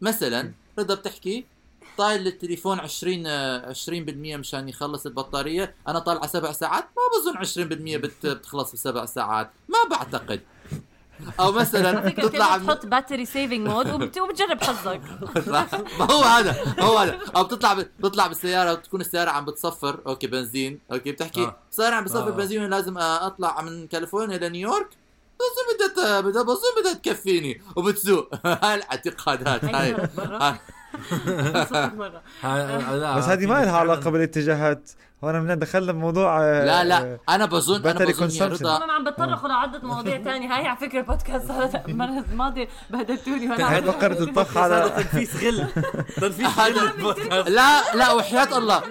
مثلا 0.00 0.52
رضا 0.78 0.94
بتحكي 0.94 1.44
طايل 1.98 2.26
التليفون 2.26 2.80
20 2.80 3.26
آه، 3.26 3.72
20% 3.72 4.36
مشان 4.36 4.68
يخلص 4.68 5.06
البطارية. 5.06 5.74
أنا 5.88 5.98
طالعه 5.98 6.26
سبع 6.26 6.52
ساعات 6.52 6.84
ما 6.84 7.32
بظن 7.32 7.38
20% 7.38 7.96
بت 7.96 8.26
بتخلص 8.26 8.72
بسبع 8.72 9.04
ساعات. 9.04 9.50
ما 9.68 9.96
بعتقد. 9.96 10.40
أو 11.40 11.52
مثلا 11.52 12.00
فكرة 12.10 12.28
تطلع 12.28 12.56
كده 12.58 12.66
تحط 12.66 12.86
battery 12.86 13.24
saving 13.26 13.68
mode 13.68 13.90
وبت- 13.90 14.18
وبتجرب 14.18 14.62
حظك. 14.64 15.00
ما 15.98 16.12
هو 16.12 16.22
هذا 16.22 16.74
هو 16.80 16.98
هذا. 16.98 17.18
أو 17.36 17.44
بتطلع 17.44 17.74
ب... 17.74 17.78
بتطلع 18.00 18.26
بالسيارة 18.26 18.72
وتكون 18.72 19.00
السيارة 19.00 19.30
عم 19.30 19.44
بتصفر. 19.44 20.00
okay 20.06 20.26
بنزين. 20.26 20.80
okay 20.92 21.12
بتحكي 21.12 21.40
آه. 21.42 21.46
آه. 21.46 21.56
السيارة 21.70 21.94
عم 21.94 22.04
بتصفر 22.04 22.18
آه. 22.28 22.28
آه. 22.28 22.30
بنزين 22.30 22.70
لازم 22.70 22.98
آه، 22.98 23.26
أطلع 23.26 23.62
من 23.62 23.86
كاليفورنيا 23.86 24.38
لنيويورك. 24.38 24.88
بظن 25.40 25.88
بدها 25.92 26.20
بدها 26.20 26.42
بظن 26.42 26.80
بدها 26.80 26.92
تكفيني 26.92 27.60
وبتسوق 27.76 28.28
هاي 28.46 28.74
الأعتقادات 28.74 29.64
هاي. 29.64 29.96
بس 33.16 33.24
هذه 33.24 33.46
ما 33.46 33.64
لها 33.64 33.76
علاقة 33.76 34.10
بالاتجاهات. 34.10 34.90
هون 35.24 35.40
بدنا 35.40 35.54
دخلنا 35.54 35.92
بموضوع 35.92 36.42
آه، 36.42 36.64
لا 36.64 36.84
لا 36.84 37.18
أنا 37.28 37.46
بظن 37.46 37.86
أنا 37.86 38.04
بظن 38.04 38.30
يا. 38.30 38.46
رضا 38.46 38.84
أنا 38.84 38.92
عم 38.92 39.04
بتطرقوا 39.04 39.48
لعدة 39.48 39.80
مواضيع 39.82 40.16
تانية. 40.16 40.56
هاي 40.56 40.66
على 40.66 40.76
فكرة 40.76 40.98
البودكاست 41.00 41.50
هذا 41.50 41.82
المرة 41.88 42.24
الماضية 42.32 42.68
بهدلتوني 42.90 43.50
وأنا 43.50 43.74
هاي 43.74 43.82
فقرة 43.82 44.22
الطخ 44.22 44.56
هذا 44.56 44.74
على 44.80 44.90
تنفيس 44.90 45.44
غل 45.44 45.66
تنفيس 46.16 46.58
غل. 46.58 47.54
لا 47.54 47.94
لا 47.94 48.12
وحياة 48.12 48.58
الله. 48.58 48.82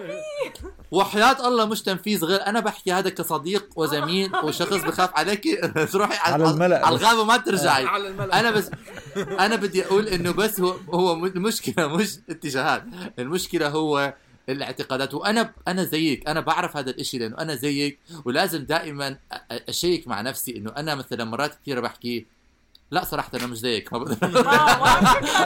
وحياة 0.94 1.48
الله 1.48 1.66
مش 1.66 1.82
تنفيذ 1.82 2.26
غير 2.26 2.48
أنا 2.48 2.60
بحكي 2.60 2.91
هذا 2.91 3.10
كصديق 3.10 3.68
وزميل 3.76 4.32
وشخص 4.46 4.74
بخاف 4.84 5.10
عليك. 5.16 5.44
تروحي 5.91 6.32
على 6.32 6.50
الملأ. 6.50 6.86
على. 6.86 6.96
الغابة 6.96 7.24
ما 7.24 7.38
ترجعي. 7.38 7.86
على 7.86 8.08
الملأ. 8.08 8.39
أنا 8.39 8.52
بس 8.52 8.72
أنا 9.18 9.56
بدي 9.56 9.86
أقول 9.86 10.08
إنه 10.08 10.32
بس 10.32 10.60
هو 10.60 10.76
هو 10.94 11.26
المشكلة 11.26 11.88
مش 11.88 12.20
اتجاهات. 12.30 12.84
المشكلة 13.20 13.68
هو 13.68 14.14
الاعتقادات. 14.50 15.14
وأنا 15.14 15.54
أنا 15.68 15.84
زيك. 15.84 16.30
أنا 16.30 16.39
بعرف 16.39 16.78
هذا 16.78 16.89
الإشي 16.89 17.18
لأنه 17.18 17.38
أنا 17.38 17.56
زيك. 17.56 18.00
ولازم 18.26 18.66
دائما 18.66 19.18
أشيك 19.52 20.08
مع 20.08 20.22
نفسي 20.22 20.58
إنه 20.58 20.72
أنا 20.78 20.96
مثلا 20.96 21.24
مرات 21.24 21.56
كثيرة 21.62 21.80
بحكي 21.80 22.26
لا 22.92 23.04
صراحة 23.04 23.30
أنا 23.34 23.48
مش 23.48 23.58
زيك 23.58 23.94
ما 23.94 24.00
بقدر 24.00 24.18
واقف 24.48 25.38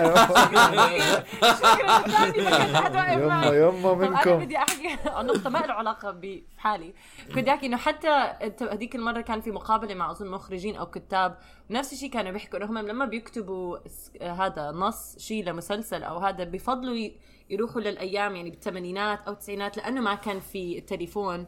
يما. 3.11 3.45
يما 3.45 3.93
منكم. 3.93 4.39
بدي 4.39 4.57
أحكي 4.57 4.97
عن 5.05 5.25
نقطة 5.27 5.49
ما 5.49 5.57
له 5.59 5.73
علاقة 5.73 6.11
بحالي، 6.11 6.93
كنت 7.27 7.37
بدي 7.37 7.51
أحكي 7.51 7.65
إنه 7.65 7.77
حتى 7.77 8.33
هذيك 8.61 8.95
المرة 8.95 9.21
كان 9.21 9.41
في 9.41 9.51
مقابلة 9.51 9.95
مع 9.95 10.11
أظن 10.11 10.27
مخرجين 10.27 10.75
أو 10.75 10.85
كتاب، 10.85 11.37
نفس 11.69 11.93
الشيء 11.93 12.09
كانوا 12.09 12.31
بيحكوا 12.31 12.59
انهم 12.59 12.77
لما 12.77 13.05
بيكتبوا 13.05 13.77
هذا 14.21 14.71
نص 14.71 15.15
شيء 15.19 15.45
لمسلسل 15.45 16.03
أو 16.03 16.17
هذا 16.17 16.43
بفضلوا 16.43 17.09
يروحوا 17.49 17.81
للأيام 17.81 18.35
يعني 18.35 18.49
بالثمانينات 18.49 19.19
أو 19.27 19.33
التسعينات 19.33 19.77
لأنه 19.77 20.01
ما 20.01 20.15
كان 20.15 20.39
في 20.39 20.77
التليفون. 20.77 21.47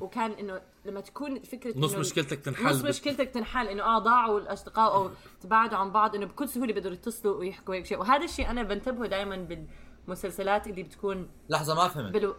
وكان 0.00 0.30
إنه 0.30 0.60
لما 0.88 1.00
تكون 1.00 1.42
فكرة 1.42 1.74
نص 1.76 1.94
مشكلتك 1.94 2.40
تنحل 2.40 2.64
نص 2.64 2.84
مشكلتك 2.84 3.28
تنحل 3.28 3.66
إنه 3.66 3.82
آه 3.82 3.98
ضاعوا 3.98 4.40
الأصدقاء 4.40 4.94
أو 4.94 5.10
تباعدوا 5.40 5.78
عن 5.78 5.92
بعض 5.92 6.14
إنه 6.14 6.26
بكل 6.26 6.48
سهولة 6.48 6.72
بيقدروا 6.72 6.94
يتصلوا 6.94 7.36
ويحكوا 7.36 7.74
هيك 7.74 7.86
شيء 7.86 7.98
وهذا 7.98 8.24
الشيء 8.24 8.50
أنا 8.50 8.62
بنتبهه 8.62 9.06
دائما 9.06 9.66
بالمسلسلات 10.06 10.66
اللي 10.66 10.82
بتكون 10.82 11.28
لحظة 11.48 11.74
ما 11.74 11.88
فهمت 11.88 12.12
بالو... 12.12 12.34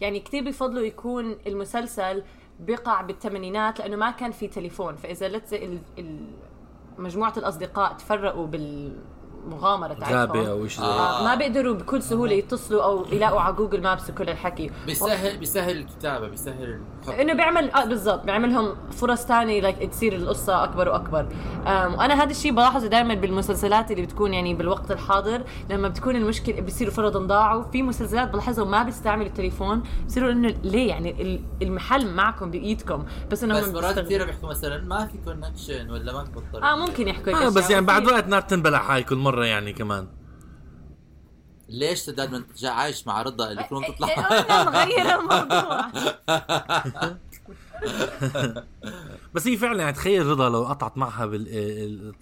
يعني 0.00 0.20
كثير 0.20 0.44
بفضلوا 0.44 0.82
يكون 0.82 1.38
المسلسل 1.46 2.22
بيقع 2.60 3.02
بالثمانينات 3.02 3.78
لأنه 3.78 3.96
ما 3.96 4.10
كان 4.10 4.30
في 4.30 4.48
تليفون 4.48 4.96
فإذا 4.96 5.28
let's. 5.28 5.54
مجموعة 6.98 7.32
الأصدقاء 7.36 7.92
تفرقوا 7.92 8.46
بالمغامره 9.48 9.94
تاعتهم 9.94 10.16
غابة 10.18 10.50
أو 10.50 10.66
شيء 10.68 10.84
زي 10.84 10.90
هيك. 10.90 10.98
آه. 10.98 11.24
ما 11.24 11.34
بيقدروا 11.34 11.74
بكل 11.74 12.02
سهولة 12.02 12.32
يتصلوا 12.32 12.82
أو 12.84 13.06
يلاقوا 13.12 13.40
على 13.40 13.54
Google 13.54 13.82
Maps 13.82 14.10
وكل 14.10 14.28
الحكي 14.30 14.70
بيسهل 14.86 15.38
بيسهل 15.38 15.76
الكتابة 15.76 16.28
بيسهل 16.28 16.80
إنه 17.20 17.32
بيعمل 17.32 17.70
آه 17.70 17.84
بالضبط 17.84 18.24
بيعملهم 18.24 18.74
فرص 18.90 19.24
تانية 19.24 19.60
like 19.60 19.90
تصير 19.90 20.12
القصة 20.16 20.64
أكبر 20.64 20.88
وأكبر 20.88 21.26
وأنا 21.66 22.22
هذا 22.22 22.30
الشيء 22.30 22.52
بلاحظه 22.52 22.86
دائما 22.86 23.14
بالمسلسلات 23.14 23.90
اللي 23.90 24.02
بتكون 24.02 24.34
يعني 24.34 24.54
بالوقت 24.54 24.90
الحاضر 24.90 25.42
لما 25.70 25.88
بتكون 25.88 26.16
المشكلة 26.16 26.60
بيصيروا 26.60 26.92
فرضا 26.92 27.20
ضاعوا 27.26 27.62
في 27.62 27.82
مسلسلات 27.82 28.28
بلاحظهم 28.30 28.70
ما 28.70 28.82
بيستعملوا 28.82 29.26
التليفون 29.26 29.82
بصيروا 30.06 30.32
إنه 30.32 30.54
ليه 30.64 30.88
يعني 30.88 31.22
ال- 31.22 31.40
المحل 31.62 32.14
معكم 32.14 32.50
بإيدكم 32.50 33.04
بس 33.30 33.44
انهم 33.44 33.60
بس 33.60 33.68
مرات. 33.68 33.98
كثيره 33.98 34.24
بيحكوا 34.24 34.48
مثلا 34.48 34.78
ما 34.84 35.06
في 35.06 35.18
كونكشن 35.24 35.90
ولا 35.90 36.12
ما 36.12 36.24
في 36.24 36.58
آه 36.62 36.76
ممكن 36.76 37.08
يحكوا 37.08 37.32
هيك 37.32 37.42
آه 37.42 37.48
بس. 37.48 37.70
يعني 37.70 37.86
بعد 37.86 38.06
وقت 38.06 38.26
نار 38.28 38.40
تنبلع 38.40 38.94
هاي 38.94 39.02
كل 39.02 39.16
مرة 39.16 39.37
يعني 39.46 39.72
كمان. 39.72 40.08
ليش 41.68 41.98
سداد 41.98 42.30
ما 42.30 42.36
انت 42.36 42.58
جا 42.58 42.70
عايش 42.70 43.06
مع 43.06 43.22
رضا 43.22 43.50
اللي 43.50 43.62
كلهم 43.62 43.84
تطلع؟ 43.84 44.08
نغير 44.64 45.20
الموضوع. 45.20 45.88
بس 49.34 49.46
هي 49.46 49.56
فعلا 49.56 49.80
يعني 49.80 49.92
تخيل 49.92 50.26
رضا 50.26 50.48
لو 50.48 50.64
قطعت 50.64 50.98
معها 50.98 51.26
بال. 51.26 52.14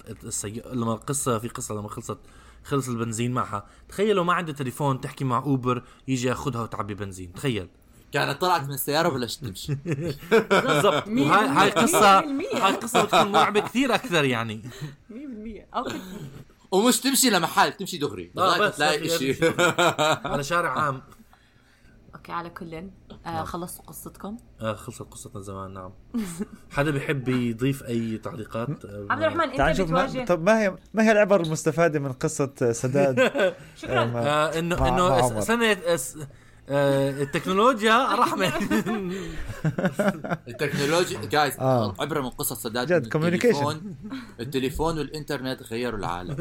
لما 0.73 0.93
القصة 0.93 1.39
في 1.39 1.49
قصة 1.49 1.75
لما 1.75 1.89
خلصت 1.89 2.19
خلص 2.65 2.89
البنزين 2.89 3.33
معها. 3.33 3.67
تخيل 3.89 4.17
لو 4.17 4.25
ما 4.25 4.33
عندها 4.33 4.55
تليفون 4.55 5.01
تحكي 5.01 5.25
مع 5.25 5.39
أوبر 5.39 5.83
يجي 6.09 6.29
ياخذها 6.29 6.63
وتعبي 6.63 6.95
بنزين. 6.95 7.33
تخيل. 7.33 7.69
كانت 8.13 8.41
طلعت 8.41 8.63
من 8.63 8.73
السيارة 8.75 9.09
وبلشت 9.09 9.45
تمشي. 9.45 9.75
بالضبط. 10.51 11.09
هاي 11.09 11.11
بالمية. 11.11 11.71
قصه. 11.71 12.19
هاي 12.67 12.73
قصة 12.75 13.05
بتكون 13.05 13.33
مرعبة 13.33 13.61
كثير 13.61 13.95
أكثر 13.95 14.25
يعني. 14.25 14.63
100% 15.11 15.15
أو 15.77 15.85
ومش 16.71 17.01
تمشي 17.01 17.31
لمحل 17.31 17.73
تمشي 17.73 17.99
دغري. 17.99 18.33
آه، 18.39 18.41
لغاية 18.41 18.61
بس 18.69 18.77
تلاقي 18.77 19.09
شيء 19.09 19.55
على 20.33 20.45
شارع 20.45 20.79
عام. 20.81 21.03
أوكي 22.15 22.33
على 22.33 22.51
كل 22.51 22.91
آه 23.27 23.45
خلصتوا 23.45 23.85
قصتكم؟ 23.85 24.37
آه 24.61 24.73
خلصت 24.75 25.03
قصتنا 25.03 25.43
زمان 25.43 25.73
نعم. 25.75 25.93
حدا 26.71 26.91
بيحب 26.91 27.29
يضيف 27.29 27.83
أي 27.85 28.19
تعليقات؟ 28.19 28.85
آه، 28.85 29.07
عبد 29.11 29.23
الرحمن 29.23 29.41
أنت 29.51 29.61
نشوف 29.61 29.91
ما... 29.91 30.05
بتواجه. 30.07 30.25
طب 30.25 30.43
ما 30.43 30.61
هي 30.63 30.77
ما 30.95 31.03
هي 31.03 31.13
العبر 31.13 31.41
المستفادة 31.41 31.99
من 32.01 32.13
قصة 32.13 32.73
سداد؟ 32.73 33.21
شكرا. 33.83 34.05
ما- 34.05 34.27
آه 34.29 34.59
انه 34.59 34.89
إنه 34.89 35.41
سنه 35.41 35.67
آه 35.73 35.97
التكنولوجيا 36.69 38.15
رحمة 38.15 38.47
التكنولوجيا 40.49 41.21
جايز 41.21 41.61
آه. 41.61 41.95
عبره 41.99 42.21
من 42.21 42.31
قصص 42.31 42.63
سداد 42.63 42.93
جد، 42.93 43.13
communication. 43.13 43.21
التليفون 43.21 43.97
التليفون 44.41 44.99
والإنترنت 44.99 45.63
غيروا 45.63 45.99
العالم 45.99 46.35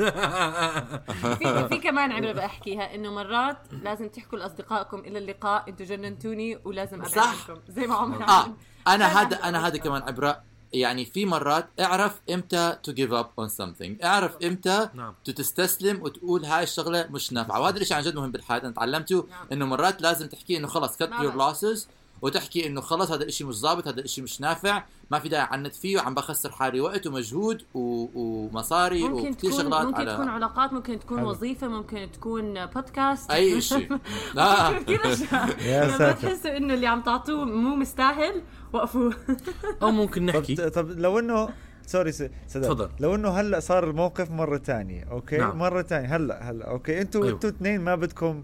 في 1.39 1.67
في 1.69 1.77
كمان 1.77 2.11
عبره 2.11 2.31
بحكيها 2.31 2.95
إنه 2.95 3.11
مرات 3.13 3.57
لازم 3.83 4.07
تحكوا 4.09 4.37
لأصدقائكم 4.39 4.99
إلى 4.99 5.19
اللقاء 5.19 5.69
أنتوا 5.69 5.85
جننتوني 5.85 6.59
ولازم 6.65 7.01
أبعد. 7.01 7.17
عنكم 7.17 7.61
زي 7.67 7.87
ما 7.87 7.95
عمر 7.95 8.23
عمل. 8.23 8.53
أنا 8.87 9.05
هذا 9.05 9.35
أنا 9.35 9.67
هذا 9.67 9.75
هذا 9.75 9.77
كمان 9.77 10.01
عبره 10.01 10.43
يعني 10.75 11.05
في 11.05 11.25
مرات 11.25 11.67
اعرف 11.79 12.21
إمتى 12.29 12.77
to 12.83 12.91
give 12.91 13.13
up 13.13 13.29
on 13.39 13.49
something 13.49 14.05
اعرف 14.05 14.31
إمتى 14.43 14.89
نعم. 14.93 15.13
تستسلم 15.25 16.01
وتقول 16.03 16.45
هاي 16.45 16.63
الشغلة 16.63 17.07
مش 17.09 17.33
نافعة 17.33 17.59
وهذا 17.61 17.77
الشيء 17.77 17.97
عن 17.97 18.03
جد 18.03 18.15
مهم 18.15 18.31
بالحياة 18.31 18.59
أنا 18.59 18.71
تعلمته 18.71 19.27
نعم. 19.29 19.47
إنه 19.51 19.65
مرات 19.65 20.01
لازم 20.01 20.27
تحكي 20.27 20.57
إنه 20.57 20.67
خلص 20.67 20.95
cut 20.95 21.09
your. 21.21 21.35
losses 21.35 21.87
وتحكي 22.25 22.67
إنه 22.67 22.81
خلص 22.81 23.11
هذا 23.11 23.23
الشيء 23.23 23.47
مش 23.47 23.55
ظابط 23.55 23.87
هذا 23.87 23.99
الشيء 23.99 24.23
مش 24.23 24.41
نافع 24.41 24.83
ما 25.11 25.19
في 25.19 25.29
داعي 25.29 25.47
عنت 25.51 25.75
فيه 25.75 25.97
وعم 25.97 26.13
بخسر 26.13 26.51
حالي 26.51 26.81
وقت 26.81 27.07
ومجهود 27.07 27.61
و... 27.73 28.05
ومصاري 28.15 29.03
ممكن 29.03 29.29
وكثير 29.29 29.33
تكون 29.51 29.51
شغلات 29.63 29.85
ممكن 29.85 29.97
على 30.01 30.13
تكون 30.13 30.27
علاقات 30.29 30.73
ممكن 30.73 30.99
تكون 30.99 31.19
حلو. 31.19 31.29
وظيفة 31.29 31.67
ممكن 31.67 32.09
تكون 32.13 32.65
بودكاست 32.65 33.31
أي 33.31 33.61
شيء 33.71 33.97
لا. 34.35 34.69
لما 34.69 35.97
ساتر 35.97 36.11
تحسوا 36.29 36.57
إنه 36.57 36.73
اللي 36.73 36.87
عم 36.87 37.01
تعطوه 37.01 37.45
مو 37.45 37.75
مستاهل 37.75 38.41
وقفوا. 38.73 39.11
أو 39.83 39.91
ممكن 39.91 40.31
طب 40.31 40.35
نحكي. 40.37 40.55
طب 40.55 40.89
لو 40.91 41.19
انه 41.19 41.49
sorry 41.87 42.11
س- 42.11 42.23
سداد 42.47 42.63
تفضل. 42.69 42.89
لو 42.99 43.15
إنه 43.15 43.29
هلأ 43.29 43.59
صار 43.59 43.89
الموقف 43.89 44.31
مرة 44.31 44.57
تانية 44.57 45.03
okay؟ 45.11 45.37
نعم. 45.37 45.57
مرة 45.57 45.81
تانية 45.81 46.15
هلأ 46.15 46.49
هلأ 46.51 46.69
okay؟ 46.69 47.01
أنتوا 47.01 47.23
أيوة. 47.23 47.33
أنتوا 47.35 47.49
اثنين 47.49 47.81
ما 47.81 47.95
بدكم 47.95 48.43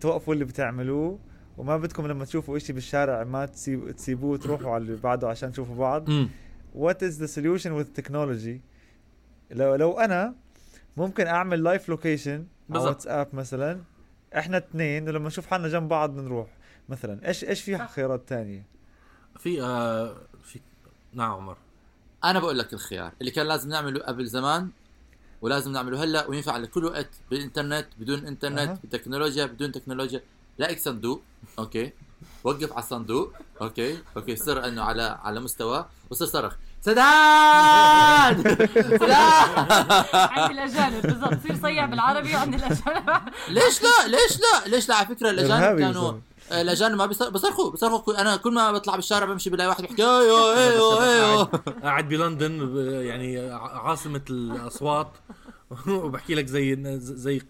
توقفوا 0.00 0.34
اللي 0.34 0.44
بتعملوه. 0.44 1.18
وما 1.58 1.76
بدكم 1.76 2.06
لما 2.06 2.24
تشوفوا 2.24 2.56
إشي 2.56 2.72
بالشارع 2.72 3.24
ما 3.24 3.46
تسيب 3.46 3.90
تسيبوه 3.90 4.38
تروحوا 4.38 4.70
على 4.70 4.82
اللي 4.82 4.96
بعده 4.96 5.28
عشان 5.28 5.52
تشوفوا 5.52 5.76
بعض. 5.76 6.08
what 6.74 7.02
is 7.02 7.20
the 7.20 7.26
solution 7.26 7.72
with 7.72 7.84
technology 7.84 8.60
لو 9.50 9.74
لو 9.74 10.00
أنا 10.00 10.34
ممكن 10.96 11.26
أعمل 11.26 11.62
live 11.62 11.88
location 11.88 12.46
على. 12.68 12.88
واتساب 12.88 13.28
مثلا. 13.32 13.80
إحنا 14.36 14.58
اثنين 14.58 15.08
ولما 15.08 15.26
نشوف 15.26 15.46
حالنا 15.46 15.68
جنب 15.68 15.88
بعض 15.88 16.14
بنروح 16.14 16.48
مثلا 16.88 17.28
إيش 17.28 17.44
إيش 17.44 17.62
في 17.62 17.78
خيارات 17.78 18.28
تانية 18.28 18.66
في 19.38 19.62
آه 19.62 20.16
في 20.42 20.60
نعم 21.12 21.32
عمر. 21.32 21.56
أنا 22.24 22.38
بقول 22.38 22.58
لك 22.58 22.72
الخيار. 22.72 23.12
اللي 23.20 23.30
كان 23.30 23.46
لازم 23.46 23.68
نعمله 23.68 24.00
قبل 24.00 24.26
زمان 24.26 24.70
ولازم 25.42 25.72
نعمله 25.72 26.04
هلأ 26.04 26.26
وينفع 26.26 26.56
لكل 26.56 26.84
وقت 26.84 27.08
بالإنترنت 27.30 27.86
بدون 27.98 28.26
إنترنت 28.26 28.58
أها. 28.58 28.78
بالتكنولوجيا 28.82 29.46
بدون 29.46 29.72
تكنولوجيا. 29.72 30.20
لاقي 30.58 30.76
صندوق 30.76 31.22
okay. 31.58 31.92
وقف 32.44 32.72
على 32.72 32.82
الصندوق. 32.82 33.32
okay. 33.62 33.98
okay. 34.16 34.36
صر 34.36 34.64
إنه 34.64 34.82
على 34.82 35.18
على 35.22 35.40
مستوى. 35.40 35.86
وصر 36.10 36.26
صرخ. 36.26 36.54
سداد! 36.80 38.48
سداد! 39.00 39.72
عند 40.12 40.50
الأجانب. 40.50 41.02
بالضبط. 41.02 41.34
تصير 41.34 41.56
صيع 41.62 41.86
بالعربي 41.86 42.34
وعند 42.34 42.54
الأجانب. 42.54 43.10
ليش 43.48 43.82
لا؟ 43.82 44.06
ليش 44.08 44.40
لا؟ 44.40 44.68
ليش 44.68 44.88
لا؟ 44.88 44.94
على 44.94 45.06
فكرة 45.06 45.30
الأجانب 45.30 45.78
كانوا. 45.78 46.12
آه، 46.52 46.60
الأجانب 46.62 46.94
ما 46.98 47.06
بيصر- 47.06 47.28
بيصرخوا 47.30 47.70
بيصرخوا. 47.70 48.20
أنا 48.20 48.36
كل 48.36 48.52
ما 48.54 48.72
بطلع 48.72 48.96
بالشارع 48.96 49.26
بمشي 49.26 49.50
بلاقي 49.50 49.68
واحد 49.68 49.82
بيحكي 49.82 50.02
أيوه 50.02 50.56
أيوه 50.58 51.04
أيوه. 51.04 51.44
قاعد 51.82 52.08
بلندن 52.08 52.76
يعني 53.04 53.50
عاصمة 53.60 54.22
الأصوات. 54.30 55.12
وبحكي 55.88 56.34
لك 56.34 56.46
زي 56.46 56.76
زي 56.98 57.40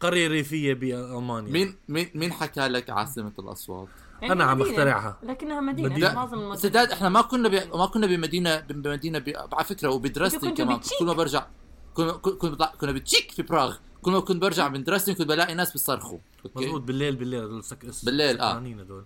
قريه 0.00 0.28
ريفيه 0.28 0.74
بألمانيا 0.74 1.52
مين 1.52 1.76
مين 1.88 2.10
مين 2.14 2.32
حكى 2.32 2.68
لك 2.68 2.90
عاصمة 2.90 3.32
الأصوات 3.38 3.88
أنا 4.22 4.44
عم 4.44 4.58
مدينة. 4.58 4.70
بخترعها. 4.76 5.18
لكنها 5.22 5.60
مدينة, 5.60 5.88
مدينة. 5.88 6.14
معظم 6.14 6.38
المدن 6.38 6.56
سداد 6.56 6.90
إحنا 6.92 7.08
ما 7.08 7.22
كنا 7.22 7.48
بي... 7.48 7.64
ما 7.64 7.86
كنا 7.86 8.06
بمدينه 8.06 8.60
بمدينة 8.60 9.18
بي... 9.18 9.36
على 9.36 9.64
فكرة 9.64 9.88
وبدراستي 9.88 10.50
كمان 10.50 10.76
بتشيك. 10.76 10.98
كل 10.98 11.04
ما 11.04 11.12
برجع 11.12 11.46
كنا 11.94 12.12
كنا 12.12 12.50
بطلع... 12.50 12.72
كنا 12.80 12.92
بتشيك 12.92 13.30
في 13.30 13.42
براغ 13.42 13.76
كل 14.02 14.10
ما 14.12 14.20
كنت 14.20 14.42
برجع 14.42 14.68
من 14.68 14.84
دراستي 14.84 15.14
كنت 15.14 15.28
بلاقي 15.28 15.54
ناس 15.54 15.72
بيصرخوا 15.72 16.18
مضبوط 16.44 16.64
أوكي 16.74 16.86
بالليل 16.86 17.16
بالليل 17.16 17.42
هدول 17.44 17.64
سك... 17.64 17.86
بالليل، 18.04 18.40
آه. 18.40 18.50
سكرانين 18.50 18.80
هدول 18.80 19.04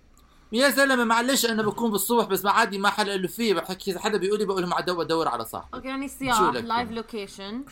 يا 0.51 0.69
زلمة 0.69 1.03
معلش 1.03 1.45
أنا 1.45 1.63
بكون 1.63 1.91
بالصبح 1.91 2.25
بس 2.25 2.45
ما 2.45 2.51
عادي 2.51 2.77
ما 2.77 2.89
حدا 2.89 3.17
له 3.17 3.27
فيه 3.27 3.53
بحكي 3.53 3.91
إذا 3.91 3.99
حدا 3.99 4.17
بيقول 4.17 4.39
لي 4.39 4.45
بقول 4.45 4.61
لهم 4.61 4.73
ادور 4.73 5.01
ادور 5.01 5.27
على 5.27 5.45
صاحبي 5.45 5.69
أوكي 5.73 5.87
يعني 5.87 6.05
السياح؟ 6.05 6.41
لايف 6.41 6.91
لوكيشن 6.91 7.63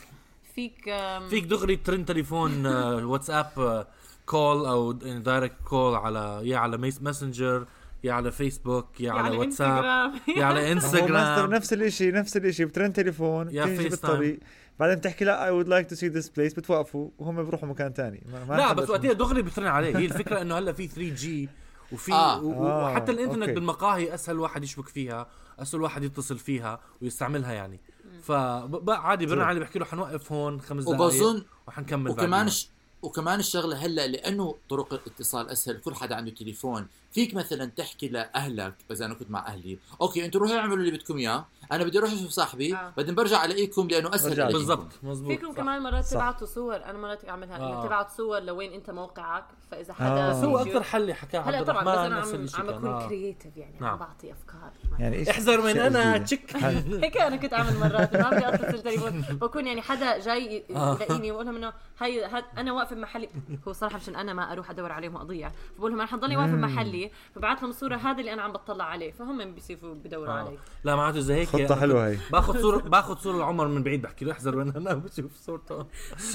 فيك 0.54 0.94
فيك 1.30 1.44
دغري 1.44 1.76
ترن 1.76 2.04
تليفون 2.04 2.66
آه، 2.66 3.06
واتساب 3.06 3.46
آه، 3.58 3.86
call 4.26 4.66
أو 4.66 4.92
direct 4.92 5.54
call 5.64 5.94
على 5.94 6.40
يا 6.44 6.58
على 6.58 6.76
ماسنجر 7.00 7.66
يا 8.04 8.12
على 8.12 8.32
فيسبوك 8.32 9.00
يا 9.00 9.12
على 9.12 9.22
يعني 9.24 9.36
واتساب 9.36 9.70
انستغرام 9.84 10.12
يا 10.36 10.44
على 10.44 10.60
انستغرام 10.72 11.50
نفس 11.50 11.72
الشيء 11.72 12.12
نفس 12.14 12.36
الشيء 12.36 12.66
بترن 12.66 12.92
تليفون 12.92 13.48
يا 13.50 13.64
FaceTime. 13.64 13.90
بالطريق. 13.90 14.38
بعدين 14.80 14.96
بتحكي 14.96 15.24
لا 15.24 15.44
I 15.44 15.50
would 15.50 15.68
like 15.68 15.88
to 15.90 15.94
see 15.94 16.08
this 16.08 16.28
place 16.28 16.54
بتوقفوا 16.54 17.08
وهم 17.18 17.44
بيروحوا 17.44 17.68
مكان 17.68 17.92
ثاني 17.92 18.22
لا 18.48 18.72
بس 18.72 18.90
وقتها 18.90 19.12
دغري 19.12 19.42
بترن 19.42 19.66
عليه. 19.66 19.96
هي 19.96 20.04
الفكرة 20.04 20.42
إنه 20.42 20.58
هلا 20.58 20.72
في 20.72 20.86
3G 20.86 21.48
وفي 21.92 22.12
آه. 22.12 22.42
و- 22.42 22.66
آه، 22.66 22.84
وحتى 22.92 23.12
الإنترنت 23.12 23.42
okay. 23.42 23.52
بالمقاهي 23.54 24.14
أسهل 24.14 24.38
واحد 24.38 24.64
يشبك 24.64 24.88
فيها. 24.88 25.26
اسهل 25.62 25.82
واحد 25.82 26.02
يتصل 26.02 26.38
فيها 26.38 26.80
ويستعملها 27.02 27.52
يعني 27.52 27.80
فعادي 28.22 29.26
برن 29.26 29.40
صح. 29.40 29.46
عليه 29.46 29.60
بحكي 29.60 29.78
له 29.78 29.84
حنوقف 29.84 30.32
هون 30.32 30.60
خمس 30.60 30.84
دقائق 30.84 31.00
وبظن 31.00 31.42
وحنكمل 31.68 32.10
وكمان. 32.10 32.48
ش... 32.48 32.68
وكمان 33.02 33.38
الشغلة 33.38 33.76
هلأ 33.76 34.06
لأنه 34.06 34.54
طرق 34.70 34.92
الاتصال 34.92 35.48
أسهل 35.48 35.80
كل 35.80 35.94
حدا 35.94 36.14
عنده 36.14 36.30
تليفون 36.30 36.86
فيك 37.12 37.34
مثلا 37.34 37.64
تحكي 37.66 38.08
لأهلك 38.08 38.74
إذا 38.90 39.06
أنا 39.06 39.14
كنت 39.14 39.30
مع 39.30 39.46
أهلي 39.46 39.78
okay 40.00 40.24
أنتوا 40.24 40.40
روحوا 40.40 40.56
اعملوا 40.58 40.76
اللي 40.76 40.90
بدكم 40.90 41.16
إياه 41.16 41.46
أنا 41.72 41.84
بدي 41.84 41.98
أروح 41.98 42.12
أشوف 42.12 42.30
صاحبي 42.30 42.74
آه. 42.74 42.92
بعدين 42.96 43.14
برجع 43.14 43.44
ألاقيكم 43.44 43.88
لأنه 43.88 44.14
أسهل. 44.14 44.52
بالضبط 44.52 44.88
مزبوط 45.02 45.30
فيكم 45.30 45.50
صح. 45.50 45.56
كمان 45.56 45.82
مرات 45.82 46.04
صح. 46.04 46.10
تبعتوا 46.10 46.46
صور 46.46 46.76
أنا 46.76 46.98
مرات 46.98 47.28
أعملها 47.28 47.56
إنه 47.56 47.64
آه. 47.66 47.86
تبعت 47.86 48.10
صور 48.10 48.40
لوين 48.40 48.72
أنت 48.72 48.90
موقعك 48.90 49.44
فإذا 49.70 49.90
آه. 49.90 49.94
حدا 49.94 50.30
بس 50.30 50.36
هو 50.44 50.58
أكثر 50.58 50.82
حل 50.82 51.12
حكاه 51.14 51.40
هلا 51.40 51.58
عبد 51.58 51.66
طبعا 51.66 51.82
بس 51.84 52.28
أنا 52.28 52.48
عم 52.54 52.68
عم. 52.68 52.74
أكون 52.74 52.88
آه. 52.90 53.06
creative 53.06 53.56
يعني 53.56 53.76
نعم. 53.80 53.90
عم 53.90 53.98
بعطي 53.98 54.32
أفكار 54.32 54.70
يعني 54.98 55.16
إيش 55.16 55.28
احذر 55.28 55.60
من 55.60 55.78
أنا 55.78 56.24
حل- 56.54 57.00
هيك 57.04 57.16
أنا 57.16 57.36
كنت 57.36 57.52
أعمل 57.52 57.78
مرات 57.78 58.16
ما 58.16 58.30
بدي 58.30 58.48
اتصل 58.48 58.82
تليفون 58.82 59.20
بكون 59.20 59.66
يعني 59.66 59.82
حدا 59.82 60.18
جاي 60.18 60.64
آه. 60.70 60.94
يلاقيني 60.94 61.32
بقول 61.32 61.46
لهم 61.46 61.56
إنه 61.56 61.72
هي 62.00 62.42
أنا 62.58 62.72
واقفة 62.72 62.96
بمحلي 62.96 63.28
هو 63.68 63.72
صراحة 63.72 63.96
مشان 63.96 64.16
أنا 64.16 64.32
ما 64.32 64.52
أروح 64.52 64.70
أدور 64.70 64.92
عليهم 64.92 65.14
وأضيع 65.14 65.52
فبقول 65.76 65.90
لهم 65.90 66.00
أنا 66.00 66.10
حضلني 66.10 66.36
واقفة 66.36 66.52
بمحلي 66.52 66.99
فبعت 67.34 67.62
لهم 67.62 67.70
الصورة 67.70 67.96
هذا 67.96 68.20
اللي 68.20 68.32
أنا 68.32 68.42
عم 68.42 68.52
بطلع 68.52 68.84
عليه 68.84 69.12
فهم 69.12 69.54
بيصيروا 69.54 69.94
بدوروا 69.94 70.34
آه. 70.34 70.38
علي 70.38 70.58
لا 70.84 70.96
معناته 70.96 71.18
اذا 71.18 71.34
هيك. 71.34 71.48
خطة 71.48 71.66
أنا 71.66 71.76
حلوة 71.76 72.08
هي. 72.08 72.16
باخذ 72.32 72.60
صورة 72.60 72.78
باخذ 72.78 73.18
صورة 73.18 73.38
لعمر 73.38 73.68
من 73.68 73.82
بعيد 73.82 74.02
بحكي 74.02 74.24
له 74.24 74.32
احذر 74.32 74.56
من 74.56 74.76
أنا 74.76 74.94
بشوف 74.94 75.30
صورته. 75.46 75.86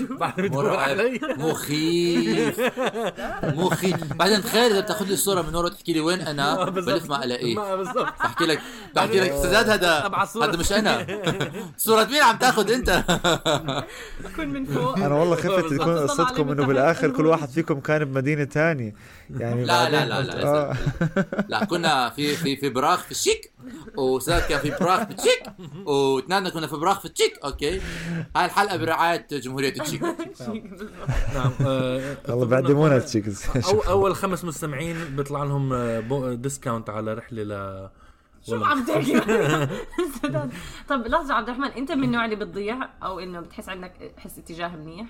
بعدين 0.09 0.47
بدور 0.47 0.63
مرعب. 0.63 0.79
علي. 0.79 1.19
مخيف. 1.37 2.59
مخيف. 3.43 4.13
بعدين 4.13 4.41
تخيل 4.41 4.71
إذا 4.71 4.79
بتاخذ 4.79 5.05
لي 5.05 5.13
الصورة 5.13 5.41
من 5.41 5.55
ورا 5.55 5.69
تحكي 5.69 5.93
لي 5.93 5.99
وين 5.99 6.21
أنا 6.21 6.61
آه،. 6.61 6.69
بلف 6.69 7.09
ما 7.09 7.23
الاقيه 7.23 7.55
بحكي 8.19 8.45
لك 8.45 8.61
بحكي 8.95 9.19
لك 9.19 9.31
سداد 9.31 9.69
هذا. 9.69 10.11
هذا 10.43 10.57
مش 10.57 10.71
أنا. 10.73 11.07
صورة 11.77 12.03
مين 12.03 12.23
عم 12.23 12.37
تاخذ 12.37 12.71
أنت؟ 12.71 13.03
بكون 14.23 14.47
من 14.47 14.65
فوق. 14.65 14.97
أنا 14.97 15.15
والله 15.15 15.35
خفت. 15.35 15.73
تكون 15.73 15.97
قصتكم 15.97 16.51
إنه 16.51 16.65
بالآخر. 16.65 17.09
كل 17.09 17.25
واحد 17.25 17.49
فيكم 17.49 17.79
كان 17.79 18.05
بمدينة 18.05 18.45
ثانية 18.45 18.93
يعني 19.39 19.65
لا 19.65 19.89
لا 19.89 20.05
لا 20.05 20.21
لا, 20.21 20.43
آه. 20.47 20.73
لا, 20.73 21.45
لا 21.49 21.65
كنا 21.65 22.09
في 22.09 22.35
في 22.35 22.55
في 22.55 22.69
براغ 22.69 22.97
في 22.97 23.11
التشيك 23.11 23.51
وسداد 23.97 24.41
كان 24.41 24.59
في 24.59 24.69
براغ 24.69 25.05
في 25.05 25.11
التشيك 25.11 25.43
واثنيننا 25.85 26.49
كنا 26.49 26.67
في 26.67 26.75
براغ 26.75 26.99
في 26.99 27.05
التشيك 27.05 27.39
أوكي. 27.43 27.81
هاي 28.35 28.45
الحلقة 28.45 28.77
برعاية 28.77 29.27
جمهورية 29.31 29.69
التشيك 29.69 30.01
نعم 31.35 31.51
آه، 31.65 32.17
والله 32.29 32.45
بيعدمونا 32.45 32.97
ال 32.97 33.04
Czechs 33.04 33.45
أو 33.67 33.79
أول 33.79 34.15
خمس 34.15 34.45
مستمعين 34.45 35.15
بيطلع 35.15 35.43
لهم 35.43 35.73
آه، 35.73 35.99
بو- 35.99 36.33
discount 36.33 36.89
على 36.89 37.13
رحلة 37.13 37.43
ل 37.43 37.89
شو 38.49 38.63
عم 38.63 38.85
تحكي. 38.85 39.19
طب 40.89 41.07
لحظة 41.07 41.33
عبد 41.33 41.49
الرحمن 41.49 41.67
أنت 41.71 41.91
من 41.91 42.03
النوع 42.03 42.25
اللي 42.25 42.35
بتضيع 42.35 42.89
أو 43.03 43.19
إنه 43.19 43.39
بتحس 43.39 43.69
عندك 43.69 44.13
حس 44.17 44.39
اتجاه 44.39 44.75
منيح؟ 44.75 45.07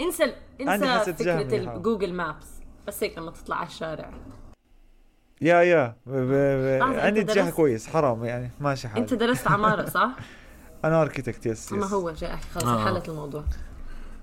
انسى 0.00 0.32
انسى 0.60 1.12
فكرة. 1.12 1.76
ال 1.76 1.81
Google 1.81 2.12
Maps 2.14 2.46
بس 2.86 3.02
هيك 3.02 3.18
لما 3.18 3.30
تطلع 3.30 3.56
على 3.56 3.66
الشارع. 3.66 4.10
yeah 5.40 5.60
yeah. 5.62 5.96
ب- 6.06 6.10
ب- 6.10 6.26
ب- 6.32 6.78
لحظة، 6.80 7.02
عندي 7.02 7.20
اتجاه 7.20 7.42
درست- 7.44 7.54
كويس 7.56 7.86
حرام 7.88 8.24
يعني 8.24 8.50
ماشي 8.60 8.86
أنت 8.88 8.94
حالي 9.10 9.26
درست 9.26 9.48
عمارة 9.48 9.84
صح؟ 9.88 10.10
أنا 10.84 11.02
architect 11.02 11.46
yes 11.46 11.72
ما 11.72 11.86
yes. 11.86 11.92
هو 11.92 12.10
جاء 12.10 12.38
خلص 12.54 12.64
آه. 12.64 12.84
حلت 12.84 13.08
الموضوع. 13.08 13.44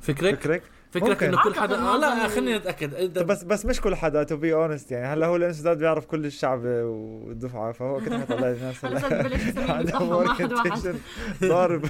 فكرك؟ 0.02 0.36
فكرك؟ 0.36 0.64
فكرك 0.92 1.10
ممكن. 1.10 1.26
إنه 1.26 1.44
كل 1.44 1.56
حدا 1.56 1.78
آه 1.80 1.98
لا 1.98 2.26
ال- 2.26 2.32
خلينا 2.32 2.58
نتاكد 2.58 2.94
انت 2.96 3.20
طب 3.20 3.28
بس 3.28 3.44
بس 3.44 3.66
مش 3.66 3.82
كل 3.82 3.96
حدا 3.96 4.24
to 4.24 4.38
be 4.38 4.54
honest 4.54 4.92
يعني. 4.92 5.06
هلا 5.08 5.26
هو 5.26 5.36
لأنه 5.36 5.54
سداد 5.54 5.78
بيعرف 5.78 6.06
كل 6.06 6.26
الشعب 6.26 6.60
والدفعة 6.66 7.72
فهو 7.72 8.00
كده 8.02 8.18
حيطلع 8.20 8.48
الناس 8.50 8.86
هلا. 8.86 9.22
ببلش 9.22 9.56
واحد 10.02 10.54
واحد. 10.54 10.96
ضارب. 11.44 11.86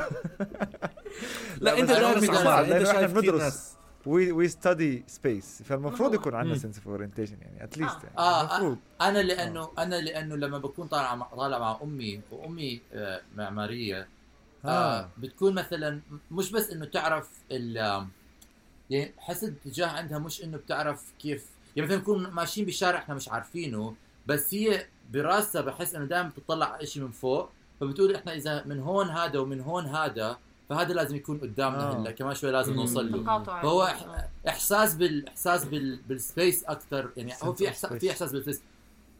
لا 1.62 1.80
أنت 1.80 1.90
دارس 1.92 2.30
أمي 2.30 2.38
عمار 2.38 2.62
لأنه 2.66 2.78
أنت 2.78 2.88
شايف 2.88 3.14
بندرس. 3.14 3.74
we 4.06 4.32
we 4.32 4.48
study 4.48 5.04
space 5.08 5.64
فالمفروض. 5.64 6.14
يكون 6.14 6.36
عندنا. 6.36 6.58
sense 6.58 6.78
of 6.78 6.88
orientation 6.88 7.38
يعني 7.42 7.64
at 7.64 7.75
least 7.75 8.04
يعني 8.04 8.18
آه، 8.18 8.42
المفروض 8.42 8.78
أنا 9.02 9.20
لأنه 9.20 9.70
أنا 9.78 9.96
لأنه 9.96 10.36
لما 10.36 10.58
بكون 10.58 10.88
طالع 10.88 11.16
مع 11.16 11.26
طالع 11.26 11.60
مع 11.60 11.80
أمي 11.84 12.22
وأمي 12.32 12.82
آه، 12.94 13.22
معماريه 13.36 14.08
آه. 14.66 14.70
آه 14.70 15.10
بتكون 15.18 15.54
مثلا 15.54 16.02
مش 16.32 16.52
بس 16.52 16.70
إنه 16.72 16.86
تعرف 16.86 17.30
ال 17.52 17.76
يعني 18.90 19.14
حس 19.18 19.44
الاتجاه 19.44 19.88
عندها 19.88 20.20
مش 20.20 20.44
إنه 20.44 20.58
بتعرف 20.58 21.04
كيف 21.20 21.46
يعني 21.76 21.88
مثلا 21.88 22.02
نكون 22.02 22.28
ماشيين 22.28 22.66
بالشارع 22.66 23.00
إحنا 23.00 23.16
مش 23.16 23.30
عارفينه 23.30 23.96
بس 24.28 24.54
هي 24.54 24.86
براسها 25.12 25.62
بحس 25.62 25.96
إنه 25.96 26.06
دائما 26.06 26.30
بتطلع 26.30 26.66
على 26.66 26.86
شيء 26.86 27.04
من 27.04 27.12
فوق 27.12 27.50
فبتقول 27.80 28.16
إحنا 28.16 28.34
إذا 28.34 28.64
من 28.66 28.80
هون 28.80 29.10
هذا 29.10 29.40
ومن 29.40 29.62
هون 29.62 29.86
هذا 29.86 30.38
فهذا 30.70 30.94
لازم 30.94 31.16
يكون 31.16 31.38
قدامنا 31.38 31.92
آه. 31.92 32.02
هلا 32.02 32.12
كمان 32.12 32.36
شوي 32.36 32.52
لازم. 32.52 32.74
نوصل 32.74 33.12
له 33.12 33.44
فهو 33.44 33.84
يعني. 33.84 34.30
إحساس 34.48 34.96
بالاحساس 34.96 35.66
بال 35.66 36.00
بال 36.08 36.24
space 36.24 36.64
أكثر 36.64 37.10
يعني 37.18 37.34
هو 37.44 37.54
في 37.54 37.70
احساس. 37.70 37.94
في 37.94 38.12
إحساس 38.12 38.32
بال 38.32 38.40
space 38.40 38.62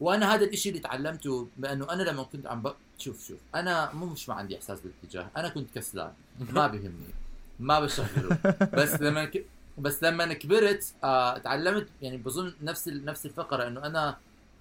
وأنا 0.00 0.34
هذا 0.34 0.44
الشيء 0.44 0.72
اللي 0.72 0.82
تعلمته 0.82 1.48
بأنه 1.56 1.92
أنا 1.92 2.02
لما 2.02 2.22
كنت 2.22 2.46
عم 2.46 2.62
ب... 2.62 2.72
شوف 2.98 3.26
شوف 3.28 3.38
أنا 3.54 3.92
مو 3.92 4.06
مش 4.06 4.28
ما 4.28 4.34
عندي 4.34 4.56
إحساس 4.56 4.80
بالاتجاه 4.80 5.30
أنا 5.36 5.48
كنت 5.48 5.70
كسلان 5.74 6.12
ما 6.52 6.66
بيهمني 6.72 7.14
ما 7.60 7.80
بشغله 7.80 8.38
بس 8.72 9.00
لما 9.00 9.24
ك... 9.24 9.44
بس 9.78 10.02
لما 10.02 10.24
أنا 10.24 10.34
كبرت 10.34 10.94
آه 11.04 11.38
تعلمت 11.38 11.86
يعني 12.02 12.16
بظن 12.16 12.54
نفس 12.62 12.88
ال... 12.88 13.04
نفس 13.04 13.26
الفقرة 13.26 13.66
إنه 13.68 13.86
أنا 13.86 14.16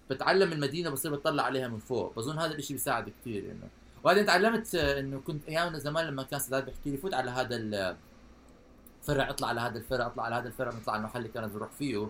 بتعلم 0.09 0.51
المدينة 0.51 0.89
بصير 0.89 1.11
بطلع 1.15 1.43
عليها 1.43 1.67
من 1.67 1.79
فوق 1.79 2.15
بظن 2.15 2.39
هذا 2.39 2.53
الشيء 2.53 2.77
بيساعد 2.77 3.13
كثير 3.21 3.43
إنه 3.43 3.67
وبعدين 4.04 4.26
تعلمت 4.26 4.76
آه، 4.76 4.99
إنه 4.99 5.20
كنت 5.20 5.47
أيام 5.49 5.78
زمان 5.78 6.06
لما 6.08 6.24
كان 6.24 6.39
سداد 6.39 6.66
بيحكي 6.66 6.89
لي 6.91 6.97
فوت 6.97 7.14
على 7.14 7.32
هذا 7.32 7.56
ال- 7.56 7.95
فرع 9.04 9.30
اطلع 9.30 9.47
على 9.47 9.62
هذا 9.62 9.78
الفرع 9.78 10.06
اطلع 10.08 10.24
على 10.24 10.36
هذا 10.36 10.47
الفرع 10.47 10.74
نطلع 10.74 10.93
على 10.93 10.99
المحل 10.99 11.18
اللي 11.18 11.30
كانت 11.30 11.54
بروح 11.54 11.70
فيه. 11.72 12.08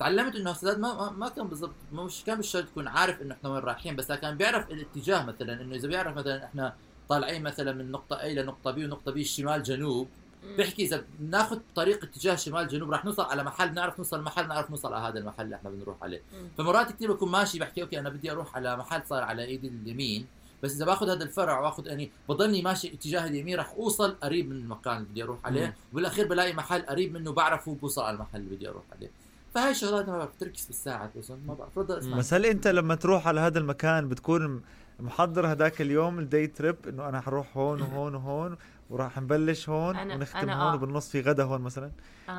تعلمت 0.00 0.36
إنه 0.36 0.52
سداد 0.52 0.78
ما 0.78 1.10
ما- 1.10 1.28
كان 1.28 1.48
بالضبط 1.48 1.74
مش 1.92 2.24
كان 2.24 2.36
بالشرط 2.36 2.64
يكون 2.64 2.88
عارف 2.88 3.22
إنه 3.22 3.34
إحنا 3.34 3.50
وين 3.50 3.62
رايحين 3.62 3.96
بس 3.96 4.12
كان 4.12 4.36
بيعرف 4.36 4.70
الاتجاه 4.70 5.24
مثلا 5.24 5.60
إنه 5.62 5.74
إذا 5.74 5.88
بيعرف 5.88 6.16
مثلا 6.16 6.44
إحنا 6.44 6.74
طالعين 7.08 7.42
مثلا 7.42 7.72
من 7.72 7.90
نقطة 7.90 8.18
A 8.18 8.24
لنقطة 8.24 8.72
B 8.72 8.78
ونقطة 8.78 9.12
B 9.12 9.16
الشمال 9.16 9.62
جنوب 9.62 10.08
بيحكي 10.56 10.82
إذا 10.84 11.04
بناخذ 11.18 11.58
طريق 11.74 12.04
اتجاه 12.04 12.34
شمال 12.34 12.68
جنوب 12.68 12.90
راح 12.90 13.04
نوصل 13.04 13.22
على 13.22 13.44
محل 13.44 13.74
نعرف 13.74 13.98
نوصل 13.98 14.22
محل 14.22 14.48
نعرف 14.48 14.70
نوصل 14.70 14.94
على 14.94 15.06
هذا 15.08 15.18
المحل 15.18 15.44
اللي 15.44 15.56
إحنا 15.56 15.70
بنروح 15.70 15.96
عليه. 16.02 16.22
فمرات 16.58 16.92
كثير 16.92 17.12
بكون 17.12 17.30
ماشي 17.30 17.58
بحكي 17.58 17.82
أوكي 17.82 17.98
أنا 17.98 18.08
بدي 18.08 18.30
أروح 18.30 18.56
على 18.56 18.76
محل 18.76 19.02
صار 19.06 19.22
على 19.22 19.44
إيدي 19.44 19.68
اليمين. 19.68 20.26
بس 20.64 20.74
إذا 20.74 20.84
بآخذ 20.84 21.10
هذا 21.10 21.24
الفرع 21.24 21.60
وآخذ 21.60 21.86
يعني 21.86 22.10
بضلني 22.28 22.62
ماشي 22.62 22.94
اتجاه 22.94 23.26
اليمين 23.26 23.56
راح 23.56 23.70
أوصل 23.70 24.16
قريب 24.22 24.50
من 24.50 24.56
المكان 24.56 24.96
اللي 24.96 25.08
بدي 25.08 25.22
أروح 25.22 25.38
عليه. 25.44 25.74
وبالأخير 25.92 26.28
بلاقي 26.28 26.52
محل 26.52 26.82
قريب 26.82 27.14
منه 27.14 27.32
بعرفه 27.32 27.74
بوصل 27.74 28.02
على 28.02 28.14
المحل 28.14 28.40
اللي 28.40 28.56
بدي 28.56 28.68
أروح 28.68 28.82
عليه 28.96 29.10
فهي 29.54 29.70
الشغلات 29.70 30.08
ما 30.08 30.18
بعرف 30.18 30.30
تركز 30.40 30.66
بالساعة 30.66 31.10
بس 31.18 31.30
ما 31.30 31.54
بعرف 31.54 31.70
تفضل 31.70 31.98
أسمع 31.98 32.18
بس 32.18 32.34
هل 32.34 32.46
أنت 32.46 32.68
لما 32.68 32.94
تروح 32.94 33.28
على 33.28 33.40
هذا 33.40 33.58
المكان 33.58 34.08
بتكون 34.08 34.62
محضر 35.00 35.46
هذاك 35.46 35.80
اليوم 35.80 36.18
ال 36.18 36.25
day 36.25 36.46
trip 36.46 36.76
إنه 36.88 37.08
أنا 37.08 37.20
حروح 37.20 37.56
هون 37.56 37.82
وهون 37.82 38.14
وهون 38.14 38.56
وراح 38.90 39.18
نبلش 39.18 39.68
هون 39.68 39.94
أنا- 39.94 40.14
ونختم 40.14 40.38
أنا 40.38 40.62
هون 40.62 40.72
آه. 40.72 40.74
وبالنص 40.74 41.08
في 41.08 41.20
غدا 41.20 41.44
هون 41.44 41.60
مثلا 41.60 41.90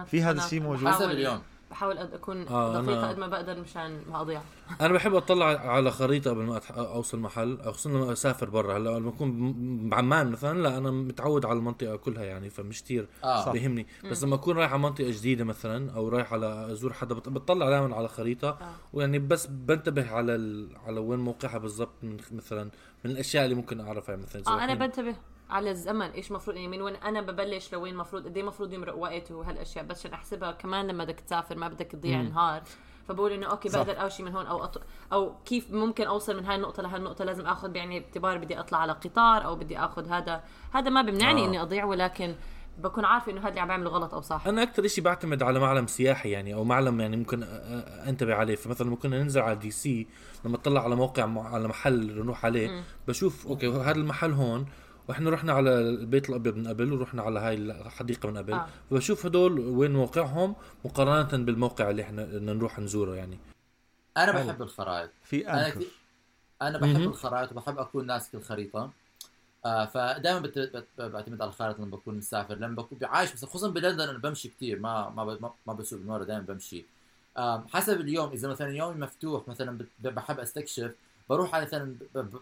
في 0.05 0.21
هذا 0.21 0.45
الشيء 0.45 0.61
موجود؟ 0.61 0.88
حسب 0.88 1.09
اليوم 1.09 1.41
بحاول 1.76 1.97
أكون 1.97 2.47
آه، 2.47 2.82
دقيقة 2.82 3.01
أنا- 3.01 3.09
قد 3.09 3.17
ما 3.17 3.28
بقدر 3.28 3.61
مشان 3.61 4.01
ما 4.09 4.21
أضيع. 4.21 4.41
أنا 4.82 4.93
بحب 4.93 5.15
أطلع 5.15 5.45
على 5.45 5.91
خريطة 5.91 6.32
قبل 6.32 6.43
ما 6.43 6.61
أوصل 6.78 7.19
محل 7.19 7.57
أو 7.61 7.71
خصوصا 7.71 7.89
لما 7.89 8.11
أسافر 8.11 8.49
برا. 8.49 8.78
هلأ 8.78 8.99
لما 8.99 9.09
أكون 9.09 9.53
بعمان 9.89 10.32
مثلا 10.32 10.59
لا 10.59 10.78
أنا 10.78 10.91
متعود 10.91 11.45
على 11.45 11.57
المنطقة 11.59 11.95
كلها 11.95 12.23
يعني 12.23 12.49
فمش 12.49 12.84
كثير 12.84 13.07
آه. 13.23 13.51
بيهمني. 13.51 13.88
بس 14.11 14.23
لما 14.23 14.36
أكون 14.36 14.57
رايح 14.57 14.71
على 14.73 14.82
منطقة 14.82 15.11
جديدة 15.11 15.43
مثلا 15.43 15.91
أو 15.91 16.09
رايح 16.09 16.34
على 16.34 16.71
أزور 16.71 16.93
حدا 16.93 17.15
بطلع 17.15 17.69
دائما 17.69 17.95
على 17.95 18.07
خريطة. 18.07 18.49
آه. 18.49 18.73
ويعني 18.93 19.19
بس 19.19 19.45
بنتبه 19.47 20.11
على 20.11 20.36
ال... 20.36 20.69
على 20.86 20.99
وين 20.99 21.19
موقعها 21.19 21.57
بالضبط 21.57 22.03
من 22.03 22.17
مثلا 22.32 22.63
من 23.05 23.11
الأشياء 23.11 23.43
اللي 23.45 23.55
ممكن 23.55 23.80
أعرفها 23.80 24.15
مثلا 24.15 24.41
إذا 24.41 24.51
آه 24.51 24.63
أنا 24.63 24.73
بنتبه 24.73 25.15
على 25.50 25.72
الزمن 25.72 26.10
إيش 26.10 26.32
مفروض 26.32 26.56
يعني 26.56 26.68
من 26.68 26.82
وين 26.82 26.96
أنا 26.96 27.22
ببلش 27.22 27.74
لوين 27.74 27.96
مفروض 27.96 28.26
قد 28.26 28.38
إيه 28.38 28.43
مفروض 28.43 28.74
يمرق 28.74 28.98
وقت 28.98 29.32
وهالأشياء 29.32 29.86
بس 29.86 30.00
عشان 30.00 30.14
أحسبها 30.14 30.52
كمان 30.52 30.88
لما 30.88 31.04
بدك 31.04 31.20
تسافر 31.20 31.58
ما 31.58 31.68
بدك 31.68 31.86
تضيع 31.88 32.22
مم. 32.22 32.30
نهار 32.30 32.64
فبقول 33.08 33.32
إنه 33.32 33.48
أوكي 33.48 33.70
صح. 33.70 33.80
بقدر 33.80 34.04
امشي 34.04 34.24
من 34.24 34.36
هون 34.36 34.46
أو 34.46 34.64
أط... 34.64 34.82
أو 35.14 35.36
كيف 35.46 35.72
ممكن 35.72 36.08
أوصل 36.08 36.38
من 36.38 36.46
هاي 36.46 36.56
النقطة 36.56 36.84
لهالنقطة 36.84 37.26
لازم 37.26 37.46
آخذ 37.46 37.72
بعين 37.72 37.91
الاعتبار 37.91 38.38
بدي 38.38 38.60
أطلع 38.60 38.78
على 38.78 38.91
قطار 38.91 39.46
أو 39.46 39.56
بدي 39.56 39.80
آخذ 39.80 40.08
هذا 40.10 40.43
هذا 40.72 40.89
ما 40.89 41.02
بيمنعني 41.02 41.43
آه. 41.43 41.48
إني 41.48 41.62
أضيع 41.62 41.86
ولكن 41.86 42.36
بكون 42.78 43.06
عارفة 43.06 43.32
إنه 43.32 43.41
هذا 43.41 43.50
اللي 43.50 43.60
عم 43.60 43.68
بعمله 43.68 43.89
غلط 43.89 44.14
أو 44.14 44.22
صح 44.22 44.48
أنا 44.48 44.64
أكثر 44.64 44.88
شيء 44.88 45.04
بعتمد 45.04 45.43
على 45.43 45.60
معلم 45.60 45.88
سياحي 45.88 46.30
يعني 46.30 46.54
أو 46.54 46.64
معلم 46.64 47.02
يعني 47.02 47.18
ممكن 47.18 47.43
أنتبه 48.08 48.36
عليه 48.36 48.56
فمثلا 48.56 48.88
لما 48.88 48.96
كنا 48.96 49.24
ننزل 49.24 49.41
على 49.41 49.56
DC 49.55 50.07
لما 50.46 50.56
اطلع 50.56 50.84
على 50.84 50.96
موقع 50.96 51.48
على 51.54 51.68
محل 51.68 52.16
نروح 52.16 52.46
عليه 52.46 52.84
بشوف 53.08 53.48
أوكي 53.48 53.68
هذا 53.68 53.91
المحل 53.91 54.32
هون 54.32 54.66
وإحنا 55.08 55.30
رحنا 55.30 55.53
على 55.53 55.80
البيت 55.80 56.30
الأبيض 56.30 56.56
من 56.56 56.68
قبل 56.68 56.93
ورحنا 56.93 57.22
على 57.22 57.39
هاي 57.39 57.56
الحديقة 57.56 58.30
من 58.30 58.38
قبل. 58.38 58.53
آه. 58.53 58.68
فبشوف 58.91 59.26
هدول 59.26 59.60
وين 59.60 59.93
موقعهم 59.93 60.56
مقارنة 60.86 61.43
بالموقع 61.43 61.89
اللي 61.89 62.01
إحنا 62.01 62.26
بدنا 62.26 62.53
نروح 62.53 62.80
نزوره 62.80 63.16
يعني. 63.16 63.38
أنا 64.18 64.34
حلو. 64.34 64.47
بحب 64.47 64.62
الخرائط. 64.62 65.10
في 65.24 65.49
أنا 65.49 65.70
كثير 65.70 65.88
أنا 66.62 66.78
بحب 66.78 66.89
مهم. 66.89 67.10
الخرائط 67.10 67.51
وبحب 67.51 67.78
أكون 67.80 68.06
ماسك 68.08 68.36
الخريطه 68.36 68.91
آه 69.66 69.86
فدائما 69.86 70.39
بت... 70.39 70.60
بت... 70.60 70.88
بعتمد 70.97 71.41
على 71.41 71.49
الخرائط 71.49 71.80
لما 71.80 71.91
بكون 71.95 72.16
مسافر. 72.18 72.56
لما 72.56 72.76
بكون 72.76 72.97
عايش 73.03 73.34
بس 73.34 73.45
خصوصا 73.45 73.70
بلندن 73.70 74.10
أنا 74.10 74.18
بمشي 74.18 74.49
كثير 74.49 74.80
ما 74.80 75.10
ما 75.10 75.26
ب... 75.26 75.51
ما- 75.68 75.74
بسوق 75.74 75.99
بالمرة 75.99 76.24
دائما 76.24 76.41
بمشي. 76.41 76.86
آه 77.38 77.66
حسب 77.74 78.01
اليوم 78.01 78.32
إذا 78.32 78.47
مثلا 78.47 78.68
يومي 78.76 78.99
مفتوح 79.01 79.47
مثلا 79.47 79.86
بحب 80.03 80.39
أستكشف 80.39 80.91
بروح 81.30 81.55
على 81.55 81.65
مثلا 81.65 81.95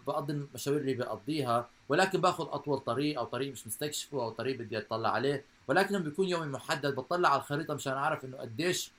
بقضي 0.06 0.32
المشاوير 0.32 0.80
اللي 0.80 0.94
بقضيها 0.94 1.68
ولكن 1.88 2.20
باخذ 2.20 2.46
أطول 2.50 2.78
طريق 2.78 3.18
أو 3.18 3.24
طريق 3.24 3.52
مش 3.52 3.66
مستكشفه 3.66 4.22
أو 4.22 4.30
طريق 4.30 4.58
بدي 4.58 4.78
أطلع 4.78 5.08
عليه 5.08 5.44
ولكن 5.68 5.94
لما 5.94 6.04
بيكون 6.04 6.28
يومي 6.28 6.46
محدد 6.46 6.94
بطلع 6.94 7.28
على 7.28 7.40
الخريطة 7.40 7.74
مشان 7.74 7.92
أعرف 7.92 8.24
إنه 8.24 8.36
قديش 8.36 8.90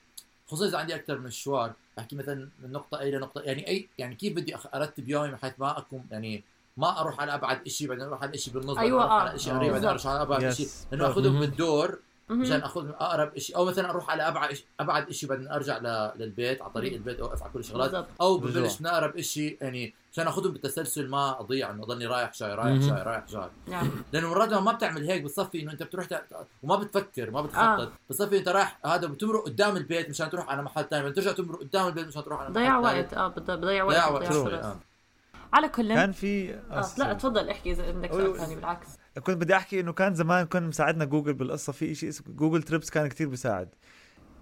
خصوصا 0.47 0.67
إذا 0.67 0.77
عندي 0.77 0.95
أكثر 0.95 1.17
من 1.17 1.23
مشوار 1.23 1.73
بحكي 1.97 2.15
مثلا 2.15 2.49
من 2.63 2.71
نقطة 2.71 2.97
A 2.97 3.01
لنقطه 3.03 3.41
يعني 3.41 3.67
أي 3.67 3.88
يعني 3.97 4.15
كيف 4.15 4.33
بدي 4.33 4.55
أرتب 4.75 5.09
يومي 5.09 5.31
بحيث 5.31 5.53
ما 5.57 5.77
أكون 5.77 6.05
يعني 6.11 6.43
ما 6.77 7.01
أروح 7.01 7.19
على 7.21 7.33
أبعد 7.33 7.67
شيء 7.67 7.88
بعدين 7.88 8.03
أروح 8.03 8.23
على 8.23 8.38
شيء 8.38 8.53
بالنص 8.53 8.75
بعدين 8.75 8.91
أيوة، 8.91 9.01
أروح 9.03 9.11
آه. 9.13 9.19
على 9.29 9.39
شيء. 9.39 9.53
قريب 9.53 9.71
بعدين. 9.71 9.89
أروح 9.89 10.07
على 10.07 10.21
أبعد. 10.21 10.49
شيء 10.49 10.67
لأنه 10.91 11.07
اخذهم. 11.09 11.39
بالدور. 11.39 11.99
مشان 12.30 12.61
أخذ 12.61 12.84
من 12.86 12.91
أقرب 12.93 13.38
شيء 13.38 13.55
أو 13.55 13.65
مثلا 13.65 13.89
أروح 13.89 14.09
على 14.09 14.28
أبعد 14.28 14.57
أبعد 14.80 15.11
شيء 15.11 15.30
بعدين 15.30 15.47
أرجع 15.47 15.78
ل- 15.78 16.11
للبيت 16.19 16.61
على 16.61 16.71
طريق 16.71 16.93
البيت 16.93 17.19
اوقف 17.19 17.43
على 17.43 17.51
كل 17.53 17.59
الشغلات. 17.59 17.91
بالضبط. 17.91 18.07
أو. 18.21 18.38
ببلش 18.38 18.82
من 18.82 18.88
أقرب 18.88 19.21
شيء 19.21 19.57
يعني 19.61 19.93
عشان 20.13 20.28
أخذهم 20.28 20.51
بالتسلسل 20.53 21.07
ما 21.09 21.39
أضيع 21.39 21.71
إنه 21.71 21.84
أضلني 21.84 22.05
رايح 22.05 22.32
جاي 22.39 22.55
رايح. 22.55 22.78
جاي 22.78 23.03
رايح 23.03 23.26
جاي 23.30 23.49
نعم. 23.67 23.91
لأنه 24.13 24.30
مرات 24.30 24.53
ما 24.53 24.71
بتعمل 24.71 25.09
هيك 25.09 25.23
بتصفي 25.23 25.61
إنه 25.61 25.71
أنت 25.71 25.84
بتروح 25.84 26.07
وما 26.63 26.76
بتفكر 26.76 27.32
ما 27.32 27.41
بتخطط. 27.41 27.59
آه. 27.80 27.91
بتصفي 28.09 28.38
أنت 28.38 28.49
رايح 28.49 28.80
هذا 28.86 29.07
بتمرق 29.07 29.43
قدام 29.45 29.78
البيت 29.78 30.09
مشان 30.09 30.30
تروح 30.30 30.49
على 30.49 30.61
محل 30.63 30.84
ثاني 30.89 31.03
بعدين 31.03 31.13
ترجع 31.23 31.32
تمرق 31.32 31.59
قدام 31.59 31.88
البيت 31.88 32.07
مشان 32.07 32.23
تروح 32.23 32.39
على 32.39 32.49
محل 32.49 32.59
ضيع. 32.61 32.78
وقت. 32.78 33.13
آه 33.13 33.28
بض- 33.28 33.51
بضيع 33.51 33.84
وقت. 33.84 33.95
ضيع 33.95 34.09
بضيع 34.09 34.38
وقت 34.41 34.53
آه. 34.53 34.80
على 35.53 35.69
كل. 35.69 35.93
كان 35.93 36.11
في 36.11 36.53
آه 36.71 36.86
لا 36.97 37.13
تفضل 37.13 37.49
احكي 37.49 37.71
إذا 37.71 37.88
عندك 37.93 38.11
سؤال 38.11 38.38
ثاني. 38.38 38.55
بالعكس. 38.55 38.88
كنت 39.24 39.38
بدي 39.38 39.55
أحكي 39.55 39.80
إنه 39.80 39.93
كان 39.93 40.16
زمان 40.16 40.45
كان 40.45 40.68
مساعدنا 40.68 41.05
جوجل 41.05 41.34
بالقصة 41.34 41.74
في 41.74 41.95
شيء 41.95 42.09
اسمه 42.09 42.36
Google 42.36 42.63
Trips 42.63 42.89
كان 42.89 43.07
كتير 43.07 43.28
بيساعد. 43.30 43.70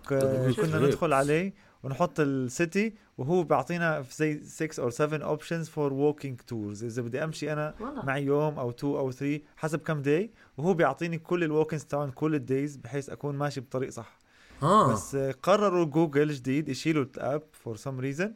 كنا. 0.10 0.80
ندخل 0.80 1.14
عليه 1.14 1.54
ونحط 1.84 2.20
ال 2.20 2.34
city 2.34 2.94
وهو 3.18 3.44
بيعطينا 3.44 4.04
زي 4.12 4.40
6 4.44 4.84
أو 4.84 4.90
7 4.90 5.20
options 5.20 5.70
for 5.70 5.94
walking 5.94 6.42
tours 6.42 6.84
إذا 6.84 7.02
بدي 7.02 7.24
أمشي 7.24 7.54
أنا 7.54 7.76
والله. 7.80 8.06
معي 8.06 8.24
يوم 8.24 8.60
أو 8.60 8.70
2 8.70 8.94
أو 8.96 9.12
3 9.12 9.42
حسب 9.58 9.80
كم 9.80 10.02
day 10.02 10.32
وهو 10.58 10.74
بيعطيني 10.74 11.18
كل 11.18 11.44
ال 11.44 11.48
walkings 11.48 11.86
تاعون 11.86 12.12
كل 12.12 12.36
ال 12.36 12.44
days 12.44 12.76
بحيث 12.78 13.10
أكون 13.10 13.36
ماشي 13.36 13.62
بطريق 13.62 13.90
صح. 13.90 14.18
آه. 14.64 14.94
بس 14.94 15.16
آه، 15.16 15.32
قرروا 15.44 15.86
جوجل 15.86 16.32
جديد 16.32 16.70
يشيلوا 16.70 17.06
ال 17.18 17.24
app 17.24 17.44
for 17.52 17.76
some 17.76 18.00
reason 18.00 18.34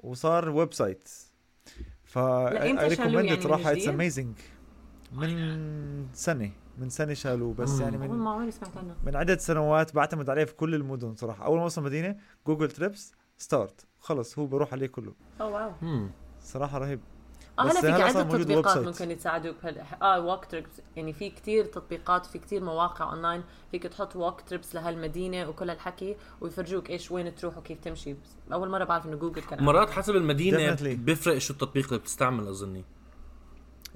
وصار 0.00 0.48
website 0.50 1.08
ف 2.04 2.16
يعني 2.16 2.78
it 2.80 2.94
صراحة 2.94 3.08
من 3.08 3.28
it's 3.32 3.76
جديد؟ 3.78 3.88
amazing 3.88 4.36
من 5.12 6.06
سنة 6.12 6.50
من 6.78 6.88
سنة 6.90 7.14
شالوه 7.14 7.54
بس 7.54 7.70
مم. 7.70 7.82
يعني 7.82 7.98
من 7.98 8.08
ما 8.08 8.30
عمري 8.30 8.50
سمعت 8.50 8.76
عنه. 8.76 8.94
من 9.04 9.16
عدة 9.16 9.36
سنوات 9.36 9.94
بعتمد 9.94 10.30
عليه 10.30 10.44
في 10.44 10.54
كل 10.54 10.74
المدن 10.74 11.14
صراحة. 11.14 11.44
أول 11.44 11.56
ما 11.58 11.62
اوصل 11.64 11.82
مدينة 11.82 12.16
Google 12.46 12.70
Trips 12.70 13.12
start 13.38 13.86
خلص 14.00 14.38
هو 14.38 14.46
بروح 14.46 14.72
عليه 14.72 14.86
كله. 14.86 15.14
oh 15.40 15.52
wow. 15.52 15.72
مم. 15.82 16.10
صراحة 16.42 16.78
رهيب. 16.78 17.00
آه 17.58 17.62
هلا 17.62 17.80
في 17.80 17.88
عدة 17.90 18.22
تطبيقات. 18.22 18.78
ممكن 18.86 19.10
يساعدوك 19.10 19.56
بهال 19.62 19.78
آه 20.02 20.20
walk 20.20 20.44
trips 20.44 20.70
يعني 20.96 21.12
في 21.12 21.30
كتير 21.30 21.64
تطبيقات 21.64 22.26
في 22.26 22.38
كتير 22.38 22.64
مواقع 22.64 23.12
اونلاين 23.12 23.42
فيك 23.70 23.82
تحط 23.82 24.16
walk 24.16 24.40
trips 24.40 24.74
لهالمدينة 24.74 25.48
وكل 25.48 25.70
هالحكي 25.70 26.16
ويفرجوك 26.40 26.90
إيش 26.90 27.10
وين 27.10 27.34
تروح 27.34 27.58
وكيف 27.58 27.78
تمشي. 27.80 28.12
بس 28.12 28.36
أول 28.52 28.68
مرة 28.70 28.84
بعرف 28.84 29.06
إنه 29.06 29.16
جوجل 29.16 29.42
كان 29.42 29.64
مرات 29.64 29.90
حسب 29.90 30.16
المدينة 30.16 30.76
Definitely. 30.76 30.82
بيفرق 30.82 31.38
شو 31.38 31.52
التطبيق 31.52 31.86
اللي 31.86 31.98
بتستعمل 31.98 32.48
أظني. 32.48 32.84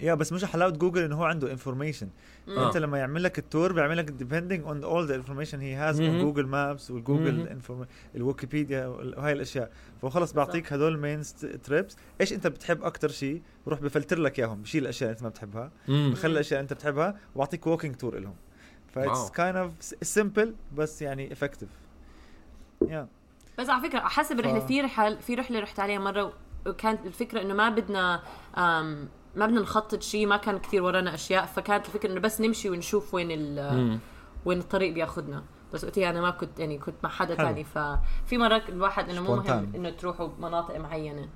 yeah 0.02 0.14
بس 0.14 0.32
مش 0.32 0.44
حلاوه 0.44 0.70
جوجل 0.72 1.02
انه 1.02 1.16
هو 1.16 1.24
عنده 1.24 1.50
information 1.52 2.08
آه. 2.48 2.66
أنت 2.66 2.76
لما 2.76 2.98
يعمل 2.98 3.22
لك 3.22 3.38
ال 3.38 3.45
tour 3.45 3.72
بيعمل 3.72 3.96
لك 3.96 4.10
depending 4.10 4.66
on 4.68 4.84
all 4.84 5.08
the 5.10 5.24
information 5.26 5.54
he 5.58 5.76
has 5.80 5.96
on 5.98 6.00
مهم. 6.02 6.22
Google 6.22 6.46
Maps 6.46 6.90
وال 6.90 7.07
Google 7.07 7.58
الويكيبيديا 8.14 8.86
وهاي 8.86 9.32
الأشياء. 9.32 9.70
فخلص 10.02 10.32
بيعطيك 10.32 10.72
هدول 10.72 10.98
main 10.98 11.22
trips 11.64 11.96
إيش 12.20 12.32
أنت 12.32 12.46
بتحب 12.46 12.82
أكثر 12.82 13.08
شيء 13.08 13.42
بروح 13.66 13.80
بفلتر 13.80 14.18
لك 14.18 14.38
إياهم. 14.38 14.62
بشيل 14.62 14.82
الأشياء 14.82 15.10
اللي 15.10 15.16
أنت 15.16 15.22
ما 15.24 15.28
بتحبها. 15.28 15.70
بخلي 15.88 16.32
الأشياء 16.32 16.60
اللي 16.60 16.62
أنت 16.70 16.72
بتحبها 16.72 17.18
وبعطيك 17.34 17.66
walking 17.66 17.94
tour 17.96 18.18
لهم. 18.18 18.34
ف 18.94 19.01
it's 19.01 19.30
kind 19.30 19.56
of 19.56 19.72
simple 20.02 20.54
بس 20.76 21.02
يعني 21.02 21.32
effective 21.32 21.68
yeah 22.88 23.08
بس 23.58 23.68
على 23.68 23.88
فكرة 23.88 24.00
حسب 24.00 24.40
الرحله 24.40 24.60
ف- 24.60 24.66
في 24.66 24.80
رحل 24.80 25.18
في 25.20 25.34
رحلة 25.34 25.60
رحت 25.60 25.80
عليها 25.80 25.98
مرة 25.98 26.32
وكانت 26.66 27.06
الفكرة 27.06 27.42
إنه 27.42 27.54
ما 27.54 27.68
بدنا 27.68 28.22
ما 29.36 29.46
بدنا 29.46 29.60
نخطط 29.60 30.02
شيء 30.02 30.26
ما 30.26 30.36
كان 30.36 30.58
كثير 30.58 30.82
ورانا 30.82 31.14
أشياء 31.14 31.46
فكانت 31.46 31.86
الفكرة 31.86 32.12
إنه 32.12 32.20
بس 32.20 32.40
نمشي 32.40 32.70
ونشوف 32.70 33.14
وين 33.14 33.28
ال. 33.30 33.98
وين 34.44 34.58
الطريق 34.58 34.92
بياخذنا 34.94 35.44
بس 35.72 35.84
وقتها 35.84 36.10
أنا 36.10 36.20
ما 36.20 36.30
كنت 36.30 36.58
يعني 36.60 36.78
كنت 36.78 36.94
مع 37.02 37.10
حدا. 37.10 37.34
ثاني 37.34 37.64
ففي 37.64 38.38
مرات 38.38 38.68
الواحد 38.68 39.10
إنه 39.10 39.20
مو 39.22 39.36
مهم. 39.36 39.72
إنه 39.74 39.90
تروحوا 39.90 40.28
مناطق 40.38 40.76
معينة. 40.76 41.28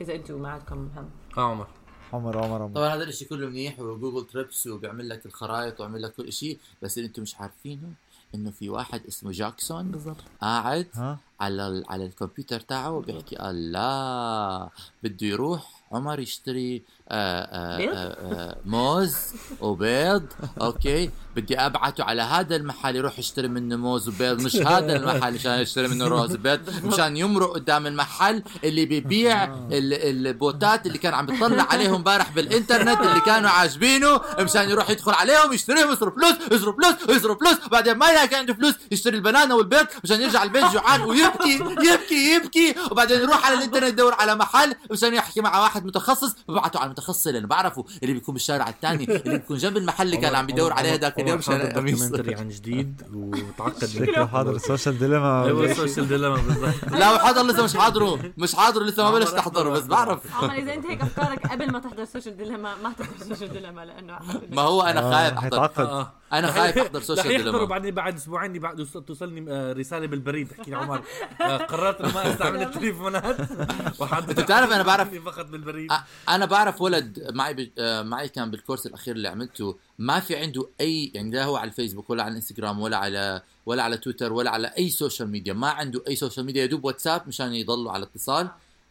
إذا 0.00 0.14
أنتم 0.14 0.42
ما 0.42 0.48
عندكم 0.50 0.88
هم. 0.96 1.10
آه 1.38 1.50
عمر. 1.50 1.66
عمر 2.12 2.38
عمر 2.44 2.62
عمر. 2.62 2.74
طبعا 2.74 2.88
هذا 2.88 3.04
الشيء 3.04 3.28
كله 3.28 3.46
منيح 3.46 3.80
وجوجل 3.80 4.26
تريبس 4.26 4.66
وبيعمل 4.66 5.08
لك 5.08 5.26
الخرائط 5.26 5.74
وبيعمل 5.80 6.02
لك 6.02 6.12
كل 6.14 6.32
شيء 6.32 6.58
بس 6.82 6.98
اللي 6.98 7.06
أنتم 7.08 7.22
مش 7.22 7.36
عارفينه 7.36 7.92
إنه 8.34 8.50
في 8.50 8.68
واحد 8.70 9.06
اسمه 9.08 9.30
جاكسون 9.32 9.90
بالضبط. 9.90 10.16
قاعد 10.40 10.86
ها؟ 10.94 11.18
على 11.40 11.66
ال- 11.68 11.84
على 11.88 12.06
الكمبيوتر 12.06 12.60
تاعه 12.60 13.00
بيحكي 13.00 13.36
الله 13.50 14.68
بده 15.02 15.26
يروح 15.26 15.79
عمر 15.92 16.20
يشتري 16.20 16.82
آه 17.08 17.42
آه؟ 17.42 18.16
آه 18.32 18.56
موز 18.64 19.16
وبيض 19.60 20.22
أوكي؟ 20.60 21.10
بدي 21.36 21.58
أبعته 21.58 22.04
على 22.04 22.22
هذا 22.22 22.56
المحل 22.56 22.96
يروح 22.96 23.18
يشتري 23.18 23.48
منه 23.48 23.76
موز 23.76 24.08
وبيض. 24.08 24.40
مش 24.42 24.56
هذا 24.56 24.96
المحل 24.96 25.34
عشان 25.34 25.52
يشتري 25.60 25.88
منه 25.88 26.06
روز 26.08 26.34
وبيض 26.34 26.60
مشان 26.92 27.16
يمرق 27.16 27.52
قدام 27.54 27.86
المحل 27.86 28.42
اللي 28.64 28.86
بيبيع 28.86 29.44
ال- 29.44 30.26
البوتات 30.26 30.86
اللي 30.86 30.98
كان 30.98 31.14
عم 31.14 31.26
بيطلع 31.26 31.62
عليهم 31.70 31.94
امبارح 31.94 32.30
بالإنترنت 32.30 33.00
اللي 33.00 33.20
كانوا 33.20 33.50
عاجبينه 33.50 34.20
مشان 34.38 34.70
يروح 34.70 34.90
يدخل 34.90 35.12
عليهم 35.12 35.52
يشتريهم 35.52 35.92
يصرف 35.92 36.14
فلوس 36.14 36.34
يصرف 36.52 36.76
فلوس 36.76 37.16
يصرف 37.16 37.38
فلوس. 37.38 37.68
بعدين 37.70 37.94
ما 37.96 38.10
يلاقي 38.10 38.36
عنده 38.36 38.54
فلوس 38.54 38.74
يشتري 38.92 39.16
ال 39.16 39.21
banana 39.21 39.54
والبيض 39.56 39.86
مشان 40.04 40.20
يرجع 40.20 40.42
البيت 40.42 40.64
جوعان 40.64 41.00
ويبكي 41.00 41.54
يبكي 41.92 42.34
يبكي. 42.34 42.74
وبعدين 42.90 43.20
يروح 43.20 43.46
على 43.46 43.54
الإنترنت 43.58 43.88
يدور 43.92 44.14
على 44.14 44.34
محل 44.34 44.74
مشان 44.90 45.14
يحكي 45.14 45.40
مع 45.40 45.60
واحد 45.60 45.79
متخصص 45.84 46.36
ببعته 46.48 46.78
على 46.78 46.86
المتخصص 46.86 47.26
اللي 47.26 47.38
أنا 47.38 47.46
بعرفه 47.46 47.84
اللي 48.02 48.14
بيكون 48.14 48.32
بالشارع 48.32 48.68
الثاني 48.68 49.04
اللي 49.16 49.38
بيكون 49.38 49.56
جنب 49.56 49.76
المحل 49.76 50.06
اللي 50.06 50.16
كان 50.16 50.34
عم 50.34 50.46
بيدور 50.46 50.72
عليه 50.72 50.94
هذاك 50.94 51.20
اليوم 51.20 51.38
مشان 51.38 51.72
documentary 51.74 52.34
عن 52.34 52.48
جديد 52.48 53.02
وتعقد 53.14 53.84
شكله 53.94 54.26
حاضر. 54.26 54.50
ال 54.56 54.62
social 54.62 54.98
dilemma 54.98 55.44
أيوه 55.44 55.64
ال 55.64 55.70
social 55.70 56.08
dilemma 56.08 56.36
بالضبط. 56.36 56.92
لا 57.00 57.12
وحضر 57.12 57.42
لسه 57.46 57.64
مش 57.64 57.76
حاضره. 57.76 58.32
مش 58.38 58.54
حاضره 58.54 58.84
لسه 58.84 59.02
ما 59.04 59.10
بلش 59.10 59.30
تحضره 59.30 59.70
بس 59.70 59.82
بعرف. 59.84 60.34
عمر 60.42 60.54
إذا 60.54 60.74
أنت 60.74 60.86
هيك 60.86 61.00
أفكارك 61.02 61.46
قبل 61.46 61.72
ما 61.72 61.78
تحضر 61.78 62.04
social 62.04 62.36
dilemma 62.36 62.74
ما 62.82 62.92
تحضر 62.92 63.28
social 63.34 63.52
dilemma 63.52 63.84
لأنه 63.84 64.18
ما 64.50 64.62
هو 64.62 64.82
أنا 64.82 65.00
خايف 65.12 65.38
أحضر. 65.38 65.84
آه. 65.84 66.12
أنا 66.32 66.52
خايف 66.52 66.78
أحضر 66.78 67.00
social 67.00 67.28
dilemma 67.28 67.64
بعدين 67.64 67.94
بعد 67.94 68.14
أسبوعين 68.14 68.58
بعد 68.58 68.86
توصلني 69.06 69.52
آه، 69.52 69.72
رسالة 69.72 70.06
بالبريد 70.06 70.48
تحكي 70.48 70.70
لي 70.70 70.76
عمر. 70.76 71.02
آه، 71.40 71.56
قررت 71.56 72.02
ما 72.02 72.32
أستعمل 72.32 72.62
التليفونات. 72.62 73.36
وحد 74.00 74.30
أنت 74.30 74.40
بتعرف 74.40 74.72
أنا 74.72 74.82
بعرف- 74.82 75.14
فقط 75.14 75.46
بالبريد. 75.46 75.90
أنا 76.28 76.46
بعرف 76.46 76.80
ولد 76.80 77.26
معي 77.34 77.54
ب... 77.54 77.70
آه، 77.78 78.02
معي 78.02 78.28
كان 78.28 78.50
بالكورس 78.50 78.86
الأخير 78.86 79.16
اللي 79.16 79.28
عملته 79.28 79.76
ما 79.98 80.20
في 80.20 80.36
عنده 80.36 80.66
اي 80.80 81.10
يعني 81.14 81.30
لا 81.30 81.44
هو 81.44 81.56
على 81.56 81.68
الفيسبوك 81.70 82.10
ولا 82.10 82.22
على 82.22 82.30
الإنستغرام 82.30 82.80
ولا 82.80 82.96
على 82.96 83.42
ولا 83.66 83.82
على 83.82 83.96
تويتر 83.96 84.32
ولا 84.32 84.50
على 84.50 84.72
أي 84.78 84.90
social 84.90 85.28
media 85.28 85.52
ما 85.52 85.70
عنده 85.70 86.02
أي 86.08 86.16
social 86.16 86.46
media 86.46 86.64
يدوب 86.64 86.84
واتساب 86.84 87.28
مشان 87.28 87.54
يضلوا 87.54 87.92
على 87.92 88.04
اتصال. 88.04 88.48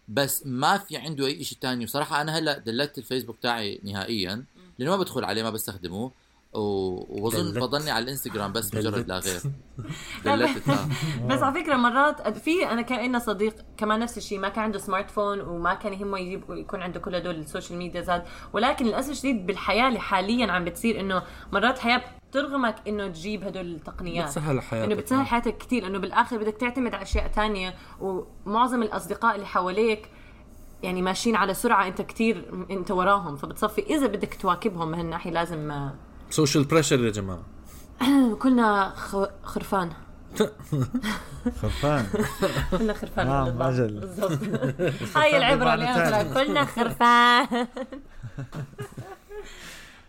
بس 0.07 0.43
ما 0.45 0.77
في 0.77 0.97
عنده 0.97 1.27
أي 1.27 1.43
شيء 1.43 1.57
تاني. 1.61 1.83
وصراحة 1.83 2.21
أنا 2.21 2.37
هلأ 2.37 2.57
deleted 2.57 2.97
الفيسبوك 2.97 3.37
تاعي 3.41 3.79
نهائيا 3.83 4.43
لأنه 4.79 4.91
ما 4.91 4.97
بدخل 4.97 5.23
عليه 5.23 5.43
ما 5.43 5.49
بستخدمه. 5.49 6.11
و- 6.53 7.23
واظن 7.23 7.53
deleted. 7.53 7.57
بضلني 7.63 7.91
على 7.91 8.03
الإنستغرام 8.03 8.51
بس. 8.53 8.75
مجرد 8.75 9.07
لا 9.07 9.19
غير 9.19 9.41
deleted. 10.25 10.63
بس 11.27 11.43
على 11.43 11.63
فكرة 11.63 11.75
مرات 11.75 12.37
في 12.37 12.69
أنا 12.71 12.81
كان 12.81 12.99
عندنا 12.99 13.19
صديق 13.19 13.55
كمان 13.77 13.99
نفس 13.99 14.17
الشيء 14.17 14.39
ما 14.39 14.49
كان 14.49 14.63
عنده 14.63 14.79
smart 14.79 15.11
phone 15.11 15.41
وما 15.41 15.73
كان 15.73 15.93
يهمه 15.93 16.19
يجيب 16.19 16.43
يكون 16.49 16.81
عنده 16.81 16.99
كل 16.99 17.15
هدول 17.15 17.35
ال 17.35 17.79
social 17.79 18.01
medias 18.01 18.23
ولكن 18.53 18.85
للأسف 18.85 19.09
الشديد 19.11 19.45
بالحياة 19.45 19.87
اللي 19.87 19.99
حاليا 19.99 20.51
عم 20.51 20.65
بتصير 20.65 20.99
إنه 20.99 21.23
مرات 21.53 21.75
الحياة 21.77 22.01
بترغمك 22.29 22.75
إنه 22.87 23.07
تجيب 23.07 23.43
هدول 23.43 23.65
التقنيات 23.75 24.25
بتسهل 24.25 24.61
حياتك 24.61 24.85
إنه 24.91 24.95
بتسهل 25.01 25.25
حياتك 25.27 25.57
كثير 25.57 25.87
إنه 25.87 25.97
بالآخر 25.99 26.37
بدك 26.37 26.53
تعتمد 26.57 26.93
على 26.93 27.03
أشياء 27.03 27.27
تانية 27.27 27.73
ومعظم 28.01 28.83
الأصدقاء 28.83 29.35
اللي 29.35 29.45
حواليك 29.45 30.09
يعني 30.83 31.01
ماشيين 31.01 31.35
على 31.35 31.53
سرعة 31.53 31.87
أنت 31.87 32.01
كثير 32.01 32.65
أنت 32.71 32.91
وراهم 32.91 33.35
فبتصفي 33.35 33.81
إذا 33.81 34.07
بدك 34.07 34.33
تواكبهم 34.33 34.87
من 34.87 34.97
هالناحيه 34.97 35.31
لازم 35.31 35.89
social 36.29 36.63
pressure 36.63 36.99
يا 37.05 37.11
جماعة. 37.11 37.45
كلنا 38.41 38.89
خ- 38.95 39.29
خرفان. 39.43 39.91
خرفان. 41.61 42.05
كلنا 42.71 42.93
خرفان. 42.93 43.27
نعم،. 43.27 43.57
بالضبط. 43.57 44.39
هاي 45.17 45.37
العبرة 45.37 45.73
اللي 45.73 46.33
كلنا 46.33 46.65
خرفان. 46.65 47.67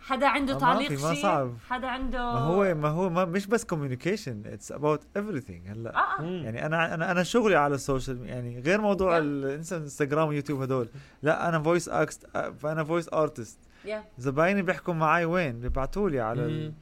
حدا 0.01 0.27
عنده 0.27 0.55
ما 0.55 0.61
تعليق 0.61 0.91
ما 0.91 1.15
شيء؟ 1.15 1.23
صعب. 1.23 1.55
حدا 1.69 1.87
عنده 1.87 2.19
ما 2.19 2.39
هو 2.39 2.75
ما 2.75 2.89
هو 2.89 3.11
ما 3.11 3.25
مش 3.25 3.47
بس 3.47 3.65
communication 3.65 4.43
it's 4.47 4.73
about 4.73 5.01
everything. 5.19 5.69
هلا 5.71 5.97
آه 5.97 6.21
آه. 6.21 6.23
يعني 6.23 6.67
أنا 6.67 6.95
أنا 6.95 7.11
أنا 7.11 7.23
شغلي 7.23 7.57
على 7.57 7.75
ال 7.75 7.82
social 7.82 8.27
يعني 8.27 8.61
غير 8.61 8.81
موضوع 8.81 9.19
الانستغرام 9.19 10.29
ويوتيوب 10.29 10.63
هدول. 10.63 10.89
لا 11.23 11.49
أنا 11.49 11.63
voice 11.63 11.89
act 11.89 12.27
فأنا 12.61 12.85
voice 12.85 13.09
artist. 13.13 13.59
زبايني 14.19 14.63
بيحكوا 14.63 14.95
معي 14.95 15.25
وين؟ 15.25 15.61
بيبعتوا 15.61 16.11
لي 16.11 16.21
على 16.21 16.47
ال... 16.47 16.73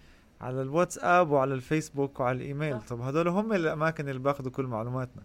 على 0.40 0.62
الواتساب 0.62 1.30
وعلى 1.30 1.55
الفيسبوك 1.55 2.20
وعلى 2.20 2.36
الإيميل. 2.36 2.80
طب 2.80 3.01
هدول 3.01 3.28
هم 3.28 3.53
الأماكن 3.53 4.09
اللي 4.09 4.20
باخذوا 4.20 4.53
كل 4.53 4.64
معلوماتنا. 4.66 5.22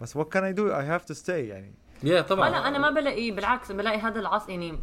بس 0.00 0.18
what 0.18 0.24
can 0.24 0.40
I 0.40 0.58
do? 0.58 0.72
I 0.72 0.84
have 0.92 1.14
to 1.14 1.18
stay 1.24 1.28
يعني. 1.28 1.74
يا 2.02 2.20
طبعا. 2.20 2.48
أنا 2.48 2.68
أنا 2.68 2.78
ما 2.78 2.90
بلاقي 2.90 3.30
بالعكس 3.30 3.72
بلاقي 3.72 3.98
هذا 3.98 4.20
العصر 4.20 4.50
يعني 4.50 4.78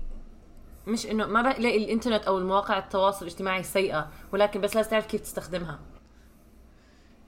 مش 0.87 1.05
إنه 1.05 1.25
ما 1.25 1.41
بلاقي 1.41 1.77
الإنترنت 1.77 2.23
أو 2.23 2.37
المواقع 2.37 2.77
التواصل 2.77 3.25
الاجتماعي 3.25 3.63
سيئة 3.63 4.09
ولكن 4.31 4.61
بس 4.61 4.75
لازم 4.75 4.89
تعرف 4.89 5.05
كيف 5.05 5.21
تستخدمها. 5.21 5.79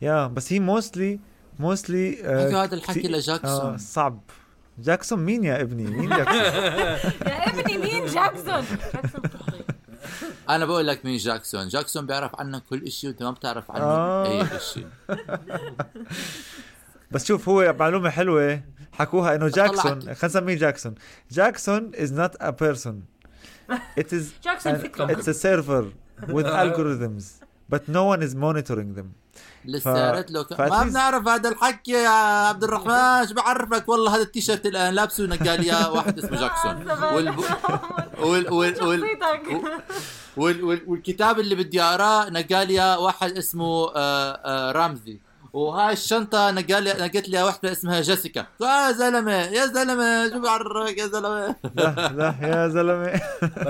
يا 0.01 0.27
بس 0.27 0.53
هي 0.53 0.59
mostly 0.59 1.19
موستلي 1.59 2.15
حكوا 2.15 2.63
هذا 2.63 2.75
الحكي 2.75 3.07
لجاكسون. 3.07 3.73
آه 3.73 3.77
صعب. 3.77 4.19
جاكسون 4.79 5.19
مين 5.19 5.43
يا 5.43 5.61
ابني؟ 5.61 5.83
مين 5.83 6.09
جاكسون؟ 6.09 6.35
يا 7.31 7.49
ابني 7.49 7.77
مين 7.77 8.05
جاكسون؟ 8.05 8.65
جاكسون 8.93 9.21
أنا 10.49 10.65
بقول 10.65 10.87
لك 10.87 11.05
مين 11.05 11.17
جاكسون. 11.17 11.67
جاكسون 11.67 12.05
بيعرف 12.05 12.31
عنك 12.39 12.63
كل 12.69 12.91
شيء 12.91 13.09
وأنت 13.09 13.23
ما 13.23 13.31
بتعرف 13.31 13.71
عنه 13.71 13.83
آه. 13.83 14.27
أي 14.41 14.47
شيء 14.59 14.87
بس 17.11 17.25
شوف 17.25 17.49
هو 17.49 17.75
معلومة 17.79 18.09
حلوة 18.09 18.61
حكوها 18.93 19.35
إنه 19.35 19.47
جاكسون. 19.47 20.01
خلينا 20.01 20.15
نسميه 20.25 20.55
جاكسون. 20.55 20.95
جاكسون 21.31 21.91
is 21.93 22.09
not 22.11 22.35
a 22.41 22.51
person. 22.51 22.95
It 23.99 24.13
is 24.13 24.23
جاكسون 24.45 24.73
an, 24.75 24.77
فكرة. 24.77 25.07
it's 25.15 25.27
a 25.27 25.33
server 25.33 25.85
with 26.33 26.45
algorithms. 26.45 27.46
But 27.69 27.87
no 27.87 28.03
one 28.05 28.21
is 28.27 28.33
monitoring 28.35 28.93
them. 28.95 29.07
لسه 29.65 30.11
قالت 30.11 30.31
له 30.31 30.43
ك... 30.43 30.53
فأت 30.53 30.71
ما 30.71 30.83
بنعرف 30.83 31.27
هذا 31.27 31.49
الحكي 31.49 31.91
يا 31.91 32.09
عبد 32.49 32.63
الرحمن 32.63 33.27
شو 33.27 33.33
بعرفك؟ 33.33 33.89
والله 33.89 34.15
هذا 34.15 34.21
التيشيرت 34.21 34.65
اللي 34.65 34.79
أنا 34.79 34.95
لابسه 34.95 35.25
نقال 35.25 35.59
إياه 35.59 35.93
واحد 35.93 36.19
اسمه 36.19 36.39
جاكسون. 36.41 36.91
وال... 37.15 37.29
وال... 38.19 38.53
وال... 38.53 38.83
وال... 38.83 39.03
وال... 40.37 40.63
وال... 40.63 40.81
والكتاب 40.87 41.39
اللي 41.39 41.55
بدي 41.55 41.81
أقراه 41.81 42.29
نقال 42.29 42.69
إياه 42.69 42.99
واحد 42.99 43.31
اسمه 43.37 43.91
آه 43.95 44.31
آه 44.45 44.71
رامزي 44.71 45.19
وهاي 45.57 45.93
الشنطة 45.93 46.51
نقال 46.51 46.83
لي 46.83 46.93
نقلت 46.93 47.29
لي 47.29 47.43
واحدة 47.43 47.71
اسمها 47.71 48.01
جيسيكا. 48.01 48.45
يا 48.61 48.91
زلمة 48.91 49.31
يا 49.31 49.65
زلمة 49.65 50.29
شو 50.29 50.39
بعرفك 50.39 50.97
يا 50.97 51.07
زلمة؟ 51.07 51.55
لا 51.75 52.11
لا 52.17 52.35
يا 52.41 52.67
زلمة. 52.67 53.07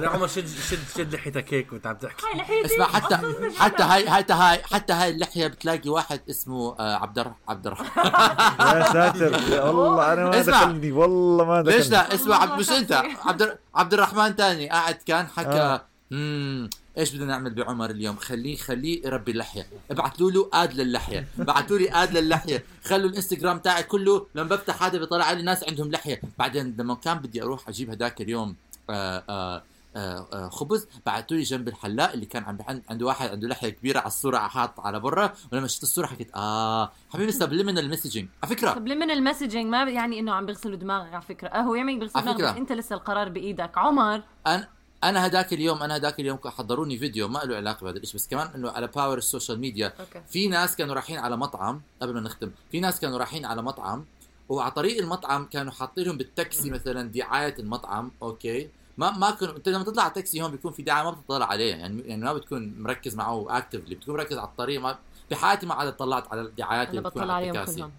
يا 0.04 0.10
عمر 0.10 0.28
شد 0.28 0.48
شد 0.70 0.80
شد 0.98 1.16
لحيتك 1.16 1.54
هيك 1.54 1.74
وانت 1.74 1.88
عم 1.88 1.96
تحكي. 1.96 2.26
هاي 2.26 2.40
لحيتي. 2.40 2.66
اسمع 2.66 2.86
حتى 2.86 3.20
حتى. 3.58 3.84
هاي 3.84 4.10
حتى 4.10 4.34
هاي 4.34 4.64
حتى 4.64 4.94
هاي 4.94 5.10
اللحية 5.10 5.48
بتلاقي 5.48 5.90
واحد 5.90 6.22
اسمه 6.30 6.76
آه 6.80 6.96
عبد 6.96 7.20
الر... 7.20 7.32
عبد 7.48 7.68
الرحمن. 7.68 8.12
يا 8.60 8.94
ساتر. 8.94 9.40
يا 9.52 9.70
الله 9.70 10.14
أنا 10.14 10.24
ما. 10.24 10.42
دخلني 10.42 10.92
والله 10.92 11.46
ما 11.46 11.62
دخلني 11.62 11.78
ليش 11.78 11.90
لا؟ 11.90 12.14
اسمع 12.14 12.42
عبد 12.42 12.60
مش 12.60 12.70
والله 12.70 12.82
أنت. 12.82 13.04
عبد 13.26 13.58
عبد 13.76 13.94
الرحمن 13.94 14.36
تاني 14.36 14.70
قاعد 14.70 14.96
كان 15.06 15.28
حكى 15.28 15.48
آه. 15.50 15.97
امم 16.12 16.70
إيش 16.98 17.14
بدنا 17.16 17.26
نعمل 17.26 17.54
بعمر 17.54 17.90
اليوم؟ 17.90 18.16
خليه 18.16 18.56
خليه 18.58 19.06
يربي 19.06 19.32
اللحية. 19.32 19.68
ابعثوا 19.92 20.32
له 20.32 20.50
آد 20.54 20.74
للحية. 20.74 21.28
بعثوا 21.38 21.78
لي 21.78 21.92
آد 22.04 22.18
للحية. 22.18 22.64
خلوا 22.86 23.10
الإنستغرام 23.10 23.60
تاعي 23.60 23.84
كله 23.84 24.26
لما 24.36 24.50
بفتح 24.50 24.84
هذا 24.84 24.98
بيطلع 24.98 25.32
لي 25.32 25.42
ناس 25.44 25.64
عندهم 25.70 25.92
لحية. 25.92 26.22
بعدين 26.40 26.76
لما 26.80 26.96
كان 26.96 27.18
بدي 27.18 27.44
أروح 27.44 27.70
أجيب 27.70 27.90
هداك 27.90 28.22
اليوم 28.22 28.56
آه 28.90 29.24
آه 29.30 29.64
آه 29.96 30.28
آه 30.34 30.50
خبز 30.50 30.88
بعثوا 31.06 31.38
لي 31.38 31.44
جنب 31.44 31.68
الحلاق 31.68 32.12
اللي 32.12 32.26
كان 32.26 32.44
عم 32.44 32.58
بحن- 32.58 32.82
عنده 32.90 33.06
واحد 33.06 33.30
عنده 33.30 33.48
لحية 33.48 33.70
كبيرة 33.70 34.00
على 34.00 34.08
الصورة 34.08 34.38
حاط 34.38 34.80
على 34.80 35.00
برا. 35.00 35.34
ولما 35.52 35.68
شفت 35.68 35.84
الصورة 35.84 36.06
حكيت 36.08 36.32
آه 36.36 36.92
حبيبي 37.10 37.32
سبليمينال 37.32 37.86
المسجنج 37.86 38.28
على 38.44 38.56
فكرة. 38.56 38.72
طب 38.74 38.88
من 38.88 39.12
المسجنج 39.12 39.66
ما 39.66 39.84
يعني 39.84 40.20
إنه 40.20 40.34
عم 40.34 40.46
بيغسلوا 40.46 40.76
دماغك 40.76 41.14
على 41.14 41.22
فكرة. 41.22 41.58
هو 41.58 41.76
يعمل 41.76 42.00
بيغسل 42.00 42.20
على 42.20 42.34
دماغك. 42.34 42.58
أنت 42.58 42.72
لسه 42.72 42.96
القرار 42.96 43.30
بإيدك. 43.30 43.78
عمر. 43.78 44.22
أنا 44.48 44.68
أنا 45.04 45.26
هداك 45.26 45.54
اليوم 45.54 45.84
أنا 45.84 45.96
هداك 45.96 46.20
اليوم 46.20 46.40
حضروني 46.46 46.98
فيديو 46.98 47.28
ما 47.28 47.40
له 47.40 47.56
علاقة 47.56 47.84
بهذا 47.84 47.98
الشيء 47.98 48.16
بس 48.16 48.28
كمان 48.28 48.48
إنه 48.56 48.72
على 48.72 48.88
باور 48.88 49.18
السوشيال 49.18 49.60
ميديا 49.60 49.94
أوكي. 50.00 50.22
في 50.30 50.48
ناس 50.48 50.76
كانوا 50.76 50.96
رايحين 50.96 51.18
على 51.20 51.38
مطعم 51.38 51.82
قبل 52.02 52.14
ما 52.14 52.20
نختم 52.20 52.52
في 52.72 52.80
ناس 52.80 53.00
كانوا 53.00 53.18
رايحين 53.18 53.46
على 53.46 53.62
مطعم 53.62 54.06
وعلى 54.50 54.72
طريق 54.72 54.98
المطعم 54.98 55.46
كانوا 55.46 55.72
حاطين 55.72 56.06
لهم 56.06 56.18
بالتاكسي 56.18 56.70
مثلا 56.70 57.12
دعاية 57.12 57.56
المطعم 57.60 58.12
أوكي؟ 58.22 58.70
ما 58.98 59.12
ما 59.12 59.32
كانوا 59.32 59.56
أنت 59.56 59.70
لما 59.70 59.84
تطلع 59.84 60.04
على 60.04 60.10
التاكسي 60.10 60.42
هون 60.42 60.52
بيكون 60.52 60.72
في 60.72 60.84
دعاية 60.84 61.04
ما 61.04 61.12
بتطلع 61.12 61.46
عليها 61.46 61.76
يعني 61.76 62.02
يعني 62.02 62.26
ما 62.26 62.34
بتكون 62.34 62.82
مركز 62.82 63.16
معه 63.16 63.58
اكتفلي 63.58 63.96
بتكون 63.96 64.16
مركز 64.16 64.38
على 64.38 64.48
الطريق 64.48 64.82
ما 64.82 64.98
بحياتي 65.32 65.66
ما 65.66 65.74
عاد 65.74 65.96
طلعت 65.96 66.32
على 66.32 66.42
الدعايات 66.42 66.90
اللي 66.90 67.02
بتكون 67.02 67.30
على 67.30 67.50
التكاسي 67.50 67.90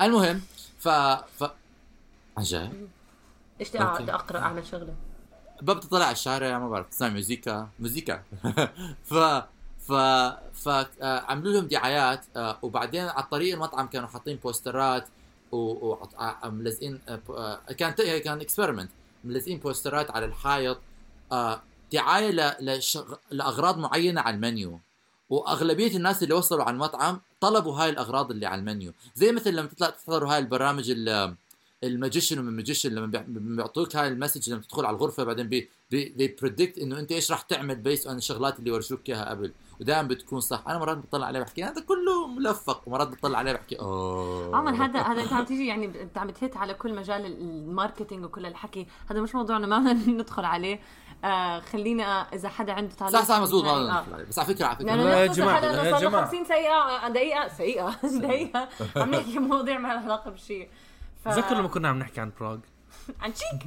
المهم 0.00 0.40
ف 0.78 0.88
ف 0.88 1.44
عن 2.36 2.42
جد 2.42 2.88
أوكي. 3.74 4.12
أقرأ 4.12 4.38
أعمل 4.38 4.66
شغلة. 4.66 4.94
بطلع 5.62 6.04
على 6.04 6.12
الشارع 6.12 6.58
ما 6.58 6.68
بعرف 6.68 6.88
تسمع 6.88 7.08
موزيكا 7.08 7.68
موزيكا 7.78 8.22
ف 9.10 9.14
ف 9.88 9.92
ف 10.54 10.68
آه، 11.02 11.34
لهم 11.34 11.66
دعايات 11.66 12.24
آه، 12.36 12.58
وبعدين 12.62 13.04
على 13.04 13.26
طريق 13.30 13.54
المطعم 13.54 13.86
كانوا 13.86 14.08
حاطين 14.08 14.36
posterات 14.36 15.04
وملزقين 15.52 17.00
كان 17.78 17.92
كان 17.92 18.40
experiment 18.40 18.90
ملزقين 19.24 19.58
posterات 19.58 20.10
على 20.10 20.26
الحائط 20.26 20.78
آه، 21.32 21.62
دعاية. 21.92 22.56
لأغراض 23.30 23.78
معينة 23.78 24.20
على 24.20 24.36
المنيو. 24.36 24.80
وأغلبية 25.30 25.96
الناس 25.96 26.22
اللي 26.22 26.34
وصلوا 26.34 26.64
على 26.64 26.74
المطعم 26.74 27.20
طلبوا 27.40 27.76
هاي 27.76 27.90
الأغراض 27.90 28.30
اللي 28.30 28.46
على 28.46 28.58
المنيو. 28.58 28.92
زي 29.14 29.32
مثل 29.32 29.50
لما 29.54 29.68
تطلع 29.68 29.90
تحضروا 29.90 30.32
هاي 30.32 30.38
البرامج 30.38 30.90
ال- 30.90 31.34
ال 31.84 31.90
magician 31.90 32.38
ومن 32.38 32.48
ال 32.48 32.53
magician 32.53 32.90
لما 32.94 33.06
بيع- 33.06 33.24
بيعطوك 33.28 33.96
هاي 33.96 34.08
ال 34.08 34.13
message 34.13 34.50
لما 34.50 34.60
تدخل 34.60 34.84
على 34.86 34.96
الغرفة 34.96 35.24
بعدين 35.24 35.48
بي 35.48 35.70
بي 35.90 36.36
predict 36.44 36.82
إنه 36.82 36.98
أنت 36.98 37.12
إيش 37.12 37.30
راح 37.30 37.40
تعمل 37.42 37.76
base 37.76 38.08
عن 38.08 38.16
الشغلات 38.16 38.58
اللي 38.58 38.70
ورجوك 38.70 39.08
إياها 39.08 39.30
قبل. 39.30 39.52
ودائما 39.80 40.08
بتكون 40.08 40.40
صح. 40.40 40.62
أنا 40.68 40.78
مرات 40.78 40.96
بطلع 40.96 41.26
عليه 41.26 41.40
بحكي 41.40 41.64
هذا 41.64 41.80
كله 41.80 42.26
ملفق. 42.26 42.82
ومرات 42.88 43.08
بطلع 43.08 43.38
عليه 43.38 43.52
بحكي 43.52 43.78
أوه. 43.80 44.56
عمر 44.56 44.70
هذا 44.74 45.00
هذا 45.00 45.22
أنت 45.22 45.32
عم 45.32 45.44
تيجي 45.44 45.66
يعني 45.66 46.02
أنت 46.02 46.18
عم 46.18 46.30
تهت 46.30 46.56
على 46.56 46.74
كل 46.74 46.94
مجال 46.94 47.26
الماركتينج 47.26 48.24
وكل 48.24 48.46
الحكي. 48.46 48.86
هذا 49.10 49.20
مش 49.20 49.34
موضوعنا 49.34 49.66
ما 49.66 49.78
بدنا 49.78 49.92
ندخل 50.22 50.44
عليه. 50.44 50.80
آه 51.24 51.60
خلينا 51.60 52.04
إذا 52.34 52.48
حدا 52.48 52.72
عنده 52.72 52.94
تعليق 52.94 53.20
صح 53.20 53.24
صح 53.26 53.40
مزبوط 53.40 53.64
آه. 53.64 54.04
بس 54.28 54.38
على 54.38 54.54
فكرة 54.54 54.66
على 54.66 54.76
فكرة. 54.76 54.94
لا 54.94 55.24
يا 55.24 55.32
الحلقة 55.32 55.86
يا 55.86 55.98
جماعة. 56.00 56.24
50 56.26 56.44
سيئة 56.44 57.08
دقيقة 57.08 57.48
سيئة. 57.48 57.96
دقيقة 58.04 58.68
عم 58.96 59.10
نحكي 59.10 59.38
مواضيع 59.38 59.78
ما 59.78 59.88
لها 59.88 59.96
علاقة 60.04 60.30
بشيء. 60.30 60.68
تذكر 61.24 61.54
لما 61.54 61.68
كنا 61.68 61.88
عم 61.88 61.98
نحكي 61.98 62.20
عن 62.20 62.32
براغ؟ 62.40 62.58
عن 63.20 63.32
شيك 63.34 63.62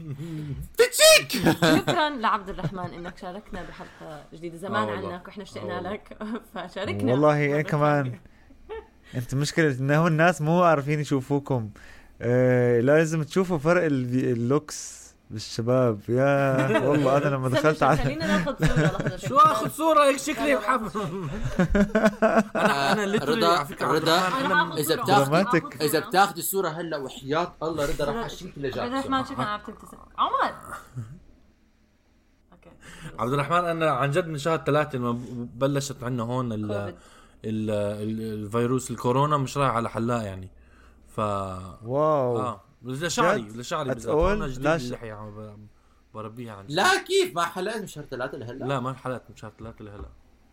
تتشيك 0.78 1.44
شكرا 1.80 2.10
لعبد 2.10 2.50
الرحمن 2.50 2.80
إنك 2.94 3.18
شاركنا 3.18 3.64
بحلقة 3.64 4.24
جديدة. 4.34 4.58
زمان 4.58 4.90
آه. 4.90 4.92
عنك 4.92 5.28
وإحنا 5.28 5.42
آه 5.44 5.46
اشتقنا 5.48 5.76
والله. 5.76 5.92
لك. 5.94 6.18
فشاركنا. 6.56 7.12
والله 7.12 7.46
أنا 7.46 7.54
مرة 7.56 7.62
كمان. 7.62 8.20
أنت 9.16 9.36
مشكلة 9.36 9.72
انه 9.80 10.08
الناس 10.08 10.42
مو 10.42 10.64
عارفين 10.64 11.00
يشوفوكم. 11.00 11.70
آه 12.22 12.80
لازم 12.80 13.24
تشوفوا 13.24 13.58
فرق 13.58 13.84
ال- 13.86 14.32
اللوكس. 14.32 15.05
بالشباب 15.30 16.00
يا 16.10 16.80
والله 16.80 17.18
أنا 17.18 17.36
لما 17.36 17.50
دخلت 17.50 17.84
على 17.84 17.98
خلينا 17.98 18.28
ناخذ 18.28 18.56
صورة 18.66 18.86
لحظة 18.86 19.18
شو 19.28 19.38
أخذ 19.38 19.70
صورة؟ 19.70 20.04
هيك 20.04 20.18
شكلي 20.20 20.56
محف 20.56 20.98
أنا 22.56 22.92
أنا 22.92 23.18
literally 23.18 23.24
رضا- 23.24 23.84
رضا، 23.84 24.30
دراماتيك. 25.06 25.64
صورة. 25.74 25.82
إذا 25.84 26.00
بتاخذي 26.00 26.42
صوره 26.42 26.70
هلأ 26.70 26.98
وحياة 26.98 27.54
الله 27.64 27.86
رضا 27.86 28.06
راح 28.06 28.26
أشيك 28.26 28.54
عبد 28.58 28.66
الرحمن 28.66 29.20
لجاكسون 29.20 29.26
شكرا 29.26 29.46
عم 29.46 29.60
تبتسم 29.68 29.98
عمر. 30.18 30.54
okay. 32.54 32.70
عبد 33.20 33.34
الرحمن 33.34 33.58
أنا 33.66 33.92
عن 33.92 34.12
جد 34.12 34.28
من 34.28 34.38
شهر 34.38 34.58
ثلاثة 34.58 34.98
لما 34.98 35.20
بلشت 35.56 36.04
عندنا 36.04 36.24
هون 36.24 36.54
ال 36.54 36.96
الفيروس 37.46 38.92
الكورونا 38.92 39.38
مش 39.38 39.58
رايح 39.58 39.72
على 39.76 39.90
حلاق 39.90 40.24
يعني. 40.24 40.50
ف 41.16 41.20
wow. 41.20 42.38
آه. 42.40 42.62
لشعري؟ 42.86 43.42
لشعري 43.42 43.90
بالذات. 43.90 44.16
all؟ 44.16 44.18
هون 44.18 44.48
جديد 44.48 44.98
بربيها 46.14 46.54
عن 46.54 46.66
جد. 46.68 46.72
لا 46.72 47.04
كيف؟ 47.04 47.36
ما 47.36 47.46
حلقت 47.46 47.78
من 47.78 47.88
شهر 47.88 48.04
ثلاثة 48.04 48.38
لهلا؟ 48.38 48.66
لا 48.66 48.80
ما 48.80 48.90
انحلقت 48.90 49.24
من 49.30 49.36
شهر 49.36 49.52
ثلاثة 49.60 49.86
لهلا. 49.86 50.06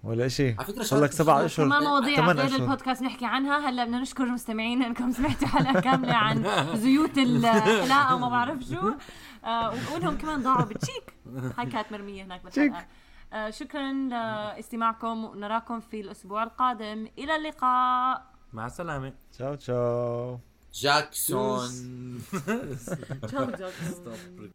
ولا 0.04 0.28
شيء 0.28 0.54
على 0.58 0.66
فكرة 0.66 0.82
صار 0.82 1.00
لك 1.00 1.12
سبع 1.12 1.34
شهر- 1.36 1.44
أشهر. 1.44 1.66
كمان 1.66 1.82
مواضيع 1.84 2.26
غير. 2.32 2.54
البودكاست 2.56 3.02
نحكي 3.02 3.26
عنها. 3.26 3.68
هلا 3.68 3.84
بدنا 3.84 4.00
نشكر 4.00 4.24
مستمعينا 4.24 4.86
إنكم 4.86 5.12
سمعتوا 5.12 5.48
حلقة 5.48 5.80
كاملة 5.80 6.14
عن 6.14 6.44
زيوت 6.84 7.18
الحلاقة 7.18 8.14
وما 8.14 8.28
بعرف 8.28 8.62
شو. 8.62 8.92
آه 9.44 9.72
وانهم 9.94 10.18
كمان 10.18 10.42
ضاعوا 10.42 10.64
بتشيك 10.64 11.14
هاي 11.58 11.66
كانت 11.66 11.92
مرمية 11.92 12.22
هناك 12.24 12.44
بالحلقة. 12.44 12.86
آه 13.32 13.50
شكرا 13.50 13.92
لاستماعكم 13.92 15.24
ونراكم 15.24 15.80
في 15.80 16.00
الأسبوع 16.00 16.42
القادم. 16.42 17.08
إلى 17.18 17.36
اللقاء. 17.36 18.26
مع 18.52 18.66
السلامة. 18.66 19.12
تشاو 19.32 19.54
تشاو. 19.54 20.38
جاكسون 20.74 21.70
تشاو 23.22 23.50
جاكسون. 23.50 24.48